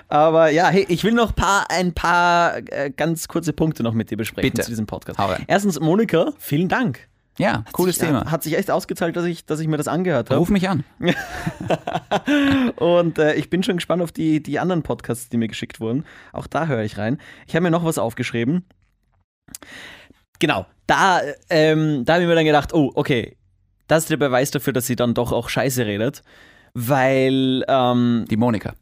Aber 0.09 0.51
ja, 0.51 0.69
hey, 0.69 0.87
ich 0.89 1.05
will 1.05 1.13
noch 1.13 1.35
paar, 1.35 1.71
ein 1.71 1.93
paar 1.93 2.57
äh, 2.73 2.91
ganz 2.91 3.29
kurze 3.29 3.53
Punkte 3.53 3.83
noch 3.83 3.93
mit 3.93 4.11
dir 4.11 4.17
besprechen 4.17 4.51
Bitte. 4.51 4.63
zu 4.63 4.71
diesem 4.71 4.87
Podcast. 4.87 5.19
Hau 5.19 5.27
rein. 5.27 5.45
Erstens, 5.49 5.79
Monika, 5.81 6.33
vielen 6.39 6.69
Dank. 6.69 7.09
Ja, 7.39 7.65
cooles 7.73 7.97
sich, 7.97 8.07
Thema. 8.07 8.31
Hat 8.31 8.43
sich 8.43 8.57
echt 8.59 8.71
ausgezahlt, 8.71 9.17
dass 9.17 9.25
ich, 9.25 9.47
dass 9.47 9.61
ich 9.61 9.69
mir 9.69 9.77
das 9.77 9.89
angehört 9.89 10.29
habe. 10.31 10.39
Ruf 10.39 10.51
mich 10.51 10.69
an. 10.69 10.85
Und 12.77 13.19
äh, 13.19 13.35
ich 13.35 13.49
bin 13.49 13.63
schon 13.63 13.77
gespannt 13.77 14.03
auf 14.03 14.13
die, 14.13 14.43
die 14.43 14.59
anderen 14.59 14.83
Podcasts, 14.83 15.29
die 15.29 15.37
mir 15.37 15.49
geschickt 15.49 15.81
wurden. 15.81 16.05
Auch 16.33 16.47
da 16.47 16.67
höre 16.67 16.83
ich 16.83 16.99
rein. 16.99 17.19
Ich 17.47 17.55
habe 17.55 17.63
mir 17.63 17.71
noch 17.71 17.85
was 17.85 17.99
aufgeschrieben. 17.99 18.65
Genau, 20.41 20.67
da, 20.87 21.21
ähm, 21.51 22.05
da 22.05 22.15
habe 22.15 22.23
ich 22.23 22.29
mir 22.29 22.35
dann 22.35 22.45
gedacht, 22.45 22.73
oh, 22.75 22.91
okay, 22.95 23.37
das 23.87 24.05
ist 24.05 24.11
der 24.11 24.17
Beweis 24.19 24.51
dafür, 24.51 24.73
dass 24.73 24.87
sie 24.87 24.97
dann 24.97 25.15
doch 25.15 25.33
auch 25.33 25.49
Scheiße 25.49 25.87
redet. 25.87 26.23
Weil, 26.75 27.65
ähm, 27.69 28.25
Die 28.31 28.37
Monika. 28.37 28.75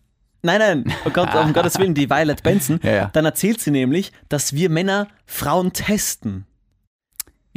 nein, 0.42 0.58
nein, 0.58 0.94
oh 1.06 1.10
Gott, 1.10 1.34
um 1.34 1.52
Gottes 1.54 1.78
Willen, 1.78 1.94
die 1.94 2.10
Violet 2.10 2.42
Benson, 2.42 2.80
Ja, 2.82 2.90
ja. 2.92 3.10
dann 3.12 3.24
erzählt 3.24 3.60
sie 3.60 3.70
nämlich, 3.70 4.12
dass 4.28 4.52
wir 4.52 4.68
Männer 4.70 5.08
Frauen 5.24 5.72
testen. 5.72 6.46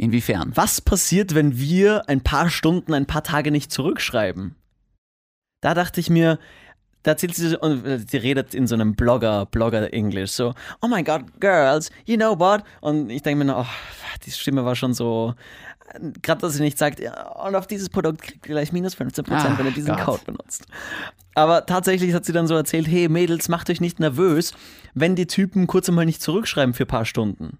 Inwiefern? 0.00 0.52
Was 0.54 0.80
passiert, 0.80 1.34
wenn 1.34 1.58
wir 1.58 2.08
ein 2.08 2.22
paar 2.22 2.48
Stunden, 2.48 2.94
ein 2.94 3.04
paar 3.04 3.22
Tage 3.22 3.50
nicht 3.50 3.70
zurückschreiben? 3.70 4.54
Da 5.60 5.74
dachte 5.74 6.00
ich 6.00 6.08
mir, 6.08 6.38
da 7.02 7.10
erzählt 7.10 7.34
sie, 7.34 7.54
und 7.60 7.84
äh, 7.84 7.98
die 8.02 8.16
redet 8.16 8.54
in 8.54 8.66
so 8.66 8.74
einem 8.76 8.94
Blogger, 8.94 9.44
Blogger-Englisch, 9.44 10.30
so, 10.30 10.54
oh 10.80 10.88
my 10.88 11.02
God, 11.02 11.38
girls, 11.38 11.90
you 12.06 12.16
know 12.16 12.38
what? 12.38 12.64
Und 12.80 13.10
ich 13.10 13.20
denke 13.20 13.44
mir, 13.44 13.52
nur, 13.52 13.60
oh, 13.60 13.66
die 14.24 14.30
Stimme 14.30 14.64
war 14.64 14.74
schon 14.74 14.94
so, 14.94 15.34
gerade 16.22 16.40
dass 16.40 16.54
sie 16.54 16.62
nicht 16.62 16.78
sagt, 16.78 16.98
ja, 16.98 17.32
und 17.32 17.54
auf 17.54 17.66
dieses 17.66 17.90
Produkt 17.90 18.22
kriegt 18.22 18.46
ihr 18.46 18.54
gleich 18.54 18.72
minus 18.72 18.96
15%, 18.96 19.30
Ah, 19.30 19.58
wenn 19.58 19.66
ihr 19.66 19.72
diesen 19.72 19.96
Gott. 19.96 20.04
Code 20.06 20.22
benutzt. 20.24 20.66
Aber 21.34 21.66
tatsächlich 21.66 22.14
hat 22.14 22.24
sie 22.24 22.32
dann 22.32 22.46
so 22.46 22.54
erzählt, 22.54 22.88
hey 22.88 23.10
Mädels, 23.10 23.50
macht 23.50 23.68
euch 23.68 23.82
nicht 23.82 24.00
nervös, 24.00 24.54
wenn 24.94 25.14
die 25.14 25.26
Typen 25.26 25.66
kurz 25.66 25.90
einmal 25.90 26.06
nicht 26.06 26.22
zurückschreiben 26.22 26.72
für 26.72 26.84
ein 26.84 26.88
paar 26.88 27.04
Stunden. 27.04 27.58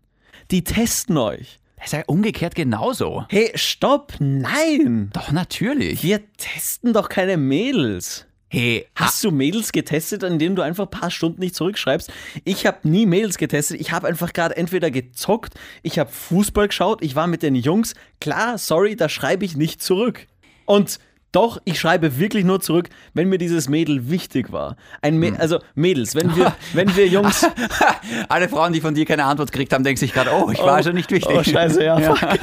Die 0.51 0.65
testen 0.65 1.19
euch. 1.19 1.59
Das 1.81 1.89
ist 1.89 1.93
ja 1.95 2.03
umgekehrt 2.07 2.55
genauso. 2.55 3.25
Hey, 3.31 3.53
stopp, 3.55 4.13
nein! 4.19 5.09
Doch, 5.15 5.33
natürlich. 5.33 6.03
Wir 6.03 6.21
testen 6.37 6.93
doch 6.93 7.09
keine 7.09 7.39
Mädels. 7.39 8.27
Hey, 8.49 8.87
Hast 8.97 9.25
du 9.25 9.31
Mädels 9.31 9.73
getestet, 9.73 10.23
indem 10.23 10.57
du 10.57 10.63
einfach 10.63 10.85
ein 10.85 10.91
paar 10.91 11.11
Stunden 11.11 11.41
nicht 11.41 11.55
zurückschreibst? 11.55 12.13
Ich 12.45 12.67
habe 12.67 12.87
nie 12.87 13.07
Mädels 13.07 13.39
getestet. 13.39 13.81
Ich 13.81 13.93
habe 13.93 14.09
einfach 14.09 14.35
gerade 14.35 14.57
entweder 14.57 14.91
gezockt, 14.91 15.55
ich 15.83 15.99
habe 15.99 16.11
Fußball 16.11 16.69
geschaut, 16.69 17.03
ich 17.03 17.15
war 17.17 17.27
mit 17.27 17.43
den 17.43 17.55
Jungs. 17.55 17.95
Klar, 18.21 18.59
sorry, 18.59 18.95
da 18.95 19.09
schreibe 19.09 19.47
ich 19.47 19.57
nicht 19.57 19.83
zurück. 19.83 20.27
Und 20.67 20.99
doch, 21.33 21.61
ich 21.65 21.79
schreibe 21.79 22.19
wirklich 22.19 22.45
nur 22.45 22.61
zurück, 22.61 22.89
wenn 23.15 23.29
mir 23.29 23.39
dieses 23.39 23.69
Mädel 23.69 24.11
wichtig 24.11 24.51
war. 24.53 24.77
Ein 25.01 25.19
Mä 25.19 25.33
Also 25.39 25.61
Mädels, 25.75 26.15
wenn 26.15 26.35
wir, 26.35 26.55
wenn 26.73 26.95
wir 26.97 27.07
Jungs. 27.07 27.47
alle 28.29 28.49
Frauen, 28.49 28.73
die 28.73 28.81
von 28.81 28.95
dir 28.95 29.05
keine 29.07 29.25
Antwort 29.25 29.53
gekriegt 29.53 29.73
haben, 29.73 29.85
denken 29.85 29.99
sich 30.01 30.13
gerade, 30.13 30.31
oh, 30.33 30.51
ich 30.51 30.59
war 30.59 30.75
also 30.75 30.91
nicht 30.91 31.11
wichtig. 31.11 31.37
Oh, 31.37 31.43
scheiße, 31.43 31.85
ja. 31.85 32.01
fuck. 32.15 32.39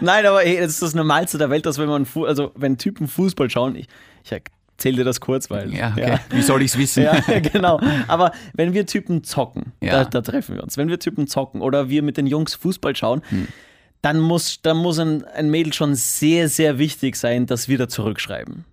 Nein, 0.00 0.24
aber 0.26 0.40
hey, 0.40 0.58
das 0.60 0.72
ist 0.72 0.82
das 0.82 0.94
Normalste 0.94 1.38
der 1.38 1.50
Welt, 1.50 1.66
dass 1.66 1.78
wenn 1.78 1.88
man, 1.88 2.06
Fu 2.06 2.24
also 2.24 2.52
wenn 2.54 2.78
Typen 2.78 3.08
Fußball 3.08 3.50
schauen, 3.50 3.76
ich, 3.76 3.86
ich 4.24 4.32
erzähle 4.32 4.96
dir 4.98 5.04
das 5.04 5.20
kurz, 5.20 5.50
weil. 5.50 5.72
Ja, 5.74 5.92
okay. 5.92 6.18
Wie 6.30 6.42
soll 6.42 6.62
ich's 6.62 6.78
wissen? 6.78 7.02
Ja, 7.04 7.20
genau. 7.52 7.80
Aber 8.08 8.32
wenn 8.54 8.72
wir 8.72 8.86
Typen 8.86 9.24
zocken, 9.24 9.72
Ja. 9.80 10.04
da, 10.04 10.04
da 10.04 10.20
treffen 10.20 10.56
wir 10.56 10.62
uns. 10.62 10.76
Wenn 10.76 10.88
wir 10.88 10.98
Typen 10.98 11.26
zocken 11.26 11.60
oder 11.60 11.88
wir 11.88 12.02
mit 12.02 12.16
den 12.16 12.26
Jungs 12.26 12.54
Fußball 12.54 12.96
schauen, 12.96 13.22
Hm. 13.28 13.48
Dann 14.04 14.20
muss, 14.20 14.60
dann 14.62 14.76
muss 14.76 14.98
ein, 14.98 15.24
ein 15.24 15.50
Mädel 15.50 15.72
schon 15.72 15.94
sehr, 15.94 16.48
sehr 16.48 16.78
wichtig 16.78 17.16
sein, 17.16 17.46
dass 17.46 17.68
wir 17.68 17.78
da 17.78 17.88
zurückschreiben. 17.88 18.64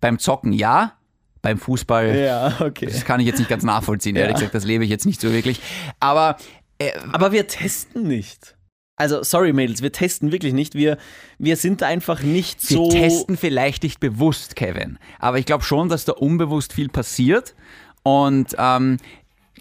Beim 0.00 0.18
Zocken 0.18 0.52
ja, 0.52 0.94
beim 1.42 1.58
Fußball, 1.58 2.16
Ja, 2.16 2.56
okay. 2.60 2.86
das 2.86 3.04
kann 3.04 3.20
ich 3.20 3.26
jetzt 3.26 3.38
nicht 3.38 3.50
ganz 3.50 3.64
nachvollziehen. 3.64 4.16
Ehrlich 4.16 4.32
Ja. 4.34 4.38
gesagt, 4.38 4.54
das 4.54 4.64
lebe 4.64 4.84
ich 4.84 4.90
jetzt 4.90 5.06
nicht 5.06 5.20
so 5.20 5.32
wirklich. 5.32 5.60
Aber 6.00 6.36
äh, 6.78 6.92
Aber 7.12 7.32
wir 7.32 7.46
testen 7.46 8.04
nicht. 8.08 8.56
Also, 8.96 9.22
sorry, 9.22 9.52
Mädels, 9.52 9.82
wir 9.82 9.90
testen 9.92 10.32
wirklich 10.32 10.52
nicht. 10.52 10.74
Wir, 10.74 10.96
wir 11.38 11.56
sind 11.56 11.82
einfach 11.82 12.22
nicht 12.22 12.68
wir 12.70 12.76
so. 12.76 12.88
testen 12.88 13.36
vielleicht 13.36 13.82
nicht 13.82 14.00
bewusst, 14.00 14.54
Kevin. 14.56 14.98
Aber 15.18 15.38
ich 15.38 15.46
glaube 15.46 15.64
schon, 15.64 15.88
dass 15.88 16.04
da 16.04 16.12
unbewusst 16.12 16.72
viel 16.72 16.88
passiert. 16.88 17.54
Und 18.04 18.54
ähm, 18.58 18.98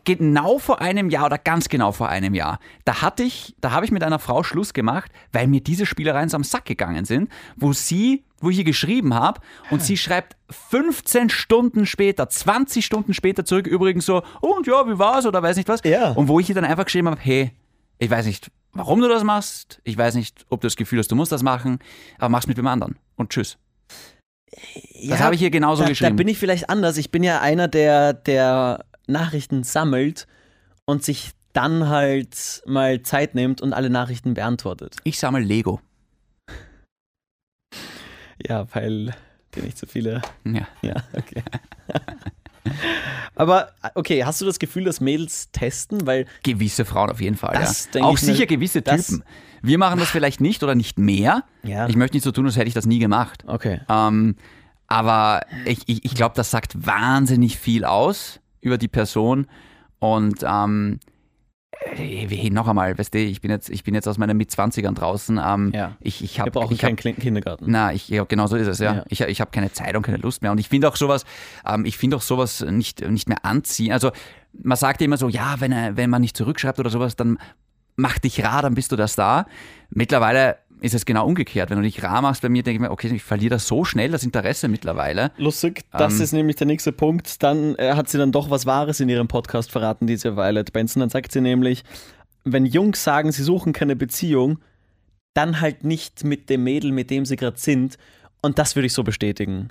genau 0.04 0.58
vor 0.58 0.82
einem 0.82 1.10
Jahr 1.10 1.26
oder 1.28 1.38
ganz 1.38 1.70
genau 1.70 1.92
vor 1.92 2.10
einem 2.10 2.34
Jahr, 2.34 2.60
da 2.86 3.02
hatte 3.02 3.24
ich, 3.24 3.56
da 3.62 3.72
habe 3.72 3.86
ich 3.86 3.92
mit 3.92 4.04
einer 4.04 4.20
Frau 4.20 4.44
Schluss 4.44 4.74
gemacht, 4.74 5.12
weil 5.32 5.48
mir 5.48 5.62
diese 5.62 5.86
Spielereien 5.86 6.30
so 6.30 6.36
am 6.36 6.44
Sack 6.44 6.66
gegangen 6.66 7.06
sind, 7.06 7.30
wo 7.56 7.74
sie, 7.74 8.24
wo 8.40 8.50
ich 8.50 8.58
ihr 8.58 8.64
geschrieben 8.64 9.14
habe 9.14 9.42
und 9.70 9.84
sie 9.84 9.98
schreibt 9.98 10.36
15 10.50 11.30
Stunden 11.30 11.86
später, 11.86 12.30
20 12.30 12.86
Stunden 12.86 13.14
später 13.14 13.46
zurück, 13.46 13.68
übrigens 13.68 14.06
so, 14.06 14.24
oh, 14.42 14.56
und 14.56 14.68
ja, 14.68 14.88
wie 14.88 14.98
war's 14.98 15.26
oder 15.26 15.42
weiß 15.42 15.58
nicht 15.58 15.70
was. 15.70 15.82
Ja. 15.84 16.12
Und 16.12 16.28
wo 16.28 16.40
ich 16.40 16.50
ihr 16.50 16.56
dann 16.56 16.66
einfach 16.66 16.86
geschrieben 16.86 17.08
habe, 17.08 17.22
hey, 17.22 17.52
ich 18.00 18.10
weiß 18.10 18.26
nicht, 18.26 18.52
warum 18.74 19.02
du 19.02 19.08
das 19.08 19.24
machst, 19.24 19.82
ich 19.84 19.98
weiß 19.98 20.16
nicht, 20.16 20.46
ob 20.50 20.62
du 20.62 20.68
das 20.68 20.76
Gefühl 20.76 21.00
hast, 21.00 21.12
du 21.12 21.16
musst 21.16 21.32
das 21.32 21.44
machen, 21.44 21.80
aber 22.18 22.30
mach's 22.30 22.48
mit 22.48 22.58
wem 22.58 22.68
anderen 22.68 22.98
und 23.16 23.30
tschüss. 23.30 23.58
Ja, 24.94 25.20
habe 25.20 25.36
ich 25.36 25.42
hier 25.42 25.50
genauso 25.50 25.84
da, 25.84 25.90
geschrieben. 25.90 26.12
Da 26.12 26.16
bin 26.18 26.28
ich 26.28 26.38
vielleicht 26.38 26.70
anders. 26.70 26.98
Ich 26.98 27.12
bin 27.12 27.24
ja 27.24 27.40
einer, 27.40 27.68
der, 27.68 28.14
der 28.14 28.86
Nachrichten 29.12 29.64
sammelt 29.64 30.28
und 30.86 31.04
sich 31.04 31.32
dann 31.54 31.90
halt 31.90 32.64
mal 32.66 33.02
Zeit 33.04 33.36
nimmt 33.36 33.62
und 33.62 33.74
alle 33.74 33.90
Nachrichten 33.90 34.34
beantwortet. 34.34 34.98
Ich 35.04 35.20
sammle 35.20 35.42
Lego. 35.44 35.82
Ja, 38.48 38.66
weil 38.74 39.14
dir 39.54 39.62
nicht 39.64 39.78
so 39.78 39.86
viele. 39.86 40.22
Ja. 40.46 40.68
Ja, 40.82 40.96
okay. 41.16 41.44
Aber 43.36 43.72
okay, 43.96 44.24
hast 44.24 44.42
du 44.42 44.46
das 44.46 44.60
Gefühl, 44.60 44.84
dass 44.86 45.00
Mädels 45.00 45.52
testen? 45.52 46.06
Weil 46.08 46.26
Gewisse 46.44 46.86
Frauen 46.86 47.10
auf 47.12 47.22
jeden 47.22 47.36
Fall, 47.38 47.54
Das 47.54 47.90
ja. 47.94 48.02
Auch 48.04 48.16
ich 48.18 48.24
mir- 48.24 48.34
sicher 48.34 48.46
gewisse 48.46 48.84
Typen. 48.84 49.24
Wir 49.62 49.78
machen 49.78 50.00
das 50.00 50.10
vielleicht 50.10 50.42
nicht 50.42 50.64
oder 50.64 50.74
nicht 50.76 50.98
mehr. 50.98 51.44
Ja. 51.64 51.88
Ich 51.88 51.96
möchte 51.96 52.18
nicht 52.18 52.24
so 52.24 52.32
tun, 52.32 52.46
als 52.48 52.56
hätte 52.56 52.68
ich 52.68 52.74
das 52.74 52.86
nie 52.88 52.98
gemacht. 53.00 53.44
Okay. 53.48 53.82
Ähm, 53.90 54.36
aber 54.88 55.42
ich, 55.66 55.88
ich, 55.88 56.04
ich 56.04 56.16
glaube, 56.16 56.34
das 56.36 56.50
sagt 56.52 56.86
wahnsinnig 56.86 57.58
viel 57.58 57.86
aus 57.86 58.40
über 58.62 58.78
die 58.78 58.88
Person. 58.88 59.48
Und 60.00 60.44
ähm, 60.48 61.00
äh, 61.96 62.50
noch 62.50 62.68
einmal, 62.68 62.98
weißt 62.98 63.14
du, 63.14 63.20
ich 63.20 63.42
bin 63.42 63.50
jetzt, 63.52 63.70
ich 63.70 63.84
bin 63.84 63.94
jetzt 63.96 64.08
aus 64.08 64.18
meinen 64.18 64.38
Mitzwanzigern 64.38 64.96
draußen. 64.96 65.40
Ähm, 65.44 65.72
Ja. 65.74 65.98
Ich, 66.00 66.24
ich 66.24 66.38
Wir 66.38 66.42
habe 66.42 66.52
brauchen 66.52 66.74
ich 66.74 66.84
hab, 66.84 66.90
keinen 66.90 66.98
Klin- 66.98 67.20
Kindergarten. 67.20 67.66
Na, 67.68 67.94
ich, 67.94 68.08
ja, 68.10 68.24
genau 68.24 68.48
so 68.48 68.56
ist 68.56 68.68
es, 68.68 68.80
ja. 68.80 68.94
Ja. 68.96 69.06
Ich, 69.10 69.22
ich 69.22 69.42
habe 69.42 69.52
keine 69.52 69.72
Zeit 69.72 69.96
und 69.96 70.04
keine 70.04 70.18
Lust 70.18 70.42
mehr. 70.42 70.52
Und 70.52 70.60
ich 70.60 70.70
finde 70.70 70.88
auch 70.88 70.96
sowas, 70.96 71.26
ähm, 71.66 71.86
ich 71.86 71.98
finde 71.98 72.18
auch 72.18 72.22
sowas 72.22 72.62
nicht, 72.62 73.08
nicht 73.10 73.28
mehr 73.30 73.44
anziehen. 73.46 73.92
Also 73.94 74.12
man 74.54 74.78
sagt 74.78 75.02
ja 75.02 75.06
immer 75.06 75.18
so, 75.18 75.30
ja, 75.30 75.56
wenn, 75.60 75.72
wenn 75.98 76.10
man 76.10 76.22
nicht 76.22 76.36
zurückschreibt 76.38 76.80
oder 76.80 76.90
sowas, 76.90 77.16
dann 77.16 77.38
mach 77.96 78.20
dich 78.20 78.44
rar, 78.44 78.62
dann 78.62 78.74
bist 78.74 78.92
du 78.92 78.96
das 78.96 79.16
da. 79.16 79.46
Mittlerweile 79.90 80.58
ist 80.82 80.94
es 80.94 81.06
genau 81.06 81.26
umgekehrt. 81.26 81.70
Wenn 81.70 81.78
du 81.78 81.84
dich 81.84 82.04
rar 82.04 82.22
machst 82.22 82.42
bei 82.42 82.50
mir, 82.50 82.64
denke 82.64 82.76
ich 82.76 82.82
mir, 82.82 82.92
okay, 82.92 83.08
ich 83.14 83.24
verliere 83.24 83.52
das 83.52 83.68
so 83.68 83.86
schnell, 83.86 84.12
das 84.12 84.24
Interesse 84.24 84.68
mittlerweile. 84.68 85.32
Lustig, 85.38 85.84
das 85.92 86.16
Ähm, 86.16 86.22
ist 86.22 86.32
nämlich 86.34 86.56
der 86.58 86.68
nächste 86.68 86.92
Punkt. 86.92 87.42
Dann 87.44 87.76
äh, 87.76 87.94
hat 87.94 88.10
sie 88.10 88.18
dann 88.18 88.32
doch 88.32 88.50
was 88.50 88.66
Wahres 88.66 89.00
in 89.00 89.08
ihrem 89.08 89.28
Podcast 89.28 89.72
verraten, 89.72 90.08
diese 90.08 90.36
Violet 90.36 90.74
Benson. 90.74 91.00
Dann 91.00 91.10
sagt 91.10 91.32
sie 91.32 91.40
nämlich, 91.42 91.84
wenn 92.44 92.66
Jungs 92.66 93.04
sagen, 93.04 93.32
sie 93.32 93.44
suchen 93.44 93.72
keine 93.74 93.96
Beziehung, 93.96 94.60
dann 95.34 95.62
halt 95.62 95.84
nicht 95.84 96.24
mit 96.24 96.50
dem 96.50 96.64
Mädel, 96.64 96.92
mit 96.92 97.10
dem 97.10 97.26
sie 97.26 97.36
gerade 97.38 97.58
sind. 97.60 97.98
Und 98.42 98.58
das 98.60 98.76
würde 98.76 98.88
ich 98.88 98.94
so 98.94 99.04
bestätigen. 99.04 99.70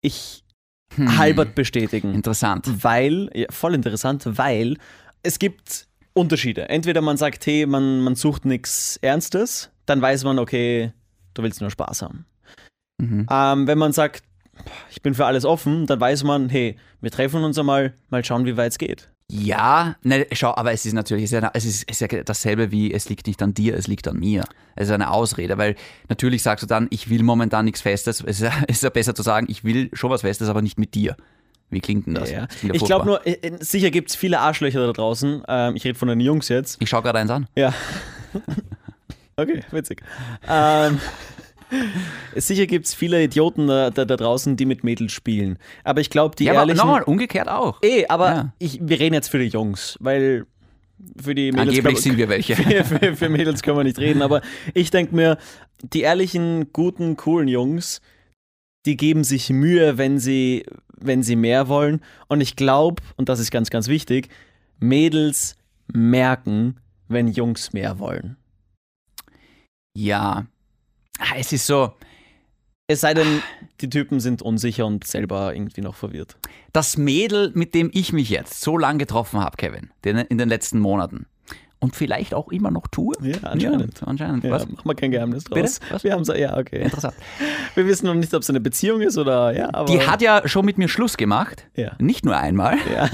Ich 0.00 0.44
Hm. 0.94 1.16
halbert 1.16 1.54
bestätigen. 1.54 2.12
Interessant. 2.14 2.84
Weil, 2.84 3.30
ja, 3.34 3.46
voll 3.50 3.74
interessant, 3.74 4.24
weil 4.26 4.76
es 5.22 5.38
gibt 5.38 5.86
Unterschiede. 6.14 6.68
Entweder 6.68 7.00
man 7.00 7.16
sagt, 7.16 7.46
hey, 7.46 7.66
man, 7.66 8.00
man 8.00 8.14
sucht 8.14 8.44
nichts 8.44 8.98
Ernstes, 9.02 9.70
dann 9.86 10.02
weiß 10.02 10.24
man, 10.24 10.38
okay, 10.38 10.92
du 11.34 11.42
willst 11.42 11.60
nur 11.60 11.70
Spaß 11.70 12.02
haben. 12.02 12.26
Mhm. 12.98 13.26
Ähm, 13.30 13.66
wenn 13.66 13.78
man 13.78 13.92
sagt, 13.92 14.24
ich 14.90 15.02
bin 15.02 15.14
für 15.14 15.26
alles 15.26 15.44
offen, 15.44 15.86
dann 15.86 16.00
weiß 16.00 16.24
man, 16.24 16.48
hey, 16.48 16.76
wir 17.00 17.10
treffen 17.10 17.42
uns 17.44 17.58
einmal, 17.58 17.94
mal 18.10 18.24
schauen, 18.24 18.44
wie 18.44 18.56
weit 18.56 18.72
es 18.72 18.78
geht. 18.78 19.08
Ja, 19.34 19.96
ne, 20.02 20.26
schau, 20.32 20.54
aber 20.54 20.72
es 20.72 20.84
ist 20.84 20.92
natürlich, 20.92 21.24
es 21.24 21.32
ist, 21.32 21.42
ja, 21.42 21.50
es, 21.54 21.64
ist, 21.64 21.84
es 21.88 22.00
ist 22.00 22.12
ja 22.12 22.22
dasselbe 22.22 22.70
wie, 22.70 22.92
es 22.92 23.08
liegt 23.08 23.26
nicht 23.26 23.42
an 23.42 23.54
dir, 23.54 23.74
es 23.76 23.86
liegt 23.86 24.06
an 24.06 24.18
mir. 24.18 24.44
Es 24.76 24.88
ist 24.88 24.92
eine 24.92 25.10
Ausrede, 25.10 25.56
weil 25.56 25.74
natürlich 26.10 26.42
sagst 26.42 26.62
du 26.62 26.66
dann, 26.66 26.86
ich 26.90 27.08
will 27.08 27.22
momentan 27.22 27.64
nichts 27.64 27.80
Festes. 27.80 28.20
Es 28.20 28.40
ist 28.40 28.42
ja, 28.42 28.52
es 28.68 28.76
ist 28.76 28.82
ja 28.82 28.90
besser 28.90 29.14
zu 29.14 29.22
sagen, 29.22 29.46
ich 29.48 29.64
will 29.64 29.88
schon 29.94 30.10
was 30.10 30.20
Festes, 30.20 30.50
aber 30.50 30.60
nicht 30.60 30.78
mit 30.78 30.94
dir. 30.94 31.16
Wie 31.72 31.80
klingt 31.80 32.06
denn 32.06 32.14
das? 32.14 32.30
Ja. 32.30 32.46
Ja 32.62 32.74
Ich 32.74 32.84
glaube 32.84 33.06
nur, 33.06 33.26
äh, 33.26 33.32
äh, 33.32 33.56
sicher 33.60 33.90
gibt 33.90 34.10
es 34.10 34.16
viele 34.16 34.38
Arschlöcher 34.40 34.86
da 34.86 34.92
draußen. 34.92 35.42
Ähm, 35.48 35.74
ich 35.74 35.84
rede 35.84 35.98
von 35.98 36.08
den 36.08 36.20
Jungs 36.20 36.48
jetzt. 36.48 36.76
Ich 36.80 36.88
schaue 36.90 37.02
gerade 37.02 37.18
eins 37.18 37.30
an. 37.30 37.48
Ja. 37.56 37.72
okay, 39.36 39.60
witzig. 39.70 40.02
Ähm, 40.48 41.00
sicher 42.36 42.66
gibt 42.66 42.86
es 42.86 42.94
viele 42.94 43.22
Idioten 43.22 43.66
da, 43.66 43.88
da, 43.90 44.04
da 44.04 44.16
draußen, 44.16 44.56
die 44.56 44.66
mit 44.66 44.84
Mädels 44.84 45.12
spielen. 45.12 45.58
Aber 45.82 46.00
ich 46.02 46.10
glaube, 46.10 46.36
die 46.36 46.44
Ja, 46.44 46.52
aber 46.52 46.60
ehrlichen. 46.60 46.78
nochmal, 46.78 47.02
umgekehrt 47.04 47.48
auch. 47.48 47.78
Eh, 47.82 48.06
aber 48.06 48.28
Ja. 48.30 48.52
ich, 48.58 48.78
wir 48.82 49.00
reden 49.00 49.14
jetzt 49.14 49.28
für 49.28 49.38
die 49.38 49.48
Jungs, 49.48 49.96
weil 50.00 50.44
für 51.20 51.34
die 51.34 51.52
Mädels. 51.52 51.70
Angeblich 51.78 52.00
sind 52.00 52.18
wir 52.18 52.28
welche. 52.28 52.54
für, 52.56 52.84
für, 52.84 53.16
für 53.16 53.28
Mädels 53.30 53.62
können 53.62 53.78
wir 53.78 53.84
nicht 53.84 53.98
reden, 53.98 54.20
aber 54.20 54.42
ich 54.74 54.90
denke 54.90 55.14
mir, 55.16 55.38
die 55.82 56.02
ehrlichen, 56.02 56.70
guten, 56.72 57.16
coolen 57.16 57.48
Jungs, 57.48 58.02
die 58.84 58.96
geben 58.96 59.24
sich 59.24 59.48
Mühe, 59.50 59.96
wenn 59.96 60.18
sie, 60.18 60.64
wenn 61.06 61.22
sie 61.22 61.36
mehr 61.36 61.68
wollen. 61.68 62.00
Und 62.28 62.40
ich 62.40 62.56
glaube, 62.56 63.02
und 63.16 63.28
das 63.28 63.40
ist 63.40 63.50
ganz, 63.50 63.70
ganz 63.70 63.88
wichtig, 63.88 64.28
Mädels 64.78 65.56
merken, 65.92 66.80
wenn 67.08 67.28
Jungs 67.28 67.72
mehr 67.72 67.98
wollen. 67.98 68.36
Ja. 69.96 70.46
Ah, 71.18 71.34
Es 71.36 71.52
ist 71.52 71.66
so, 71.66 71.92
Es 72.88 73.00
sei 73.00 73.14
denn, 73.14 73.42
die 73.80 73.88
Typen 73.90 74.20
sind 74.20 74.42
unsicher 74.42 74.86
und 74.86 75.06
selber 75.06 75.54
irgendwie 75.54 75.82
noch 75.82 75.94
verwirrt. 75.94 76.36
das 76.72 76.96
Mädel, 76.96 77.52
mit 77.54 77.74
dem 77.74 77.90
ich 77.92 78.12
mich 78.12 78.30
jetzt 78.30 78.60
so 78.60 78.76
lange 78.78 78.98
getroffen 78.98 79.40
habe, 79.40 79.56
Kevin, 79.56 79.90
in 80.04 80.38
den 80.38 80.48
letzten 80.48 80.78
Monaten 80.78 81.26
und 81.82 81.96
vielleicht 81.96 82.32
auch 82.32 82.48
immer 82.48 82.70
noch 82.70 82.86
tue. 82.86 83.12
Ja, 83.20 83.34
anscheinend. 83.42 84.00
Ja, 84.00 84.06
anscheinend. 84.06 84.44
Ja, 84.44 84.52
Was? 84.52 84.68
machen 84.68 84.84
wir 84.84 84.94
kein 84.94 85.10
Geheimnis 85.10 85.42
draus. 85.42 85.80
Wir 86.02 86.12
haben 86.12 86.22
ja, 86.36 86.56
okay. 86.56 86.82
Interessant. 86.82 87.14
Wir 87.74 87.86
wissen 87.86 88.06
noch 88.06 88.14
nicht, 88.14 88.32
ob 88.34 88.42
es 88.42 88.50
eine 88.50 88.60
Beziehung 88.60 89.00
ist 89.00 89.18
oder 89.18 89.52
ja, 89.52 89.68
aber. 89.74 89.92
Die 89.92 90.00
hat 90.00 90.22
ja 90.22 90.46
schon 90.46 90.64
mit 90.64 90.78
mir 90.78 90.86
Schluss 90.86 91.16
gemacht. 91.16 91.66
Ja. 91.74 91.96
Nicht 91.98 92.24
nur 92.24 92.36
einmal. 92.36 92.76
Ja. 92.94 93.10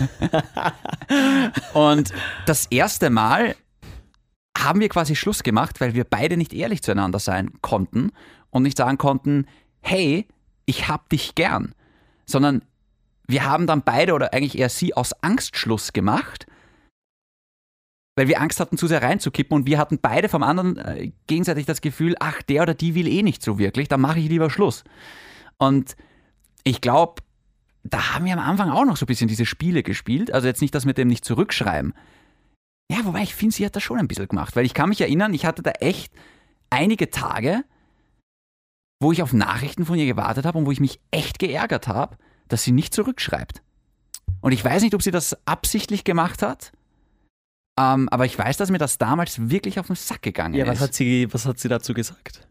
Und 1.73 2.13
das 2.45 2.67
erste 2.67 3.09
Mal 3.09 3.57
haben 4.57 4.81
wir 4.81 4.91
quasi 4.91 5.17
Schluss 5.17 5.43
gemacht, 5.43 5.81
weil 5.81 5.95
wir 5.95 6.05
beide 6.05 6.37
nicht 6.37 6.53
ehrlich 6.53 6.83
zueinander 6.83 7.21
sein 7.21 7.53
konnten 7.63 8.11
und 8.51 8.65
nicht 8.65 8.77
sagen 8.77 8.99
konnten, 8.99 9.47
hey, 9.81 10.27
ich 10.67 10.89
hab 10.89 11.09
dich 11.09 11.35
gern. 11.35 11.75
Sondern 12.27 12.63
wir 13.27 13.47
haben 13.47 13.67
dann 13.67 13.81
beide 13.83 14.13
oder 14.13 14.35
eigentlich 14.35 14.59
eher 14.59 14.69
sie 14.69 14.93
aus 14.93 15.15
Angst 15.23 15.57
Schluss 15.57 15.95
gemacht, 15.95 16.47
weil 18.19 18.27
wir 18.27 18.41
Angst 18.41 18.59
hatten, 18.59 18.77
zu 18.77 18.89
sehr 18.89 19.01
reinzukippen 19.01 19.55
und 19.55 19.67
wir 19.67 19.79
hatten 19.79 20.01
beide 20.01 20.29
vom 20.29 20.43
anderen 20.43 20.77
äh, 20.77 21.13
gegenseitig 21.29 21.67
das 21.67 21.81
Gefühl, 21.81 22.17
ach, 22.19 22.43
der 22.43 22.63
oder 22.63 22.75
die 22.75 22.97
will 22.97 23.07
eh 23.07 23.23
nicht 23.23 23.45
so 23.45 23.61
wirklich, 23.61 23.87
dann 23.87 24.01
mache 24.01 24.19
ich 24.19 24.29
lieber 24.29 24.51
Schluss. 24.51 24.83
Und 25.57 25.97
ich 26.65 26.81
glaube, 26.81 27.23
da 27.85 28.15
haben 28.15 28.25
wir 28.25 28.33
am 28.33 28.41
Anfang 28.41 28.71
auch 28.71 28.85
noch 28.85 28.97
so 28.97 29.05
ein 29.05 29.07
bisschen 29.07 29.29
diese 29.29 29.47
Spiele 29.47 29.85
gespielt. 29.85 30.33
Also 30.33 30.49
jetzt 30.49 30.61
nicht 30.61 30.75
das 30.75 30.85
mit 30.85 30.99
dem 30.99 31.07
nicht 31.07 31.25
zurückschreiben. 31.25 31.95
Ja, 32.91 33.05
wobei 33.05 33.23
ich 33.23 33.37
finde, 33.37 33.55
sie 33.55 33.65
hat 33.65 33.77
das 33.77 33.85
schon 33.85 33.99
ein 33.99 34.09
bisschen 34.09 34.27
gemacht. 34.27 34.57
Weil 34.57 34.67
ich 34.67 34.75
kann 34.75 34.89
mich 34.89 35.01
erinnern, 35.01 35.33
ich 35.33 35.47
hatte 35.47 35.63
da 35.63 35.71
echt 35.71 36.13
einige 36.71 37.11
Tage, 37.11 37.63
wo 39.01 39.13
ich 39.13 39.23
auf 39.23 39.33
Nachrichten 39.33 39.87
von 39.87 39.97
ihr 39.97 40.07
gewartet 40.07 40.45
habe 40.45 40.59
und 40.59 40.67
wo 40.67 40.73
ich 40.73 40.81
mich 40.81 40.99
echt 41.13 41.39
geärgert 41.39 41.87
habe, 41.87 42.17
dass 42.49 42.65
sie 42.65 42.73
nicht 42.73 42.95
zurückschreibt. 42.95 43.63
Und 44.41 44.51
ich 44.51 44.65
weiß 44.65 44.83
nicht, 44.83 44.95
ob 44.95 45.03
sie 45.03 45.13
das 45.13 45.47
absichtlich 45.47 46.03
gemacht 46.03 46.43
hat, 46.43 46.73
ähm, 47.79 48.09
aber 48.11 48.25
ich 48.27 48.39
weiß, 48.39 48.57
dass 48.57 48.71
mir 48.71 48.79
das 48.79 48.99
damals 48.99 49.51
wirklich 49.51 49.79
auf 49.79 49.87
den 49.87 49.97
Sack 49.97 50.23
gegangen 50.23 50.55
Ja, 50.55 50.65
ist. 50.65 50.71
was 50.71 50.81
hat 50.81 50.95
sie, 50.95 51.33
was 51.33 51.47
hat 51.47 51.59
sie 51.59 51.69
dazu 51.69 51.95
gesagt? 51.95 52.47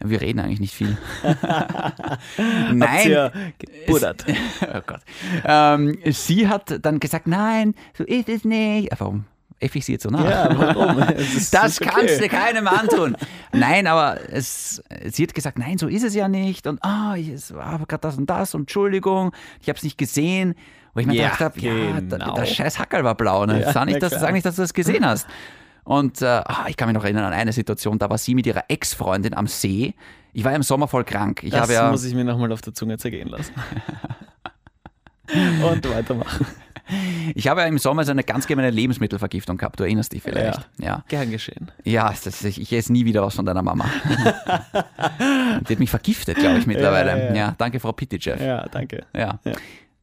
Ja, 0.00 0.10
wir 0.10 0.20
reden 0.20 0.38
eigentlich 0.40 0.60
nicht 0.60 0.74
viel. 0.74 0.96
Nein, 2.72 3.08
ihr 3.08 3.32
gebuddert? 3.58 4.24
oh 4.62 4.80
Gott. 4.86 5.00
Ähm, 5.44 5.98
sie 6.04 6.48
hat 6.48 6.84
dann 6.84 7.00
gesagt, 7.00 7.26
nein, 7.26 7.74
so 7.96 8.04
ist 8.04 8.28
es 8.28 8.44
nicht. 8.44 8.90
Warum 8.98 9.24
ich 9.60 9.84
sie 9.84 9.92
jetzt 9.92 10.04
so 10.04 10.10
nach? 10.10 10.24
Ja, 10.28 10.56
warum? 10.56 10.98
Das 11.50 11.72
ist 11.72 11.82
okay. 11.82 11.90
kannst 11.92 12.20
du 12.20 12.28
keinem 12.28 12.68
antun. 12.68 13.16
Nein, 13.52 13.86
aber 13.86 14.18
es, 14.30 14.82
sie 15.06 15.24
hat 15.24 15.34
gesagt, 15.34 15.58
nein, 15.58 15.78
so 15.78 15.88
ist 15.88 16.04
es 16.04 16.14
ja 16.14 16.28
nicht. 16.28 16.66
Und 16.66 16.82
ah, 16.84 17.14
ich 17.16 17.28
es 17.28 17.52
war 17.54 17.78
gerade 17.86 18.00
das 18.00 18.16
und 18.16 18.28
das 18.30 18.54
und 18.54 18.62
Entschuldigung, 18.62 19.32
ich 19.60 19.68
habe 19.68 19.76
es 19.76 19.82
nicht 19.82 19.98
gesehen. 19.98 20.54
Wo 20.98 21.00
ich 21.00 21.06
mir 21.06 21.14
Ja, 21.14 21.26
gedacht 21.26 21.40
habe, 21.40 21.60
ja, 21.60 22.00
genau. 22.00 22.34
der 22.34 22.44
scheiß 22.44 22.76
Hackerl 22.80 23.04
war 23.04 23.14
blau. 23.14 23.46
Ne? 23.46 23.60
Ja, 23.60 23.72
sag, 23.72 23.86
nicht, 23.86 24.02
dass, 24.02 24.18
sag 24.18 24.32
nicht, 24.32 24.44
dass 24.44 24.56
du 24.56 24.62
das 24.62 24.74
gesehen 24.74 25.06
hast. 25.06 25.28
Und 25.84 26.22
äh, 26.22 26.26
ah, 26.26 26.64
ich 26.66 26.76
kann 26.76 26.88
mich 26.88 26.94
noch 26.96 27.04
erinnern 27.04 27.24
an 27.26 27.32
eine 27.32 27.52
Situation, 27.52 28.00
da 28.00 28.10
war 28.10 28.18
sie 28.18 28.34
mit 28.34 28.48
ihrer 28.48 28.64
Ex-Freundin 28.66 29.32
am 29.32 29.46
See. 29.46 29.94
Ich 30.32 30.42
war 30.42 30.50
ja 30.50 30.56
im 30.56 30.64
Sommer 30.64 30.88
voll 30.88 31.04
krank. 31.04 31.44
Ich 31.44 31.52
Das 31.52 31.70
ja, 31.70 31.88
muss 31.88 32.02
ich 32.04 32.14
mir 32.14 32.24
nochmal 32.24 32.50
auf 32.50 32.62
der 32.62 32.74
Zunge 32.74 32.98
zergehen 32.98 33.28
lassen. 33.28 33.54
Und 35.62 35.88
weitermachen. 35.88 36.46
Ich 37.36 37.46
habe 37.46 37.60
ja 37.60 37.68
im 37.68 37.78
Sommer 37.78 38.04
so 38.04 38.10
eine 38.10 38.24
ganz 38.24 38.48
gemeine 38.48 38.70
Lebensmittelvergiftung 38.70 39.56
gehabt, 39.56 39.78
du 39.78 39.84
erinnerst 39.84 40.12
dich 40.12 40.22
vielleicht. 40.22 40.68
Ja, 40.78 41.04
Gern 41.06 41.30
geschehen. 41.30 41.70
ja 41.84 42.12
das, 42.24 42.42
ich, 42.42 42.72
esse 42.72 42.92
nie 42.92 43.04
wieder 43.04 43.22
was 43.22 43.36
von 43.36 43.46
deiner 43.46 43.62
Mama. 43.62 43.84
Die 45.68 45.72
hat 45.74 45.78
mich 45.78 45.90
vergiftet, 45.90 46.38
glaube 46.38 46.58
ich, 46.58 46.66
mittlerweile. 46.66 47.10
Ja, 47.10 47.28
Ja, 47.28 47.34
ja. 47.34 47.54
danke, 47.56 47.78
Frau 47.78 47.92
Pittichev. 47.92 48.42
Ja, 48.42 48.66
danke. 48.68 49.04
Ja. 49.14 49.38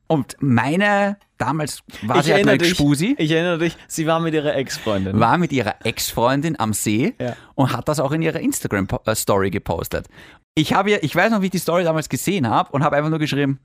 Ja. 0.10 0.16
Und 0.16 0.36
meine, 0.40 1.18
damals 1.38 1.84
war 2.04 2.18
Ich 2.18 2.26
sie 2.26 2.34
halt 2.34 2.46
meine 2.46 2.58
dich, 2.60 2.70
Spusi, 2.72 3.16
ich 3.18 3.32
erinnere 3.32 3.58
dich, 3.60 3.76
sie 3.88 4.06
war 4.08 4.20
mit 4.20 4.34
ihrer 4.34 4.56
Ex-Freundin. 4.56 5.20
war 5.20 5.38
mit 5.38 5.52
ihrer 5.52 5.76
Ex-Freundin 5.84 6.60
am 6.60 6.74
See 6.74 7.14
Ja. 7.20 7.36
und 7.56 7.74
hat 7.74 7.88
das 7.88 8.00
auch 8.00 8.12
in 8.12 8.22
ihrer 8.22 8.40
Instagram-Story 8.40 9.50
gepostet. 9.52 10.08
Ich 10.54 10.74
habe 10.74 10.92
ihr, 10.92 11.04
ich 11.04 11.16
weiß 11.16 11.32
noch, 11.32 11.42
wie 11.42 11.46
ich 11.46 11.52
die 11.52 11.58
Story 11.60 11.84
damals 11.84 12.08
gesehen 12.10 12.48
habe 12.50 12.72
und 12.72 12.84
habe 12.84 12.96
einfach 12.96 13.10
nur 13.10 13.20
geschrieben, 13.20 13.60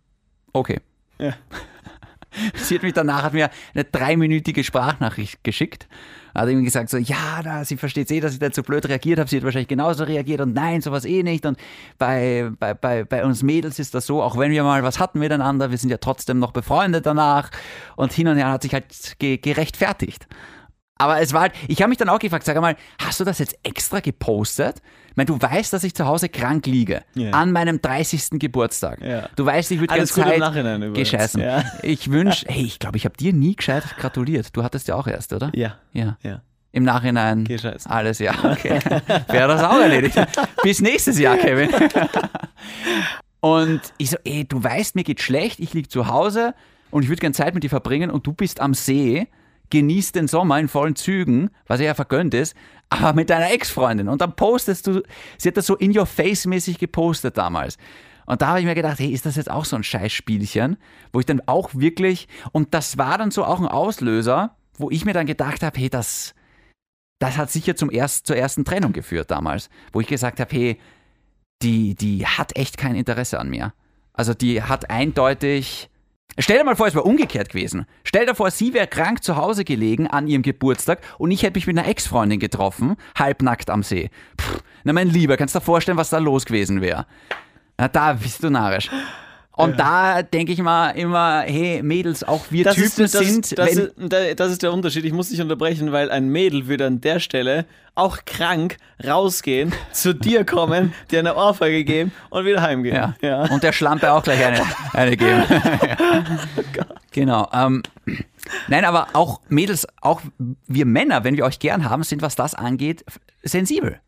okay. 0.53 0.81
Ja. 1.18 1.35
Sie 2.55 2.76
hat 2.76 2.83
mich 2.83 2.92
danach 2.94 3.24
hat 3.24 3.33
mir 3.33 3.50
eine 3.74 3.85
dreiminütige 3.85 4.62
Sprachnachricht 4.64 5.42
geschickt. 5.44 5.88
Hat 6.35 6.49
irgendwie 6.49 6.64
gesagt 6.64 6.90
so, 6.90 6.97
ja, 6.97 7.43
da, 7.43 7.64
sie 7.64 7.77
versteht 7.77 8.11
eh, 8.11 8.21
dass 8.21 8.33
ich 8.33 8.38
da 8.38 8.51
zu 8.51 8.62
blöd 8.62 8.88
reagiert 8.88 9.19
habe. 9.19 9.29
Sie 9.29 9.37
hat 9.37 9.45
wahrscheinlich 9.45 9.69
genauso 9.69 10.05
reagiert 10.05 10.40
und 10.40 10.55
nein, 10.55 10.81
sowas 10.81 11.05
eh 11.05 11.23
nicht. 11.23 11.47
Und 11.47 11.59
bei, 11.99 12.51
bei, 12.59 12.75
bei, 12.75 13.05
bei 13.05 13.25
uns 13.25 13.43
Mädels 13.43 13.79
ist 13.79 13.95
das 13.95 14.07
so, 14.07 14.23
auch 14.23 14.38
wenn 14.38 14.51
wir 14.51 14.62
mal 14.62 14.83
was 14.83 14.99
hatten 14.99 15.19
miteinander, 15.19 15.71
wir 15.71 15.79
sind 15.79 15.90
ja 15.90 15.99
trotzdem 15.99 16.38
noch 16.38 16.53
befreundet 16.53 17.07
danach. 17.07 17.51
Und 17.97 18.12
hin 18.12 18.29
und 18.29 18.37
her 18.37 18.51
hat 18.51 18.62
sich 18.62 18.73
halt 18.73 19.16
ge 19.19 19.38
gerechtfertigt. 19.38 20.27
Aber 21.00 21.20
es 21.20 21.32
war 21.32 21.42
halt, 21.42 21.52
ich 21.66 21.80
habe 21.82 21.88
mich 21.88 21.98
dann 21.98 22.08
auch 22.08 22.18
gefragt, 22.18 22.44
sag 22.44 22.60
mal, 22.60 22.76
hast 23.02 23.18
du 23.20 23.24
das 23.24 23.38
jetzt 23.38 23.58
extra 23.62 24.00
gepostet? 24.00 24.82
Ich 25.08 25.16
meine, 25.16 25.26
du 25.26 25.40
weißt, 25.40 25.72
dass 25.72 25.82
ich 25.82 25.94
zu 25.94 26.06
Hause 26.06 26.28
krank 26.28 26.66
liege. 26.66 27.02
Ja. 27.14 27.30
An 27.32 27.52
meinem 27.52 27.80
30. 27.80 28.38
Geburtstag. 28.38 29.00
Ja. 29.02 29.28
Du 29.34 29.44
weißt, 29.46 29.70
ich 29.72 29.80
würde 29.80 29.94
im 29.96 30.06
Zeit 30.06 30.94
gescheißen. 30.94 31.40
Ja. 31.40 31.64
Ich 31.82 32.10
wünsche, 32.10 32.46
hey, 32.48 32.64
ich 32.64 32.78
glaube, 32.78 32.96
ich 32.98 33.04
habe 33.06 33.16
dir 33.16 33.32
nie 33.32 33.56
gescheit 33.56 33.82
gratuliert. 33.98 34.54
Du 34.56 34.62
hattest 34.62 34.88
ja 34.88 34.94
auch 34.94 35.06
erst, 35.06 35.32
oder? 35.32 35.50
Ja, 35.54 35.78
Ja. 35.92 36.16
ja. 36.22 36.42
Im 36.72 36.84
Nachhinein. 36.84 37.42
Geh 37.44 37.58
scheißen. 37.58 37.90
Alles, 37.90 38.20
ja, 38.20 38.32
okay. 38.44 38.78
Wäre 39.28 39.48
das 39.48 39.64
auch 39.64 39.80
erledigt. 39.80 40.14
Bis 40.62 40.80
nächstes 40.80 41.18
Jahr, 41.18 41.36
Kevin. 41.36 41.68
Und 43.40 43.80
ich 43.98 44.10
so, 44.10 44.16
ey, 44.24 44.44
du 44.46 44.62
weißt, 44.62 44.94
mir 44.94 45.04
geht 45.04 45.20
schlecht, 45.20 45.60
ich 45.60 45.72
liege 45.72 45.88
zu 45.88 46.06
Hause 46.08 46.54
und 46.90 47.02
ich 47.04 47.08
würde 47.08 47.20
gerne 47.20 47.34
Zeit 47.34 47.54
mit 47.54 47.64
dir 47.64 47.70
verbringen 47.70 48.10
und 48.10 48.26
du 48.26 48.32
bist 48.32 48.60
am 48.60 48.74
See, 48.74 49.28
genießt 49.70 50.14
den 50.14 50.28
Sommer 50.28 50.59
in 50.59 50.68
vollen 50.68 50.96
Zügen, 50.96 51.50
was 51.66 51.80
ja 51.80 51.94
vergönnt 51.94 52.35
ist, 52.35 52.54
aber 52.88 53.12
mit 53.12 53.30
deiner 53.30 53.52
Ex-Freundin. 53.52 54.09
Und 54.09 54.20
dann 54.20 54.37
postest 54.37 54.87
du, 54.87 55.02
sie 55.38 55.48
hat 55.48 55.56
das 55.56 55.66
so 55.66 55.76
in 55.76 55.96
your 55.96 56.06
face 56.06 56.46
mäßig 56.46 56.78
gepostet 56.78 57.38
damals. 57.38 57.78
Und 58.26 58.42
da 58.42 58.48
habe 58.48 58.61
ich 58.61 58.66
mir 58.66 58.74
gedacht, 58.74 58.98
hey, 58.98 59.11
ist 59.11 59.26
das 59.26 59.37
jetzt 59.37 59.50
auch 59.50 59.64
so 59.64 59.76
ein 59.76 59.83
Scheißspielchen, 59.83 60.76
wo 61.12 61.20
ich 61.20 61.26
dann 61.26 61.42
auch 61.46 61.70
wirklich, 61.74 62.28
und 62.52 62.74
das 62.74 62.98
war 62.98 63.18
dann 63.18 63.30
so 63.30 63.44
auch 63.44 63.61
ein 63.61 63.66
Auslöser, 63.66 64.57
wo 64.74 64.90
ich 64.90 65.05
mir 65.05 65.14
dann 65.14 65.26
gedacht 65.26 65.62
habe, 65.62 65.78
hey, 65.78 65.90
das, 65.90 66.34
das 67.18 67.36
hat 67.36 67.51
sicher 67.51 67.76
zum 67.76 67.90
erst, 67.90 68.26
zur 68.26 68.36
ersten 68.36 68.64
Trennung 68.64 68.92
geführt 68.92 69.30
damals, 69.30 69.68
wo 69.92 70.01
ich 70.01 70.07
gesagt 70.07 70.40
habe, 70.40 70.55
hey, 70.55 70.80
die, 71.62 71.95
die 71.95 72.26
hat 72.26 72.57
echt 72.57 72.76
kein 72.76 72.95
Interesse 72.95 73.38
an 73.38 73.51
mir. 73.51 73.72
Also 74.12 74.34
die 74.34 74.62
hat 74.62 74.90
eindeutig. 74.90 75.90
Stell 76.39 76.59
dir 76.59 76.64
mal 76.64 76.76
vor, 76.76 76.87
es 76.87 76.95
wäre 76.95 77.05
umgekehrt 77.05 77.51
gewesen. 77.51 77.87
Stell 78.05 78.26
dir 78.26 78.35
vor, 78.35 78.51
sie 78.51 78.72
wäre 78.72 78.87
krank 78.87 79.22
zu 79.22 79.37
Hause 79.37 79.64
gelegen 79.64 80.07
an 80.07 80.26
ihrem 80.26 80.43
Geburtstag 80.43 81.01
und 81.18 81.31
ich 81.31 81.43
hätte 81.43 81.57
mich 81.59 81.66
mit 81.66 81.78
einer 81.78 81.89
Ex-Freundin 81.89 82.41
getroffen, 82.41 82.97
halbnackt 83.18 83.70
am 83.70 83.83
See. 83.83 84.11
Pff, 84.41 84.62
na 84.85 84.93
mein 84.93 85.09
Lieber, 85.09 85.37
kannst 85.37 85.55
du 85.55 85.59
dir 85.59 85.64
vorstellen, 85.64 85.99
was 85.99 86.11
da 86.11 86.18
los 86.18 86.45
gewesen 86.45 86.81
wäre? 86.81 87.07
Na, 87.76 87.89
da 87.89 88.12
bist 88.12 88.43
du 88.43 88.51
narrisch. 88.51 88.91
Und 89.62 89.78
da 89.78 90.22
denke 90.22 90.52
ich 90.52 90.61
mal 90.62 90.90
immer, 90.90 91.42
hey 91.42 91.82
Mädels, 91.82 92.24
auch 92.24 92.44
wir 92.50 92.64
Das, 92.64 92.74
Typen 92.74 93.04
ist, 93.04 93.14
das, 93.14 93.26
sind, 93.26 93.58
das, 93.58 93.70
ist, 93.72 93.92
da- 93.98 94.34
das 94.34 94.52
ist 94.52 94.62
der 94.62 94.72
Unterschied. 94.72 95.04
Ich 95.04 95.12
muss 95.12 95.28
dich 95.28 95.40
unterbrechen, 95.40 95.92
weil 95.92 96.11
ein 96.11 96.28
Mädel 96.28 96.66
würde 96.66 96.86
an 96.86 97.00
der 97.00 97.20
Stelle 97.20 97.66
auch 97.94 98.18
krank 98.24 98.76
rausgehen, 99.06 99.72
zu 99.92 100.14
dir 100.14 100.44
kommen, 100.44 100.94
dir 101.11 101.18
eine 101.18 101.34
Ohrfeige 101.36 101.84
geben 101.84 102.12
und 102.30 102.44
wieder 102.46 102.62
heimgehen. 102.62 102.94
Ja. 102.96 103.14
Ja. 103.20 103.42
Und 103.50 103.62
der 103.62 103.72
Schlampe 103.72 104.12
auch 104.12 104.22
gleich 104.22 104.44
eine, 104.44 104.62
eine 104.92 105.16
geben. 105.16 105.42
genau. 107.12 107.48
Ähm, 107.52 107.82
nein, 108.68 108.84
aber 108.84 109.08
auch 109.12 109.40
Mädels, 109.48 109.86
auch 110.00 110.20
wir 110.66 110.86
Männer, 110.86 111.24
wenn 111.24 111.36
wir 111.36 111.44
euch 111.44 111.58
gern 111.58 111.88
haben, 111.88 112.02
sind, 112.02 112.22
was 112.22 112.36
das 112.36 112.54
angeht, 112.54 113.04
sensibel. 113.42 114.00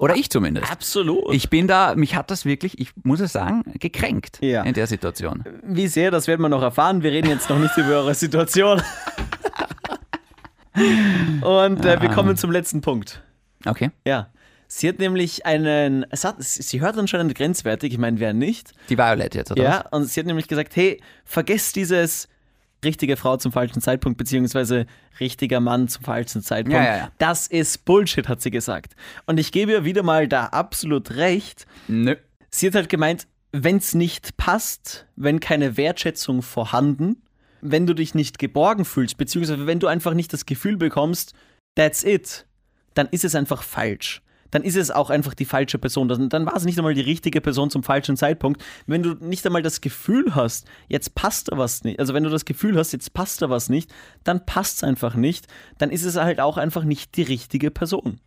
Oder 0.00 0.16
ich 0.16 0.30
zumindest. 0.30 0.72
Absolut. 0.72 1.34
Ich 1.34 1.50
bin 1.50 1.68
da, 1.68 1.94
mich 1.94 2.14
hat 2.16 2.30
das 2.30 2.46
wirklich, 2.46 2.78
ich 2.80 2.92
muss 3.02 3.20
es 3.20 3.32
sagen, 3.32 3.62
gekränkt 3.78 4.38
Ja. 4.40 4.62
in 4.62 4.72
der 4.72 4.86
Situation. 4.86 5.44
Wie 5.62 5.88
sehr, 5.88 6.10
das 6.10 6.26
werden 6.26 6.40
wir 6.40 6.48
noch 6.48 6.62
erfahren. 6.62 7.02
Wir 7.02 7.12
reden 7.12 7.28
jetzt 7.28 7.50
noch 7.50 7.58
nicht 7.58 7.76
über 7.76 7.88
eure 7.98 8.14
Situation. 8.14 8.80
Und 11.42 11.84
äh, 11.84 12.00
wir 12.00 12.08
kommen 12.08 12.36
zum 12.38 12.50
letzten 12.50 12.80
Punkt. 12.80 13.22
Okay. 13.66 13.90
Ja. 14.06 14.28
Sie 14.68 14.88
hat 14.88 15.00
nämlich 15.00 15.44
einen, 15.44 16.06
sie 16.38 16.80
hört 16.80 16.96
anscheinend 16.96 17.34
grenzwertig, 17.34 17.92
ich 17.92 17.98
meine, 17.98 18.20
wer 18.20 18.32
nicht. 18.32 18.72
Die 18.88 18.96
Violet 18.96 19.34
jetzt, 19.34 19.50
oder? 19.50 19.62
Ja, 19.62 19.84
und 19.90 20.04
sie 20.04 20.20
hat 20.20 20.26
nämlich 20.26 20.46
gesagt, 20.48 20.76
hey, 20.76 21.02
vergesst 21.24 21.76
dieses 21.76 22.28
richtige 22.84 23.16
Frau 23.16 23.36
zum 23.36 23.52
falschen 23.52 23.80
Zeitpunkt, 23.80 24.18
beziehungsweise 24.18 24.86
richtiger 25.18 25.60
Mann 25.60 25.88
zum 25.88 26.04
falschen 26.04 26.42
Zeitpunkt. 26.42 26.78
Ja, 26.78 26.84
ja, 26.84 26.96
ja. 26.96 27.12
Das 27.18 27.46
ist 27.46 27.84
Bullshit, 27.84 28.28
hat 28.28 28.40
sie 28.40 28.50
gesagt. 28.50 28.94
Und 29.26 29.38
ich 29.38 29.52
gebe 29.52 29.72
ihr 29.72 29.84
wieder 29.84 30.02
mal 30.02 30.28
da 30.28 30.46
absolut 30.46 31.12
recht. 31.16 31.66
Nö. 31.88 32.16
Sie 32.50 32.66
hat 32.66 32.74
halt 32.74 32.88
gemeint, 32.88 33.26
wenn 33.52 33.76
es 33.76 33.94
nicht 33.94 34.36
passt, 34.36 35.06
wenn 35.16 35.40
keine 35.40 35.76
Wertschätzung 35.76 36.42
vorhanden, 36.42 37.22
wenn 37.60 37.86
du 37.86 37.94
dich 37.94 38.14
nicht 38.14 38.38
geborgen 38.38 38.84
fühlst, 38.84 39.18
beziehungsweise 39.18 39.66
wenn 39.66 39.80
du 39.80 39.86
einfach 39.86 40.14
nicht 40.14 40.32
das 40.32 40.46
Gefühl 40.46 40.76
bekommst, 40.76 41.34
that's 41.74 42.02
it, 42.04 42.46
dann 42.94 43.08
ist 43.10 43.24
es 43.24 43.34
einfach 43.34 43.62
falsch. 43.62 44.22
Dann 44.50 44.62
ist 44.62 44.76
es 44.76 44.90
auch 44.90 45.10
einfach 45.10 45.34
die 45.34 45.44
falsche 45.44 45.78
Person. 45.78 46.08
Dann, 46.08 46.28
dann 46.28 46.46
war 46.46 46.56
es 46.56 46.64
nicht 46.64 46.78
einmal 46.78 46.94
die 46.94 47.00
richtige 47.00 47.40
Person 47.40 47.70
zum 47.70 47.82
falschen 47.82 48.16
Zeitpunkt. 48.16 48.62
Wenn 48.86 49.02
du 49.02 49.14
nicht 49.14 49.46
einmal 49.46 49.62
das 49.62 49.80
Gefühl 49.80 50.34
hast, 50.34 50.66
jetzt 50.88 51.14
passt 51.14 51.52
da 51.52 51.58
was 51.58 51.84
nicht, 51.84 52.00
also 52.00 52.14
wenn 52.14 52.24
du 52.24 52.30
das 52.30 52.44
Gefühl 52.44 52.76
hast, 52.76 52.92
jetzt 52.92 53.12
passt 53.14 53.42
da 53.42 53.50
was 53.50 53.68
nicht, 53.68 53.92
dann 54.24 54.44
passt 54.46 54.78
es 54.78 54.84
einfach 54.84 55.14
nicht. 55.14 55.46
Dann 55.78 55.90
ist 55.90 56.04
es 56.04 56.16
halt 56.16 56.40
auch 56.40 56.56
einfach 56.56 56.84
nicht 56.84 57.16
die 57.16 57.22
richtige 57.22 57.70
Person. 57.70 58.20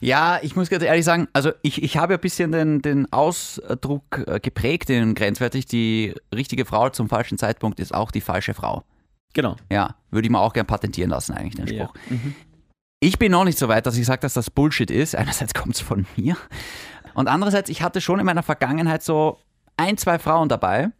Ja, 0.00 0.38
ich 0.42 0.56
muss 0.56 0.68
ganz 0.68 0.82
ehrlich 0.82 1.04
sagen, 1.04 1.28
also 1.32 1.52
ich, 1.62 1.82
ich 1.82 1.96
habe 1.96 2.12
ja 2.14 2.18
ein 2.18 2.20
bisschen 2.20 2.52
den, 2.52 2.82
den 2.82 3.10
Ausdruck 3.12 4.24
äh, 4.26 4.40
geprägt 4.40 4.90
in 4.90 5.14
Grenzwertig, 5.14 5.66
die 5.66 6.14
richtige 6.34 6.66
Frau 6.66 6.90
zum 6.90 7.08
falschen 7.08 7.38
Zeitpunkt 7.38 7.80
ist 7.80 7.94
auch 7.94 8.10
die 8.10 8.20
falsche 8.20 8.52
Frau. 8.52 8.84
Genau. 9.32 9.56
Ja, 9.70 9.96
würde 10.10 10.26
ich 10.26 10.30
mir 10.32 10.40
auch 10.40 10.52
gern 10.52 10.66
patentieren 10.66 11.10
lassen, 11.10 11.32
eigentlich, 11.32 11.54
den 11.54 11.66
Ja. 11.74 11.84
Spruch. 11.84 11.94
Ich 13.00 13.18
bin 13.18 13.32
noch 13.32 13.44
nicht 13.44 13.58
so 13.58 13.68
weit, 13.68 13.86
dass 13.86 13.98
ich 13.98 14.06
sage, 14.06 14.20
dass 14.20 14.34
das 14.34 14.50
Bullshit 14.50 14.90
ist. 14.90 15.14
Einerseits 15.14 15.52
kommt 15.54 15.74
es 15.74 15.80
von 15.80 16.06
mir. 16.16 16.36
Und 17.14 17.28
andererseits, 17.28 17.68
ich 17.70 17.82
hatte 17.82 18.00
schon 18.00 18.20
in 18.20 18.26
meiner 18.26 18.42
Vergangenheit 18.42 19.02
so 19.02 19.38
ein, 19.76 19.98
zwei 19.98 20.18
Frauen 20.18 20.48
dabei, 20.48 20.90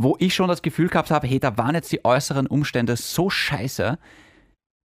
wo 0.00 0.16
ich 0.18 0.34
schon 0.34 0.48
das 0.48 0.62
Gefühl 0.62 0.88
gehabt 0.88 1.10
habe, 1.10 1.26
hey, 1.26 1.40
da 1.40 1.58
waren 1.58 1.74
jetzt 1.74 1.90
die 1.92 2.04
äußeren 2.04 2.46
Umstände 2.46 2.96
so 2.96 3.28
scheiße. 3.28 3.98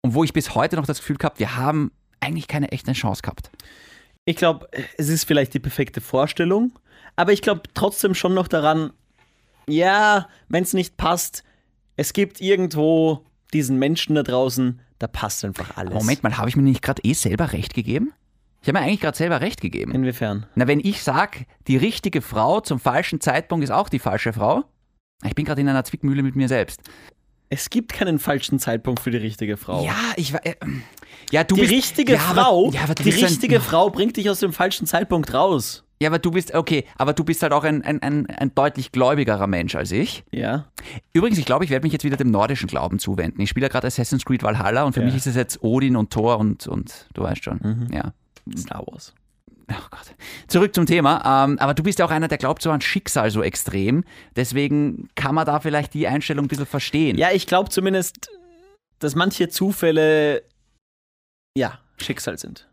Und 0.02 0.14
wo 0.14 0.24
ich 0.24 0.34
bis 0.34 0.56
heute 0.56 0.78
noch 0.78 0.86
das 0.86 1.00
Gefühl 1.00 1.18
gehabt, 1.18 1.40
wir 1.40 1.58
haben 1.58 1.92
eigentlich 2.20 2.48
keine 2.48 2.72
echte 2.72 2.94
Chance 2.94 3.22
gehabt. 3.22 3.52
Ich 4.26 4.38
glaube, 4.38 4.70
es 4.98 5.10
ist 5.10 5.26
vielleicht 5.26 5.54
die 5.54 5.60
perfekte 5.60 6.02
Vorstellung, 6.02 6.72
aber 7.16 7.32
ich 7.32 7.42
glaube 7.42 7.62
trotzdem 7.74 8.16
schon 8.16 8.34
noch 8.34 8.48
daran, 8.48 8.92
ja, 9.68 10.28
wenn 10.50 10.64
es 10.64 10.74
nicht 10.74 10.98
passt, 10.98 11.44
es 11.96 12.14
gibt 12.14 12.42
irgendwo 12.42 13.26
diesen 13.54 13.78
Menschen 13.78 14.16
da 14.16 14.24
draußen, 14.24 14.82
da 15.06 15.12
passt 15.12 15.46
einfach 15.46 15.78
alles. 15.78 15.94
Moment 15.94 16.24
mal, 16.24 16.36
habe 16.38 16.50
ich 16.50 16.56
mir 16.56 16.64
nicht 16.64 16.82
gerade 16.82 17.02
eh 17.04 17.14
selber 17.14 17.54
recht 17.54 17.76
gegeben? 17.76 18.12
Ich 18.62 18.68
habe 18.68 18.80
mir 18.80 18.86
eigentlich 18.86 19.02
gerade 19.02 19.16
selber 19.16 19.40
recht 19.40 19.62
gegeben. 19.62 19.92
Inwiefern? 19.94 20.48
Na, 20.56 20.68
wenn 20.68 20.80
ich 20.80 21.04
sage, 21.04 21.46
die 21.68 21.78
richtige 21.78 22.22
Frau 22.24 22.62
zum 22.62 22.80
falschen 22.80 23.22
Zeitpunkt 23.22 23.64
ist 23.64 23.70
auch 23.70 23.90
die 23.90 24.00
falsche 24.00 24.34
Frau, 24.34 24.64
ich 25.24 25.36
bin 25.36 25.46
gerade 25.46 25.62
in 25.62 25.70
einer 25.70 25.84
Zwickmühle 25.84 26.24
mit 26.24 26.36
mir 26.36 26.48
selbst. 26.48 26.82
Es 27.50 27.70
gibt 27.70 27.94
keinen 27.94 28.18
falschen 28.18 28.58
Zeitpunkt 28.58 29.00
für 29.00 29.12
die 29.12 29.18
richtige 29.18 29.58
Frau. 29.58 29.86
Ja, 29.86 29.96
ich 30.16 30.34
war. 30.34 30.44
Äh, 30.44 30.56
ja, 31.30 31.44
du 31.44 31.54
die 31.54 31.62
bist, 31.62 31.74
richtige 31.74 32.14
ja, 32.14 32.20
Frau, 32.20 32.66
Aber, 32.66 32.76
ja, 32.76 32.82
aber 32.82 32.96
die 32.96 33.12
richtige 33.12 33.58
ein, 33.58 33.62
Frau 33.62 33.92
bringt 33.92 34.18
dich 34.18 34.28
aus 34.32 34.40
dem 34.40 34.52
falschen 34.52 34.88
Zeitpunkt 34.88 35.36
raus. 35.36 35.85
Ja, 36.02 36.10
aber 36.10 36.20
du 36.20 36.32
bist, 36.32 36.54
okay, 36.54 36.86
aber 36.98 37.14
du 37.14 37.24
bist 37.24 37.42
halt 37.42 37.54
auch 37.54 37.64
ein, 37.64 37.82
ein, 37.84 38.02
ein, 38.02 38.26
ein 38.28 38.54
deutlich 38.54 38.92
gläubigerer 38.92 39.48
Mensch 39.48 39.76
als 39.76 39.92
ich. 39.92 40.26
Ja. 40.32 40.66
Übrigens, 41.14 41.38
ich 41.38 41.46
glaube, 41.46 41.64
ich 41.64 41.72
werde 41.72 41.86
mich 41.86 41.94
jetzt 41.94 42.04
wieder 42.04 42.18
dem 42.18 42.32
nordischen 42.32 42.68
Glauben 42.68 43.00
zuwenden. 43.00 43.40
Ich 43.42 43.50
spiele 43.50 43.68
ja 43.68 43.70
gerade 43.72 43.88
Assassin's 43.88 44.26
Creed 44.26 44.44
Valhalla 44.44 44.84
und 44.84 44.94
für 44.94 45.00
Ja. 45.00 45.06
mich 45.06 45.16
ist 45.16 45.26
es 45.28 45.36
jetzt 45.36 45.64
Odin 45.64 45.96
und 45.96 46.12
Thor 46.12 46.38
und, 46.38 46.68
und 46.68 47.08
du 47.14 47.24
weißt 47.24 47.44
schon. 47.44 47.60
Mhm. 47.64 47.88
Ja. 47.94 48.14
Star 48.58 48.86
Wars. 48.88 49.14
Ach 49.68 49.90
Gott. 49.90 50.14
Zurück 50.48 50.76
zum 50.76 50.86
Thema. 50.86 51.46
Ähm, 51.46 51.58
aber 51.60 51.74
du 51.74 51.82
bist 51.82 51.98
ja 52.00 52.06
auch 52.06 52.12
einer, 52.12 52.28
der 52.28 52.38
glaubt 52.38 52.62
so 52.62 52.70
an 52.72 52.82
Schicksal 52.82 53.32
so 53.32 53.42
extrem. 53.42 54.04
Deswegen 54.36 55.08
kann 55.16 55.34
man 55.34 55.46
da 55.46 55.60
vielleicht 55.62 55.94
die 55.94 56.08
Einstellung 56.08 56.46
ein 56.46 56.48
bisschen 56.50 56.66
verstehen. 56.68 57.18
Ja, 57.18 57.32
ich 57.32 57.48
glaube 57.48 57.70
zumindest, 57.70 58.30
dass 59.00 59.16
manche 59.16 59.48
Zufälle, 59.50 60.44
ja, 61.58 61.80
Schicksal 61.98 62.38
sind. 62.38 62.68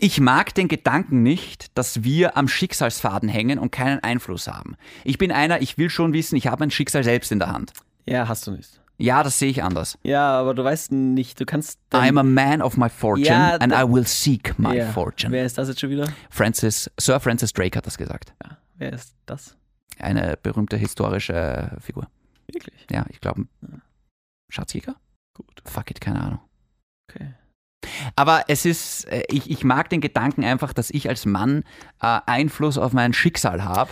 Ich 0.00 0.20
mag 0.20 0.54
den 0.54 0.68
Gedanken 0.68 1.24
nicht, 1.24 1.76
dass 1.76 2.04
wir 2.04 2.36
am 2.36 2.46
Schicksalsfaden 2.46 3.28
hängen 3.28 3.58
und 3.58 3.72
keinen 3.72 3.98
Einfluss 4.00 4.46
haben. 4.46 4.76
Ich 5.02 5.18
bin 5.18 5.32
einer, 5.32 5.60
ich 5.60 5.76
will 5.76 5.90
schon 5.90 6.12
wissen, 6.12 6.36
ich 6.36 6.46
habe 6.46 6.60
mein 6.60 6.70
Schicksal 6.70 7.02
selbst 7.02 7.32
in 7.32 7.40
der 7.40 7.50
Hand. 7.50 7.72
Ja, 8.06 8.28
hast 8.28 8.46
du 8.46 8.52
nicht. 8.52 8.80
Ja, 8.96 9.22
das 9.22 9.38
sehe 9.38 9.50
ich 9.50 9.62
anders. 9.62 9.98
Ja, 10.02 10.38
aber 10.38 10.54
du 10.54 10.62
weißt 10.62 10.92
nicht, 10.92 11.40
du 11.40 11.46
kannst. 11.46 11.80
I'm 11.92 12.18
a 12.18 12.22
man 12.22 12.62
of 12.62 12.76
my 12.76 12.88
fortune 12.88 13.26
Ja, 13.26 13.56
and 13.56 13.72
I 13.72 13.82
will 13.92 14.06
seek 14.06 14.58
my 14.58 14.76
ja. 14.76 14.90
fortune. 14.92 15.32
Wer 15.32 15.44
ist 15.44 15.58
das 15.58 15.68
jetzt 15.68 15.80
schon 15.80 15.90
wieder? 15.90 16.08
Francis, 16.30 16.90
Sir 16.98 17.18
Francis 17.20 17.52
Drake 17.52 17.76
hat 17.76 17.86
das 17.86 17.96
gesagt. 17.98 18.34
Ja, 18.44 18.58
wer 18.76 18.92
ist 18.92 19.14
das? 19.26 19.56
Eine 19.98 20.36
berühmte 20.40 20.76
historische 20.76 21.76
Figur. 21.80 22.08
Wirklich? 22.46 22.86
Ja, 22.90 23.04
ich 23.08 23.20
glaube, 23.20 23.46
Schatzjäger? 24.48 24.96
Gut. 25.34 25.62
Fuck 25.64 25.90
it, 25.90 26.00
keine 26.00 26.20
Ahnung. 26.20 26.40
Okay. 27.08 27.34
Aber 28.16 28.44
es 28.48 28.64
ist, 28.64 29.04
äh, 29.10 29.22
ich, 29.28 29.50
ich 29.50 29.64
mag 29.64 29.88
den 29.90 30.00
Gedanken 30.00 30.44
einfach, 30.44 30.72
dass 30.72 30.90
ich 30.90 31.08
als 31.08 31.26
Mann 31.26 31.64
äh, 32.02 32.18
Einfluss 32.26 32.78
auf 32.78 32.92
mein 32.92 33.12
Schicksal 33.12 33.64
habe. 33.64 33.90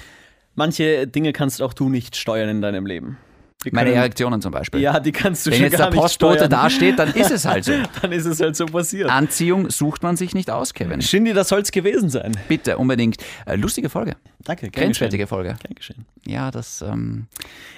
Manche 0.54 1.06
Dinge 1.06 1.32
kannst 1.32 1.60
auch 1.62 1.74
du 1.74 1.88
nicht 1.88 2.16
steuern 2.16 2.48
in 2.48 2.62
deinem 2.62 2.86
Leben. 2.86 3.18
Die 3.64 3.70
Meine 3.72 3.90
können- 3.90 4.00
Erektionen 4.02 4.40
zum 4.42 4.52
Beispiel. 4.52 4.80
Ja, 4.80 5.00
die 5.00 5.12
kannst 5.12 5.44
du 5.46 5.50
Wenn 5.50 5.58
schon 5.58 5.64
jetzt 5.70 5.78
gar 5.78 5.90
der 5.90 5.98
Postbote 5.98 6.48
dasteht, 6.48 6.98
dann 6.98 7.12
ist 7.14 7.30
es 7.32 7.44
halt 7.44 7.64
so. 7.64 7.72
Dann 8.02 8.12
ist 8.12 8.26
es 8.26 8.38
halt 8.40 8.54
so 8.54 8.66
passiert. 8.66 9.10
Anziehung 9.10 9.70
sucht 9.70 10.02
man 10.02 10.16
sich 10.16 10.34
nicht 10.34 10.50
aus, 10.50 10.72
Kevin. 10.72 11.02
Shindy, 11.02 11.32
das 11.32 11.48
soll's 11.48 11.72
gewesen 11.72 12.08
sein. 12.08 12.32
Bitte, 12.48 12.78
unbedingt. 12.78 13.16
Äh, 13.44 13.56
lustige 13.56 13.88
Folge. 13.88 14.16
Danke, 14.44 14.68
gern 14.70 14.84
Grenzwertige 14.84 15.24
geschehen. 15.24 15.28
Folge. 15.28 15.56
Gern 15.60 15.74
geschehen. 15.74 16.06
Ja, 16.26 16.50
das, 16.50 16.82
ähm, 16.82 17.26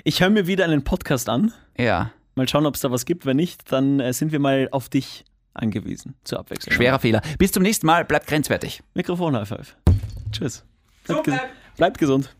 Ich 0.05 0.21
höre 0.21 0.31
mir 0.31 0.47
wieder 0.47 0.65
einen 0.65 0.85
Podcast 0.85 1.29
an. 1.29 1.53
ja, 1.77 2.11
Mal 2.35 2.49
schauen, 2.49 2.67
ob 2.67 2.75
es 2.77 2.83
da 2.83 2.91
was 2.93 3.05
gibt. 3.05 3.27
Wenn 3.27 3.37
nicht, 3.39 3.73
dann 3.73 3.99
äh, 3.99 4.13
sind 4.13 4.31
wir 4.31 4.39
mal 4.39 4.69
auf 4.71 4.89
dich 4.89 5.25
angewiesen. 5.59 6.15
Zur 6.25 6.41
Abwechslung. 6.41 6.75
schwerer 6.75 6.99
Fehler. 6.99 7.23
Bis 7.39 7.53
zum 7.53 7.63
nächsten 7.63 7.87
Mal, 7.87 8.05
bleibt 8.05 8.27
grenzwertig. 8.27 8.83
Mikrofon 8.95 9.37
High 9.37 9.49
Five. 9.49 9.77
Tschüss. 10.33 10.65
Bleibt, 11.05 11.25
ges 11.25 11.39
bleibt 11.77 11.99
gesund. 11.99 12.35